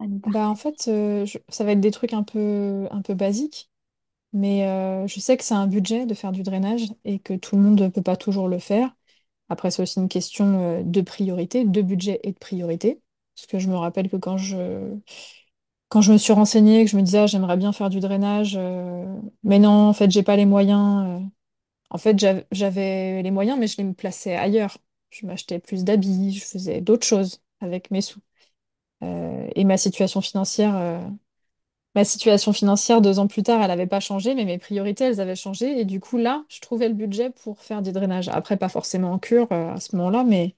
à 0.00 0.06
nous 0.08 0.20
Bah 0.26 0.48
en 0.48 0.54
partager? 0.54 0.54
fait, 0.54 0.86
euh, 0.88 1.24
je- 1.26 1.38
ça 1.48 1.64
va 1.64 1.72
être 1.72 1.80
des 1.80 1.90
trucs 1.90 2.12
un 2.12 2.22
peu, 2.22 2.86
un 2.90 3.02
peu 3.02 3.14
basiques. 3.14 3.70
Mais 4.34 4.66
euh, 4.68 5.06
je 5.08 5.20
sais 5.20 5.36
que 5.36 5.44
c'est 5.44 5.54
un 5.54 5.66
budget 5.68 6.06
de 6.06 6.14
faire 6.14 6.32
du 6.32 6.42
drainage 6.42 6.82
et 7.04 7.20
que 7.20 7.34
tout 7.34 7.56
le 7.56 7.62
monde 7.62 7.80
ne 7.82 7.88
peut 7.88 8.02
pas 8.02 8.16
toujours 8.16 8.48
le 8.48 8.58
faire. 8.60 8.94
Après, 9.50 9.70
c'est 9.70 9.82
aussi 9.82 10.00
une 10.00 10.08
question 10.08 10.60
euh, 10.80 10.82
de 10.84 11.00
priorité, 11.02 11.64
de 11.64 11.82
budget 11.82 12.20
et 12.24 12.32
de 12.32 12.38
priorité. 12.38 13.02
Parce 13.36 13.46
que 13.48 13.58
je 13.60 13.68
me 13.68 13.76
rappelle 13.76 14.10
que 14.10 14.16
quand 14.18 14.38
je, 14.38 14.96
quand 15.88 16.00
je 16.02 16.12
me 16.12 16.18
suis 16.18 16.32
renseignée, 16.32 16.84
que 16.84 16.90
je 16.90 16.96
me 16.96 17.02
disais, 17.02 17.18
ah, 17.18 17.26
j'aimerais 17.26 17.56
bien 17.56 17.72
faire 17.72 17.90
du 17.90 18.00
drainage, 18.00 18.54
euh, 18.56 19.04
mais 19.42 19.58
non, 19.58 19.70
en 19.88 19.92
fait, 19.92 20.10
j'ai 20.10 20.22
pas 20.22 20.36
les 20.36 20.46
moyens. 20.46 21.06
euh. 21.24 21.26
En 21.90 21.98
fait, 21.98 22.18
j'av- 22.18 22.44
j'avais 22.52 23.22
les 23.22 23.30
moyens, 23.32 23.58
mais 23.58 23.66
je 23.68 23.76
les 23.78 23.84
me 23.84 23.94
plaçais 23.94 24.36
ailleurs. 24.36 24.78
Je 25.10 25.26
m'achetais 25.26 25.58
plus 25.60 25.84
d'habits, 25.84 26.34
je 26.34 26.44
faisais 26.44 26.80
d'autres 26.82 27.06
choses 27.06 27.42
avec 27.60 27.90
mes 27.90 28.00
sous. 28.00 28.20
Euh, 29.04 29.48
et 29.56 29.64
ma 29.64 29.76
situation 29.78 30.20
financière. 30.20 30.76
euh, 30.76 31.00
Ma 31.96 32.04
situation 32.04 32.52
financière, 32.52 33.00
deux 33.02 33.18
ans 33.18 33.26
plus 33.26 33.42
tard, 33.42 33.60
elle 33.62 33.68
n'avait 33.68 33.86
pas 33.88 33.98
changé, 34.00 34.34
mais 34.36 34.44
mes 34.44 34.58
priorités, 34.58 35.04
elles 35.04 35.20
avaient 35.20 35.34
changé. 35.36 35.80
Et 35.80 35.84
du 35.84 35.98
coup, 36.00 36.18
là, 36.18 36.44
je 36.48 36.60
trouvais 36.60 36.88
le 36.88 36.94
budget 36.94 37.30
pour 37.30 37.60
faire 37.62 37.82
du 37.82 37.90
drainage. 37.92 38.28
Après, 38.28 38.56
pas 38.56 38.68
forcément 38.68 39.12
en 39.12 39.18
cure 39.18 39.48
euh, 39.52 39.72
à 39.74 39.80
ce 39.80 39.96
moment-là, 39.96 40.22
mais 40.24 40.54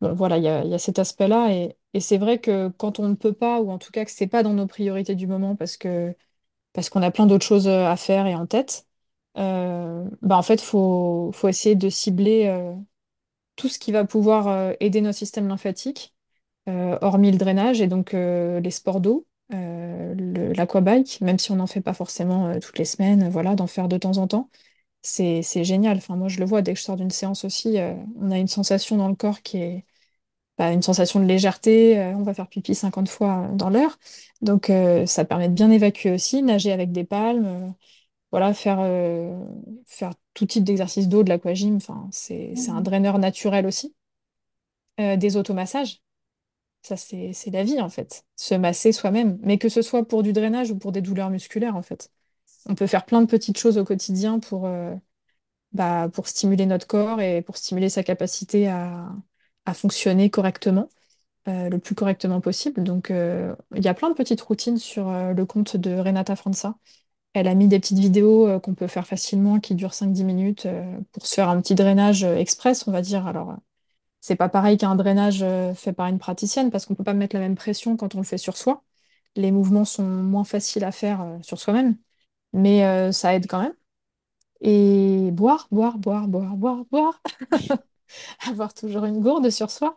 bon, 0.00 0.14
voilà, 0.14 0.38
il 0.38 0.44
y 0.44 0.48
a, 0.48 0.64
y 0.64 0.74
a 0.74 0.78
cet 0.78 0.98
aspect-là. 0.98 1.52
Et 1.54 1.76
Et 1.94 2.00
c'est 2.00 2.18
vrai 2.18 2.40
que 2.40 2.68
quand 2.70 2.98
on 3.00 3.08
ne 3.08 3.14
peut 3.14 3.32
pas, 3.34 3.60
ou 3.60 3.70
en 3.70 3.78
tout 3.78 3.92
cas 3.92 4.04
que 4.04 4.10
c'est 4.10 4.26
pas 4.28 4.42
dans 4.42 4.54
nos 4.54 4.66
priorités 4.66 5.14
du 5.14 5.26
moment 5.26 5.56
parce 5.56 5.76
que 5.76 6.14
parce 6.74 6.90
qu'on 6.90 7.02
a 7.02 7.10
plein 7.10 7.26
d'autres 7.26 7.46
choses 7.46 7.68
à 7.68 7.96
faire 7.96 8.26
et 8.26 8.34
en 8.36 8.46
tête, 8.46 8.86
euh, 9.38 10.04
bah 10.22 10.36
en 10.38 10.42
fait, 10.42 10.60
faut, 10.60 11.30
faut 11.34 11.48
essayer 11.48 11.74
de 11.76 11.88
cibler 11.90 12.48
tout 13.56 13.68
ce 13.68 13.78
qui 13.78 13.92
va 13.92 14.04
pouvoir 14.04 14.74
aider 14.80 15.00
nos 15.00 15.12
systèmes 15.12 15.48
lymphatiques, 15.48 16.14
hormis 17.02 17.30
le 17.32 17.38
drainage 17.38 17.80
et 17.80 17.86
donc 17.86 18.14
euh, 18.14 18.60
les 18.60 18.70
sports 18.70 19.00
d'eau, 19.00 19.26
euh, 19.54 20.14
l'aquabike, 20.54 21.20
même 21.20 21.38
si 21.38 21.50
on 21.52 21.56
n'en 21.56 21.66
fait 21.66 21.80
pas 21.80 21.94
forcément 21.94 22.48
euh, 22.48 22.58
toutes 22.60 22.78
les 22.78 22.84
semaines, 22.84 23.28
voilà, 23.30 23.54
d'en 23.54 23.66
faire 23.66 23.88
de 23.88 23.98
temps 23.98 24.18
en 24.18 24.26
temps. 24.28 24.50
C'est, 25.02 25.42
c'est 25.42 25.64
génial. 25.64 25.98
Enfin, 25.98 26.16
moi, 26.16 26.28
je 26.28 26.40
le 26.40 26.46
vois 26.46 26.62
dès 26.62 26.74
que 26.74 26.80
je 26.80 26.84
sors 26.84 26.96
d'une 26.96 27.10
séance 27.10 27.44
aussi, 27.44 27.78
euh, 27.80 27.94
on 28.20 28.30
a 28.32 28.38
une 28.38 28.48
sensation 28.48 28.96
dans 28.98 29.08
le 29.08 29.16
corps 29.16 29.42
qui 29.42 29.58
est 29.58 29.86
bah, 30.58 30.72
une 30.72 30.82
sensation 30.82 31.20
de 31.20 31.24
légèreté. 31.26 31.98
euh, 31.98 32.14
on 32.16 32.22
va 32.22 32.34
faire 32.34 32.48
pipi 32.48 32.74
50 32.74 33.08
fois 33.08 33.48
dans 33.54 33.70
l'heure. 33.70 33.98
Donc, 34.42 34.70
euh, 34.70 35.06
ça 35.06 35.24
permet 35.24 35.48
de 35.48 35.54
bien 35.54 35.70
évacuer 35.70 36.10
aussi, 36.12 36.42
nager 36.42 36.72
avec 36.72 36.92
des 36.92 37.04
palmes, 37.04 37.46
euh, 37.46 37.68
voilà, 38.32 38.54
faire, 38.54 38.78
euh, 38.80 39.38
faire 39.86 40.12
tout 40.34 40.46
type 40.46 40.64
d'exercice 40.64 41.08
d'eau, 41.08 41.22
de 41.24 41.30
l'aquagym. 41.30 41.76
Enfin, 41.76 42.08
c'est, 42.12 42.54
c'est 42.56 42.72
un 42.72 42.80
Mhm. 42.80 42.82
draineur 42.82 43.18
naturel 43.18 43.66
aussi. 43.66 43.94
Euh, 45.00 45.16
des 45.16 45.36
automassages. 45.36 46.00
Ça, 46.82 46.96
c'est, 46.96 47.32
la 47.52 47.64
vie, 47.64 47.80
en 47.80 47.90
fait. 47.90 48.24
Se 48.36 48.54
masser 48.54 48.92
soi-même. 48.92 49.38
Mais 49.42 49.58
que 49.58 49.68
ce 49.68 49.82
soit 49.82 50.06
pour 50.06 50.22
du 50.22 50.32
drainage 50.32 50.70
ou 50.70 50.78
pour 50.78 50.92
des 50.92 51.02
douleurs 51.02 51.28
musculaires, 51.28 51.76
en 51.76 51.82
fait. 51.82 52.10
On 52.66 52.74
peut 52.74 52.86
faire 52.86 53.04
plein 53.04 53.20
de 53.20 53.26
petites 53.26 53.58
choses 53.58 53.76
au 53.78 53.84
quotidien 53.84 54.38
pour, 54.38 54.66
euh, 54.66 54.94
bah, 55.72 56.10
stimuler 56.24 56.66
notre 56.66 56.86
corps 56.86 57.20
et 57.20 57.42
pour 57.42 57.56
stimuler 57.56 57.88
sa 57.90 58.02
capacité 58.02 58.68
à, 58.68 59.12
à 59.66 59.74
fonctionner 59.74 60.30
correctement, 60.30 60.88
euh, 61.48 61.68
le 61.68 61.78
plus 61.78 61.94
correctement 61.94 62.40
possible. 62.40 62.82
Donc, 62.82 63.10
euh, 63.10 63.54
il 63.74 63.84
y 63.84 63.88
a 63.88 63.94
plein 63.94 64.08
de 64.08 64.14
petites 64.14 64.40
routines 64.40 64.78
sur 64.78 65.10
le 65.10 65.44
compte 65.44 65.76
de 65.76 65.98
Renata 65.98 66.36
Franza. 66.36 66.76
Elle 67.34 67.48
a 67.48 67.54
mis 67.54 67.68
des 67.68 67.78
petites 67.78 67.98
vidéos 67.98 68.58
qu'on 68.60 68.74
peut 68.74 68.86
faire 68.86 69.06
facilement, 69.06 69.60
qui 69.60 69.74
durent 69.74 69.94
cinq 69.94 70.12
dix 70.12 70.24
minutes, 70.24 70.66
pour 71.12 71.26
se 71.26 71.34
faire 71.34 71.50
un 71.50 71.60
petit 71.60 71.74
drainage 71.74 72.24
express, 72.24 72.88
on 72.88 72.92
va 72.92 73.02
dire. 73.02 73.26
Alors, 73.26 73.54
c'est 74.28 74.36
pas 74.36 74.50
pareil 74.50 74.76
qu'un 74.76 74.94
drainage 74.94 75.42
euh, 75.42 75.72
fait 75.74 75.94
par 75.94 76.06
une 76.06 76.18
praticienne, 76.18 76.70
parce 76.70 76.84
qu'on 76.84 76.94
peut 76.94 77.02
pas 77.02 77.14
mettre 77.14 77.34
la 77.34 77.40
même 77.40 77.54
pression 77.54 77.96
quand 77.96 78.14
on 78.14 78.18
le 78.18 78.24
fait 78.24 78.36
sur 78.36 78.58
soi. 78.58 78.84
Les 79.36 79.50
mouvements 79.50 79.86
sont 79.86 80.04
moins 80.04 80.44
faciles 80.44 80.84
à 80.84 80.92
faire 80.92 81.22
euh, 81.22 81.38
sur 81.40 81.58
soi-même, 81.58 81.96
mais 82.52 82.84
euh, 82.84 83.10
ça 83.10 83.34
aide 83.34 83.46
quand 83.46 83.62
même. 83.62 83.72
Et 84.60 85.30
boire, 85.32 85.66
boire, 85.70 85.96
boire, 85.96 86.28
boire, 86.28 86.56
boire, 86.56 86.84
boire, 86.90 87.22
avoir 88.46 88.74
toujours 88.74 89.06
une 89.06 89.20
gourde 89.20 89.48
sur 89.48 89.70
soi. 89.70 89.96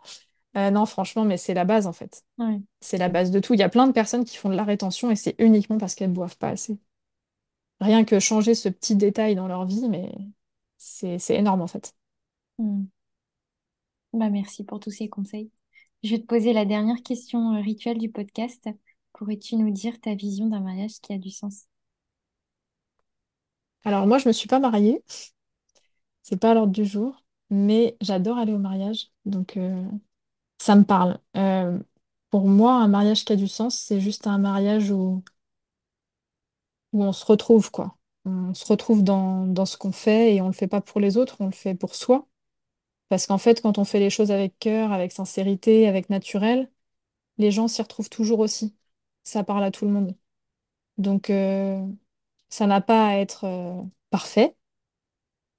Euh, 0.56 0.70
non, 0.70 0.86
franchement, 0.86 1.26
mais 1.26 1.36
c'est 1.36 1.54
la 1.54 1.66
base 1.66 1.86
en 1.86 1.92
fait. 1.92 2.24
Ouais. 2.38 2.58
C'est 2.80 2.98
la 2.98 3.10
base 3.10 3.30
de 3.30 3.38
tout. 3.38 3.52
Il 3.52 3.60
y 3.60 3.64
a 3.64 3.68
plein 3.68 3.86
de 3.86 3.92
personnes 3.92 4.24
qui 4.24 4.38
font 4.38 4.48
de 4.48 4.54
la 4.54 4.64
rétention 4.64 5.10
et 5.10 5.16
c'est 5.16 5.34
uniquement 5.40 5.76
parce 5.76 5.94
qu'elles 5.94 6.10
boivent 6.10 6.38
pas 6.38 6.48
assez. 6.48 6.78
Rien 7.80 8.04
que 8.04 8.18
changer 8.18 8.54
ce 8.54 8.70
petit 8.70 8.96
détail 8.96 9.34
dans 9.34 9.48
leur 9.48 9.66
vie, 9.66 9.88
mais 9.90 10.10
c'est 10.78 11.18
énorme 11.34 11.60
en 11.60 11.66
fait. 11.66 11.94
Mhm. 12.58 12.88
Bah, 14.12 14.30
merci 14.30 14.64
pour 14.64 14.80
tous 14.80 14.90
ces 14.90 15.08
conseils. 15.08 15.50
Je 16.02 16.10
vais 16.10 16.18
te 16.18 16.26
poser 16.26 16.52
la 16.52 16.64
dernière 16.64 17.02
question 17.02 17.54
euh, 17.54 17.60
rituelle 17.60 17.98
du 17.98 18.10
podcast. 18.10 18.68
Pourrais-tu 19.12 19.56
nous 19.56 19.70
dire 19.70 20.00
ta 20.00 20.14
vision 20.14 20.46
d'un 20.46 20.60
mariage 20.60 21.00
qui 21.00 21.12
a 21.12 21.18
du 21.18 21.30
sens? 21.30 21.66
Alors 23.84 24.06
moi, 24.06 24.18
je 24.18 24.28
me 24.28 24.32
suis 24.32 24.48
pas 24.48 24.60
mariée, 24.60 25.02
c'est 26.22 26.36
pas 26.36 26.52
à 26.52 26.54
l'ordre 26.54 26.72
du 26.72 26.84
jour, 26.84 27.24
mais 27.50 27.96
j'adore 28.00 28.38
aller 28.38 28.52
au 28.52 28.58
mariage, 28.58 29.10
donc 29.24 29.56
euh, 29.56 29.84
ça 30.58 30.76
me 30.76 30.84
parle. 30.84 31.18
Euh, 31.36 31.78
pour 32.30 32.46
moi, 32.46 32.74
un 32.74 32.88
mariage 32.88 33.24
qui 33.24 33.32
a 33.32 33.36
du 33.36 33.48
sens, 33.48 33.78
c'est 33.78 34.00
juste 34.00 34.26
un 34.26 34.38
mariage 34.38 34.90
où 34.90 35.22
on 36.92 37.12
se 37.12 37.24
retrouve, 37.24 37.70
quoi. 37.70 37.96
On 38.24 38.54
se 38.54 38.64
retrouve 38.66 39.02
dans, 39.02 39.66
ce 39.66 39.76
qu'on 39.76 39.92
fait 39.92 40.34
et 40.34 40.40
on 40.42 40.46
le 40.46 40.52
fait 40.52 40.68
pas 40.68 40.80
pour 40.80 41.00
les 41.00 41.16
autres, 41.16 41.36
on 41.40 41.46
le 41.46 41.52
fait 41.52 41.74
pour 41.74 41.94
soi. 41.94 42.26
Parce 43.12 43.26
qu'en 43.26 43.36
fait, 43.36 43.60
quand 43.60 43.76
on 43.76 43.84
fait 43.84 44.00
les 44.00 44.08
choses 44.08 44.30
avec 44.30 44.58
cœur, 44.58 44.90
avec 44.90 45.12
sincérité, 45.12 45.86
avec 45.86 46.08
naturel, 46.08 46.70
les 47.38 47.50
gens 47.50 47.68
s'y 47.68 47.82
retrouvent 47.82 48.08
toujours 48.08 48.40
aussi. 48.40 48.74
Ça 49.22 49.44
parle 49.44 49.64
à 49.64 49.70
tout 49.70 49.84
le 49.84 49.90
monde. 49.92 50.16
Donc, 50.98 51.28
euh, 51.30 51.86
ça 52.48 52.66
n'a 52.66 52.80
pas 52.80 53.08
à 53.08 53.16
être 53.18 53.44
euh, 53.44 53.82
parfait. 54.10 54.56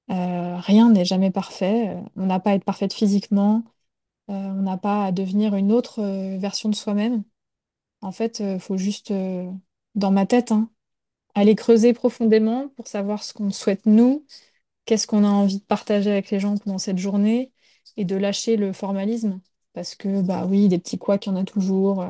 Euh, 0.09 0.57
rien 0.57 0.89
n'est 0.89 1.05
jamais 1.05 1.29
parfait. 1.29 1.95
On 2.15 2.25
n'a 2.25 2.39
pas 2.39 2.51
à 2.51 2.55
être 2.55 2.63
parfaite 2.65 2.93
physiquement. 2.93 3.63
On 4.27 4.53
n'a 4.63 4.77
pas 4.77 5.05
à 5.05 5.11
devenir 5.11 5.55
une 5.55 5.71
autre 5.71 6.01
version 6.37 6.69
de 6.69 6.75
soi-même. 6.75 7.23
En 8.01 8.11
fait, 8.11 8.39
il 8.39 8.59
faut 8.59 8.77
juste, 8.77 9.13
dans 9.95 10.11
ma 10.11 10.25
tête, 10.25 10.51
hein, 10.51 10.71
aller 11.35 11.55
creuser 11.55 11.93
profondément 11.93 12.69
pour 12.69 12.87
savoir 12.87 13.23
ce 13.23 13.33
qu'on 13.33 13.51
souhaite 13.51 13.85
nous 13.85 14.25
qu'est-ce 14.85 15.07
qu'on 15.07 15.23
a 15.23 15.27
envie 15.29 15.59
de 15.59 15.63
partager 15.65 16.11
avec 16.11 16.31
les 16.31 16.39
gens 16.39 16.57
pendant 16.57 16.77
cette 16.77 16.97
journée 16.97 17.51
et 17.97 18.05
de 18.05 18.15
lâcher 18.15 18.57
le 18.57 18.73
formalisme. 18.73 19.41
Parce 19.73 19.95
que, 19.95 20.21
bah 20.21 20.45
oui, 20.47 20.67
des 20.69 20.79
petits 20.79 20.97
couacs, 20.99 21.25
il 21.25 21.29
y 21.29 21.31
en 21.33 21.35
a 21.37 21.43
toujours. 21.45 22.05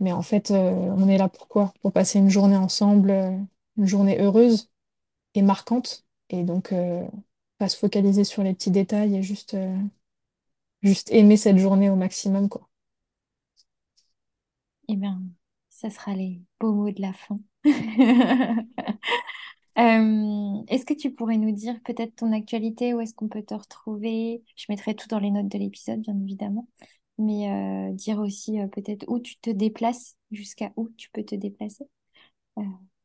Mais 0.00 0.12
en 0.12 0.22
fait, 0.22 0.50
euh, 0.50 0.72
on 0.96 1.08
est 1.08 1.18
là 1.18 1.28
pour 1.28 1.48
quoi? 1.48 1.72
Pour 1.82 1.92
passer 1.92 2.18
une 2.18 2.30
journée 2.30 2.56
ensemble, 2.56 3.10
euh, 3.10 3.32
une 3.78 3.86
journée 3.86 4.20
heureuse 4.20 4.70
et 5.34 5.42
marquante. 5.42 6.06
Et 6.30 6.44
donc, 6.44 6.72
euh, 6.72 7.06
pas 7.58 7.68
se 7.70 7.78
focaliser 7.78 8.24
sur 8.24 8.42
les 8.44 8.54
petits 8.54 8.70
détails 8.72 9.16
et 9.16 9.22
juste, 9.22 9.56
juste 10.80 11.12
aimer 11.12 11.36
cette 11.36 11.58
journée 11.58 11.90
au 11.90 11.96
maximum, 11.96 12.48
quoi. 12.48 12.66
Eh 14.88 14.96
bien, 14.96 15.22
ça 15.70 15.90
sera 15.90 16.14
les 16.14 16.40
beaux 16.60 16.72
mots 16.72 16.90
de 16.90 17.00
la 17.02 17.12
fin. 17.12 17.40
Est-ce 19.76 20.84
que 20.86 20.94
tu 20.94 21.10
pourrais 21.12 21.36
nous 21.38 21.52
dire 21.52 21.80
peut-être 21.84 22.16
ton 22.16 22.32
actualité, 22.32 22.94
où 22.94 23.00
est-ce 23.00 23.14
qu'on 23.14 23.28
peut 23.28 23.42
te 23.42 23.54
retrouver? 23.54 24.42
Je 24.56 24.66
mettrai 24.68 24.94
tout 24.94 25.08
dans 25.08 25.18
les 25.18 25.30
notes 25.30 25.48
de 25.48 25.58
l'épisode, 25.58 26.00
bien 26.00 26.18
évidemment. 26.20 26.68
Mais 27.18 27.92
dire 27.94 28.18
aussi 28.18 28.58
peut-être 28.72 29.04
où 29.08 29.20
tu 29.20 29.36
te 29.38 29.50
déplaces, 29.50 30.16
jusqu'à 30.30 30.72
où 30.76 30.88
tu 30.96 31.10
peux 31.10 31.24
te 31.24 31.34
déplacer 31.34 31.86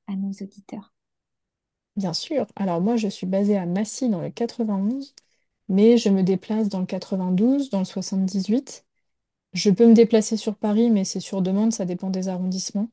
à 0.07 0.15
nos 0.15 0.31
auditeurs. 0.31 0.93
Bien 1.97 2.13
sûr. 2.13 2.47
Alors 2.55 2.81
moi, 2.81 2.95
je 2.95 3.07
suis 3.07 3.27
basée 3.27 3.57
à 3.57 3.65
Massy 3.65 4.09
dans 4.09 4.21
le 4.21 4.29
91, 4.29 5.13
mais 5.69 5.97
je 5.97 6.09
me 6.09 6.23
déplace 6.23 6.69
dans 6.69 6.79
le 6.79 6.85
92, 6.85 7.69
dans 7.69 7.79
le 7.79 7.85
78. 7.85 8.85
Je 9.53 9.69
peux 9.71 9.87
me 9.87 9.93
déplacer 9.93 10.37
sur 10.37 10.55
Paris, 10.55 10.89
mais 10.91 11.03
c'est 11.05 11.19
sur 11.19 11.41
demande, 11.41 11.73
ça 11.73 11.85
dépend 11.85 12.09
des 12.09 12.29
arrondissements. 12.29 12.89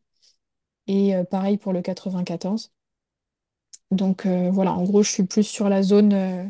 Et 0.88 1.14
pareil 1.30 1.58
pour 1.58 1.72
le 1.72 1.82
94. 1.82 2.72
Donc 3.90 4.26
euh, 4.26 4.50
voilà, 4.50 4.72
en 4.74 4.84
gros, 4.84 5.02
je 5.02 5.10
suis 5.10 5.24
plus 5.24 5.44
sur 5.44 5.68
la 5.68 5.82
zone 5.82 6.12
euh, 6.12 6.44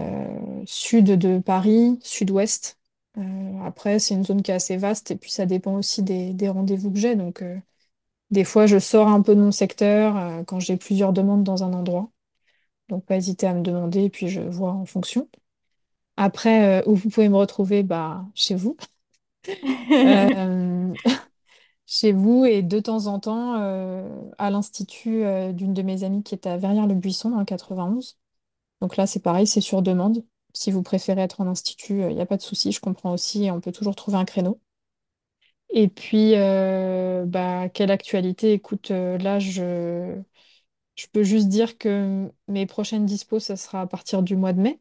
euh, 0.00 0.62
sud 0.66 1.06
de 1.06 1.38
Paris, 1.40 1.98
sud-ouest. 2.02 2.78
Après, 3.64 3.98
c'est 3.98 4.14
une 4.14 4.24
zone 4.24 4.42
qui 4.42 4.50
est 4.52 4.54
assez 4.54 4.76
vaste 4.76 5.10
et 5.10 5.16
puis 5.16 5.30
ça 5.30 5.46
dépend 5.46 5.74
aussi 5.76 6.02
des, 6.02 6.32
des 6.34 6.48
rendez-vous 6.48 6.92
que 6.92 6.98
j'ai. 6.98 7.16
Donc 7.16 7.44
des 8.30 8.44
fois, 8.44 8.66
je 8.66 8.78
sors 8.78 9.08
un 9.08 9.22
peu 9.22 9.34
de 9.36 9.40
mon 9.40 9.52
secteur 9.52 10.44
quand 10.46 10.60
j'ai 10.60 10.76
plusieurs 10.76 11.12
demandes 11.12 11.44
dans 11.44 11.64
un 11.64 11.72
endroit. 11.74 12.10
Donc 12.88 13.04
pas 13.06 13.16
hésiter 13.16 13.46
à 13.48 13.54
me 13.54 13.62
demander 13.62 14.04
et 14.04 14.10
puis 14.10 14.28
je 14.28 14.40
vois 14.40 14.72
en 14.72 14.86
fonction. 14.86 15.28
Après, 16.16 16.82
où 16.88 16.94
vous 16.96 17.10
pouvez 17.10 17.28
me 17.30 17.36
retrouver, 17.36 17.82
bah, 17.84 18.26
chez 18.34 18.54
vous. 18.56 18.76
Euh, 21.88 21.94
chez 22.00 22.12
vous 22.12 22.44
et 22.44 22.62
de 22.62 22.80
temps 22.80 23.06
en 23.06 23.18
temps 23.20 23.60
euh, 23.60 24.08
à 24.38 24.50
l'institut 24.50 25.24
euh, 25.24 25.52
d'une 25.52 25.74
de 25.74 25.82
mes 25.82 26.04
amies 26.04 26.22
qui 26.22 26.34
est 26.34 26.46
à 26.46 26.56
Verrières-le-Buisson 26.56 27.30
dans 27.30 27.38
le 27.40 27.44
91. 27.44 28.18
Donc 28.80 28.96
là, 28.96 29.06
c'est 29.06 29.20
pareil, 29.20 29.46
c'est 29.46 29.60
sur 29.60 29.82
demande. 29.82 30.24
Si 30.54 30.70
vous 30.72 30.82
préférez 30.82 31.22
être 31.22 31.40
en 31.40 31.46
institut, 31.48 32.02
il 32.02 32.14
n'y 32.14 32.20
a 32.20 32.26
pas 32.26 32.36
de 32.36 32.42
souci, 32.42 32.72
je 32.72 32.80
comprends 32.80 33.12
aussi 33.12 33.50
on 33.52 33.60
peut 33.60 33.72
toujours 33.72 33.96
trouver 33.96 34.18
un 34.18 34.24
créneau. 34.24 34.60
Et 35.70 35.88
puis, 35.88 36.32
euh, 36.36 37.24
bah, 37.26 37.68
quelle 37.68 37.90
actualité? 37.90 38.52
Écoute, 38.52 38.90
euh, 38.90 39.18
là, 39.18 39.38
je, 39.38 40.20
peux 41.12 41.22
juste 41.22 41.48
dire 41.48 41.78
que 41.78 42.30
mes 42.48 42.66
prochaines 42.66 43.06
dispos, 43.06 43.40
ça 43.40 43.56
sera 43.56 43.82
à 43.82 43.86
partir 43.86 44.22
du 44.22 44.36
mois 44.36 44.52
de 44.52 44.60
mai. 44.60 44.80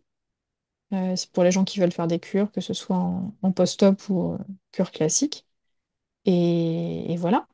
Euh, 0.93 1.15
c'est 1.15 1.31
pour 1.31 1.43
les 1.43 1.51
gens 1.51 1.65
qui 1.65 1.79
veulent 1.79 1.91
faire 1.91 2.07
des 2.07 2.19
cures, 2.19 2.51
que 2.51 2.61
ce 2.61 2.73
soit 2.73 2.97
en, 2.97 3.51
post-op 3.53 4.09
ou 4.09 4.33
euh, 4.33 4.37
cure 4.71 4.91
classique. 4.91 5.46
Et, 6.27 7.13
et 7.13 7.17
voilà. 7.17 7.47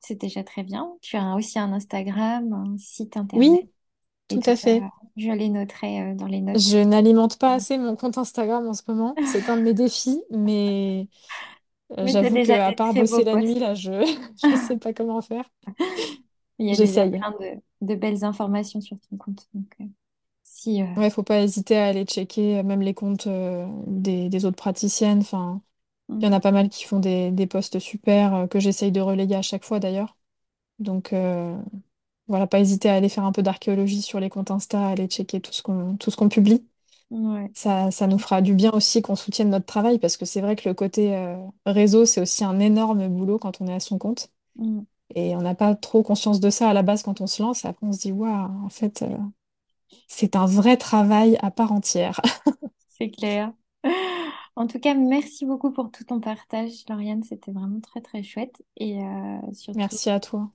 C'est 0.00 0.16
déjà 0.20 0.42
très 0.44 0.62
bien. 0.64 0.96
Tu 1.02 1.16
as 1.16 1.34
aussi 1.36 1.58
un 1.58 1.72
Instagram, 1.72 2.52
un 2.52 2.78
site 2.78 3.16
internet 3.16 3.62
Oui, 3.62 3.70
et 4.30 4.40
tout 4.40 4.50
à 4.50 4.56
ça. 4.56 4.56
fait. 4.56 4.90
Je 5.16 5.30
les 5.32 5.48
noterai 5.50 6.12
euh, 6.12 6.14
dans 6.16 6.26
les 6.26 6.40
notes. 6.42 6.60
Je 6.60 6.78
n'alimente 6.78 7.38
pas 7.38 7.54
assez 7.54 7.76
mon 7.78 7.94
compte 7.96 8.16
Instagram 8.18 8.66
en 8.66 8.74
ce 8.74 8.82
moment. 8.88 9.18
C'est 9.22 9.48
un 9.50 9.56
de 9.56 9.62
mes 9.62 9.74
défis, 9.74 10.22
mais 10.30 11.08
euh, 11.98 12.06
Mais 12.22 12.30
j'avoue 12.30 12.40
que 12.40 12.52
déjà 12.52 12.66
à 12.66 12.72
des 12.72 12.74
part 12.74 12.94
bosser 12.94 13.24
la 13.24 13.36
nuit, 13.36 13.54
là, 13.56 13.74
je 13.74 13.92
je 14.36 14.56
sais 14.56 14.78
pas 14.78 14.92
comment 14.94 15.22
faire. 15.22 15.44
Il 16.58 16.66
y 16.68 16.72
a 16.72 16.76
déjà 16.76 17.06
plein 17.06 17.32
de, 17.32 17.60
de 17.82 17.94
belles 17.94 18.24
informations 18.24 18.80
sur 18.80 18.98
ton 19.00 19.16
compte. 19.16 19.48
Donc, 19.54 19.74
euh, 19.80 19.84
si, 20.44 20.82
euh, 20.82 20.86
Ouais, 20.96 21.10
faut 21.10 21.22
pas 21.22 21.40
hésiter 21.42 21.76
à 21.76 21.86
aller 21.86 22.04
checker 22.04 22.62
même 22.64 22.80
les 22.82 22.92
comptes 22.94 23.26
euh, 23.28 23.66
des, 23.86 24.28
des 24.28 24.44
autres 24.44 24.56
praticiennes. 24.56 25.20
Enfin, 25.20 25.62
Il 26.10 26.22
y 26.22 26.26
en 26.26 26.32
a 26.32 26.40
pas 26.40 26.52
mal 26.52 26.68
qui 26.68 26.84
font 26.84 27.00
des, 27.00 27.30
des 27.30 27.46
posts 27.46 27.78
super 27.78 28.34
euh, 28.34 28.46
que 28.46 28.60
j'essaye 28.60 28.92
de 28.92 29.00
relayer 29.00 29.36
à 29.36 29.42
chaque 29.42 29.64
fois 29.64 29.78
d'ailleurs. 29.78 30.16
Donc 30.78 31.12
euh, 31.12 31.56
voilà, 32.28 32.46
pas 32.46 32.60
hésiter 32.60 32.88
à 32.88 32.94
aller 32.94 33.08
faire 33.08 33.24
un 33.24 33.32
peu 33.32 33.42
d'archéologie 33.42 34.02
sur 34.02 34.20
les 34.20 34.30
comptes 34.30 34.50
Insta, 34.50 34.86
à 34.86 34.90
aller 34.90 35.06
checker 35.06 35.40
tout 35.40 35.52
ce 35.52 35.62
qu'on 35.62 35.96
tout 35.96 36.10
ce 36.10 36.16
qu'on 36.16 36.28
publie. 36.28 36.66
Ouais. 37.10 37.50
Ça, 37.54 37.90
ça 37.90 38.06
nous 38.06 38.18
fera 38.18 38.42
du 38.42 38.54
bien 38.54 38.70
aussi 38.72 39.00
qu'on 39.02 39.16
soutienne 39.16 39.50
notre 39.50 39.66
travail 39.66 39.98
parce 39.98 40.16
que 40.16 40.26
c'est 40.26 40.40
vrai 40.40 40.56
que 40.56 40.68
le 40.68 40.74
côté 40.74 41.16
euh, 41.16 41.36
réseau, 41.64 42.04
c'est 42.04 42.20
aussi 42.20 42.44
un 42.44 42.60
énorme 42.60 43.08
boulot 43.08 43.38
quand 43.38 43.60
on 43.60 43.66
est 43.66 43.74
à 43.74 43.80
son 43.80 43.98
compte. 43.98 44.30
Mm. 44.56 44.80
Et 45.14 45.34
on 45.36 45.40
n'a 45.40 45.54
pas 45.54 45.74
trop 45.74 46.02
conscience 46.02 46.38
de 46.40 46.50
ça 46.50 46.68
à 46.68 46.74
la 46.74 46.82
base 46.82 47.02
quand 47.02 47.20
on 47.22 47.26
se 47.26 47.42
lance. 47.42 47.64
Après, 47.64 47.86
on 47.86 47.92
se 47.92 48.00
dit, 48.00 48.12
waouh, 48.12 48.50
en 48.64 48.68
fait, 48.68 49.02
euh, 49.02 49.16
c'est 50.08 50.36
un 50.36 50.46
vrai 50.46 50.76
travail 50.76 51.38
à 51.42 51.50
part 51.50 51.72
entière. 51.72 52.20
C'est 52.88 53.10
clair. 53.10 53.52
En 54.58 54.66
tout 54.66 54.80
cas, 54.80 54.92
merci 54.94 55.46
beaucoup 55.46 55.70
pour 55.70 55.90
tout 55.92 56.02
ton 56.02 56.18
partage, 56.18 56.84
Lauriane. 56.88 57.22
C'était 57.22 57.52
vraiment 57.52 57.78
très, 57.80 58.00
très 58.00 58.24
chouette. 58.24 58.60
Et 58.76 59.00
euh, 59.00 59.36
surtout, 59.52 59.78
Merci 59.78 60.10
à 60.10 60.18
toi. 60.18 60.50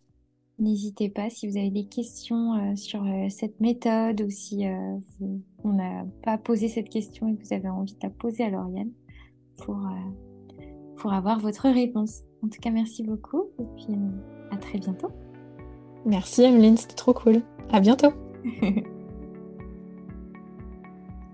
n'hésitez 0.59 1.07
pas 1.07 1.29
si 1.29 1.47
vous 1.47 1.55
avez 1.57 1.69
des 1.69 1.85
questions 1.85 2.53
euh, 2.55 2.75
sur 2.75 3.01
euh, 3.05 3.29
cette 3.29 3.61
méthode 3.61 4.21
ou 4.21 4.29
si 4.29 4.65
vous- 5.19 5.41
on 5.63 5.73
n'a 5.73 6.05
pas 6.21 6.37
posé 6.37 6.67
cette 6.67 6.89
question 6.89 7.29
et 7.29 7.35
que 7.37 7.43
vous 7.45 7.53
avez 7.53 7.69
envie 7.69 7.93
de 7.93 7.99
la 8.03 8.09
poser 8.09 8.43
à 8.43 8.49
Lauriane 8.49 8.91
pour, 9.63 9.79
pour 10.97 11.13
avoir 11.13 11.39
votre 11.39 11.69
réponse. 11.69 12.23
En 12.43 12.49
tout 12.49 12.59
cas, 12.59 12.71
merci 12.71 13.03
beaucoup 13.03 13.43
et 13.57 13.65
puis 13.77 13.95
à 14.51 14.57
très 14.57 14.79
bientôt. 14.79 15.11
Merci, 16.05 16.41
Emeline, 16.43 16.75
c'était 16.75 16.95
trop 16.95 17.13
cool. 17.13 17.41
À 17.71 17.79
bientôt. 17.79 18.11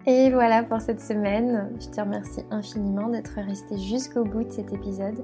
Et 0.09 0.31
voilà 0.31 0.63
pour 0.63 0.81
cette 0.81 1.01
semaine. 1.01 1.69
Je 1.79 1.87
te 1.87 2.01
remercie 2.01 2.41
infiniment 2.49 3.09
d'être 3.09 3.35
resté 3.35 3.77
jusqu'au 3.77 4.23
bout 4.23 4.43
de 4.43 4.51
cet 4.51 4.73
épisode. 4.73 5.23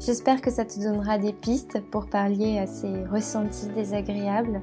J'espère 0.00 0.42
que 0.42 0.50
ça 0.50 0.66
te 0.66 0.78
donnera 0.78 1.16
des 1.16 1.32
pistes 1.32 1.80
pour 1.90 2.10
pallier 2.10 2.58
à 2.58 2.66
ces 2.66 3.04
ressentis 3.04 3.68
désagréables. 3.68 4.60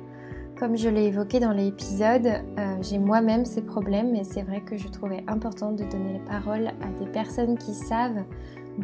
Comme 0.59 0.78
je 0.78 0.88
l'ai 0.88 1.05
évoqué 1.05 1.39
dans 1.39 1.51
l'épisode, 1.51 2.28
euh, 2.28 2.76
j'ai 2.82 2.99
moi-même 2.99 3.43
ces 3.43 3.63
problèmes 3.63 4.13
et 4.13 4.24
c'est 4.24 4.43
vrai 4.43 4.61
que 4.61 4.78
je 4.78 4.88
trouvais 4.88 5.24
important 5.28 5.72
de 5.72 5.84
donner 5.84 6.13
la 6.13 6.39
parole 6.39 6.68
à 6.68 7.03
des 7.03 7.09
personnes 7.11 7.57
qui 7.57 7.74
savent 7.74 8.24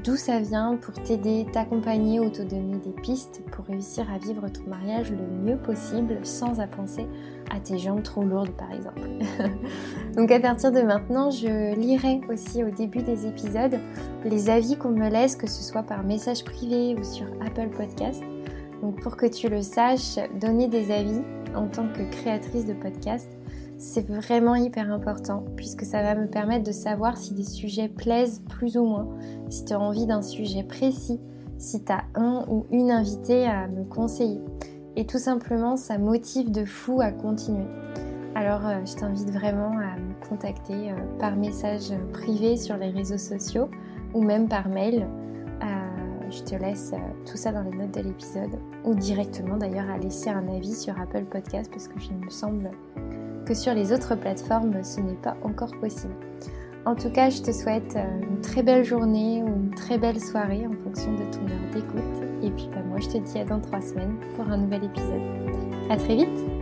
d'où 0.03 0.15
ça 0.15 0.39
vient 0.39 0.77
pour 0.77 0.95
t'aider, 0.95 1.45
t'accompagner 1.53 2.19
ou 2.19 2.31
te 2.31 2.41
donner 2.41 2.79
des 2.79 3.01
pistes 3.03 3.43
pour 3.51 3.65
réussir 3.65 4.11
à 4.11 4.17
vivre 4.17 4.49
ton 4.49 4.67
mariage 4.67 5.11
le 5.11 5.27
mieux 5.27 5.57
possible 5.57 6.17
sans 6.23 6.59
à 6.59 6.65
penser 6.65 7.05
à 7.55 7.59
tes 7.59 7.77
jambes 7.77 8.03
trop 8.03 8.23
lourdes 8.23 8.51
par 8.51 8.71
exemple. 8.71 9.01
Donc 10.15 10.31
à 10.31 10.39
partir 10.39 10.71
de 10.71 10.81
maintenant, 10.81 11.31
je 11.31 11.75
lirai 11.75 12.21
aussi 12.29 12.63
au 12.63 12.69
début 12.69 13.01
des 13.01 13.27
épisodes 13.27 13.79
les 14.25 14.49
avis 14.49 14.77
qu'on 14.77 14.91
me 14.91 15.09
laisse, 15.09 15.35
que 15.35 15.47
ce 15.47 15.63
soit 15.63 15.83
par 15.83 16.03
message 16.03 16.43
privé 16.43 16.95
ou 16.97 17.03
sur 17.03 17.25
Apple 17.45 17.69
Podcast. 17.75 18.21
Donc 18.81 18.99
pour 19.01 19.17
que 19.17 19.25
tu 19.25 19.49
le 19.49 19.61
saches, 19.61 20.17
donner 20.39 20.67
des 20.67 20.91
avis 20.91 21.21
en 21.55 21.67
tant 21.67 21.87
que 21.87 22.03
créatrice 22.11 22.65
de 22.65 22.73
podcast, 22.73 23.29
c'est 23.77 24.07
vraiment 24.07 24.55
hyper 24.55 24.91
important 24.91 25.43
puisque 25.55 25.85
ça 25.85 26.01
va 26.01 26.15
me 26.15 26.27
permettre 26.27 26.63
de 26.63 26.71
savoir 26.71 27.17
si 27.17 27.33
des 27.33 27.43
sujets 27.43 27.89
plaisent 27.89 28.41
plus 28.49 28.77
ou 28.77 28.85
moins, 28.85 29.07
si 29.49 29.65
tu 29.65 29.73
as 29.73 29.79
envie 29.79 30.05
d'un 30.05 30.21
sujet 30.21 30.63
précis, 30.63 31.19
si 31.57 31.83
tu 31.83 31.91
as 31.91 32.03
un 32.15 32.45
ou 32.47 32.65
une 32.71 32.91
invitée 32.91 33.45
à 33.45 33.67
me 33.67 33.83
conseiller. 33.83 34.39
Et 34.95 35.05
tout 35.05 35.19
simplement, 35.19 35.77
ça 35.77 35.97
motive 35.97 36.51
de 36.51 36.65
fou 36.65 37.01
à 37.01 37.11
continuer. 37.11 37.65
Alors, 38.35 38.65
euh, 38.65 38.85
je 38.85 38.95
t'invite 38.95 39.29
vraiment 39.29 39.71
à 39.77 39.97
me 39.99 40.13
contacter 40.27 40.91
euh, 40.91 40.95
par 41.19 41.35
message 41.35 41.93
privé 42.13 42.57
sur 42.57 42.77
les 42.77 42.89
réseaux 42.89 43.17
sociaux 43.17 43.69
ou 44.13 44.23
même 44.23 44.47
par 44.47 44.67
mail. 44.69 45.07
Euh, 45.63 46.29
je 46.29 46.41
te 46.43 46.55
laisse 46.55 46.93
tout 47.29 47.37
ça 47.37 47.51
dans 47.51 47.61
les 47.61 47.71
notes 47.71 47.93
de 47.93 48.01
l'épisode 48.01 48.57
ou 48.85 48.95
directement 48.95 49.57
d'ailleurs 49.57 49.89
à 49.89 49.97
laisser 49.97 50.29
un 50.29 50.47
avis 50.47 50.75
sur 50.75 50.99
Apple 50.99 51.25
Podcast 51.25 51.69
parce 51.71 51.87
que 51.87 51.99
il 52.09 52.25
me 52.25 52.29
semble 52.29 52.71
que 53.45 53.53
sur 53.53 53.73
les 53.73 53.91
autres 53.91 54.15
plateformes, 54.15 54.83
ce 54.83 55.01
n'est 55.01 55.13
pas 55.15 55.35
encore 55.43 55.75
possible. 55.79 56.13
En 56.85 56.95
tout 56.95 57.11
cas, 57.11 57.29
je 57.29 57.41
te 57.41 57.51
souhaite 57.51 57.95
une 57.95 58.41
très 58.41 58.63
belle 58.63 58.83
journée 58.83 59.43
ou 59.43 59.47
une 59.47 59.71
très 59.71 59.97
belle 59.97 60.19
soirée 60.19 60.65
en 60.65 60.83
fonction 60.83 61.11
de 61.13 61.23
ton 61.31 61.41
heure 61.41 61.73
d'écoute. 61.73 62.10
Et 62.43 62.49
puis 62.51 62.69
bah, 62.73 62.81
moi, 62.83 62.99
je 62.99 63.07
te 63.07 63.17
dis 63.17 63.37
à 63.39 63.45
dans 63.45 63.59
trois 63.59 63.81
semaines 63.81 64.17
pour 64.35 64.47
un 64.49 64.57
nouvel 64.57 64.83
épisode. 64.85 65.21
À 65.89 65.97
très 65.97 66.15
vite 66.15 66.60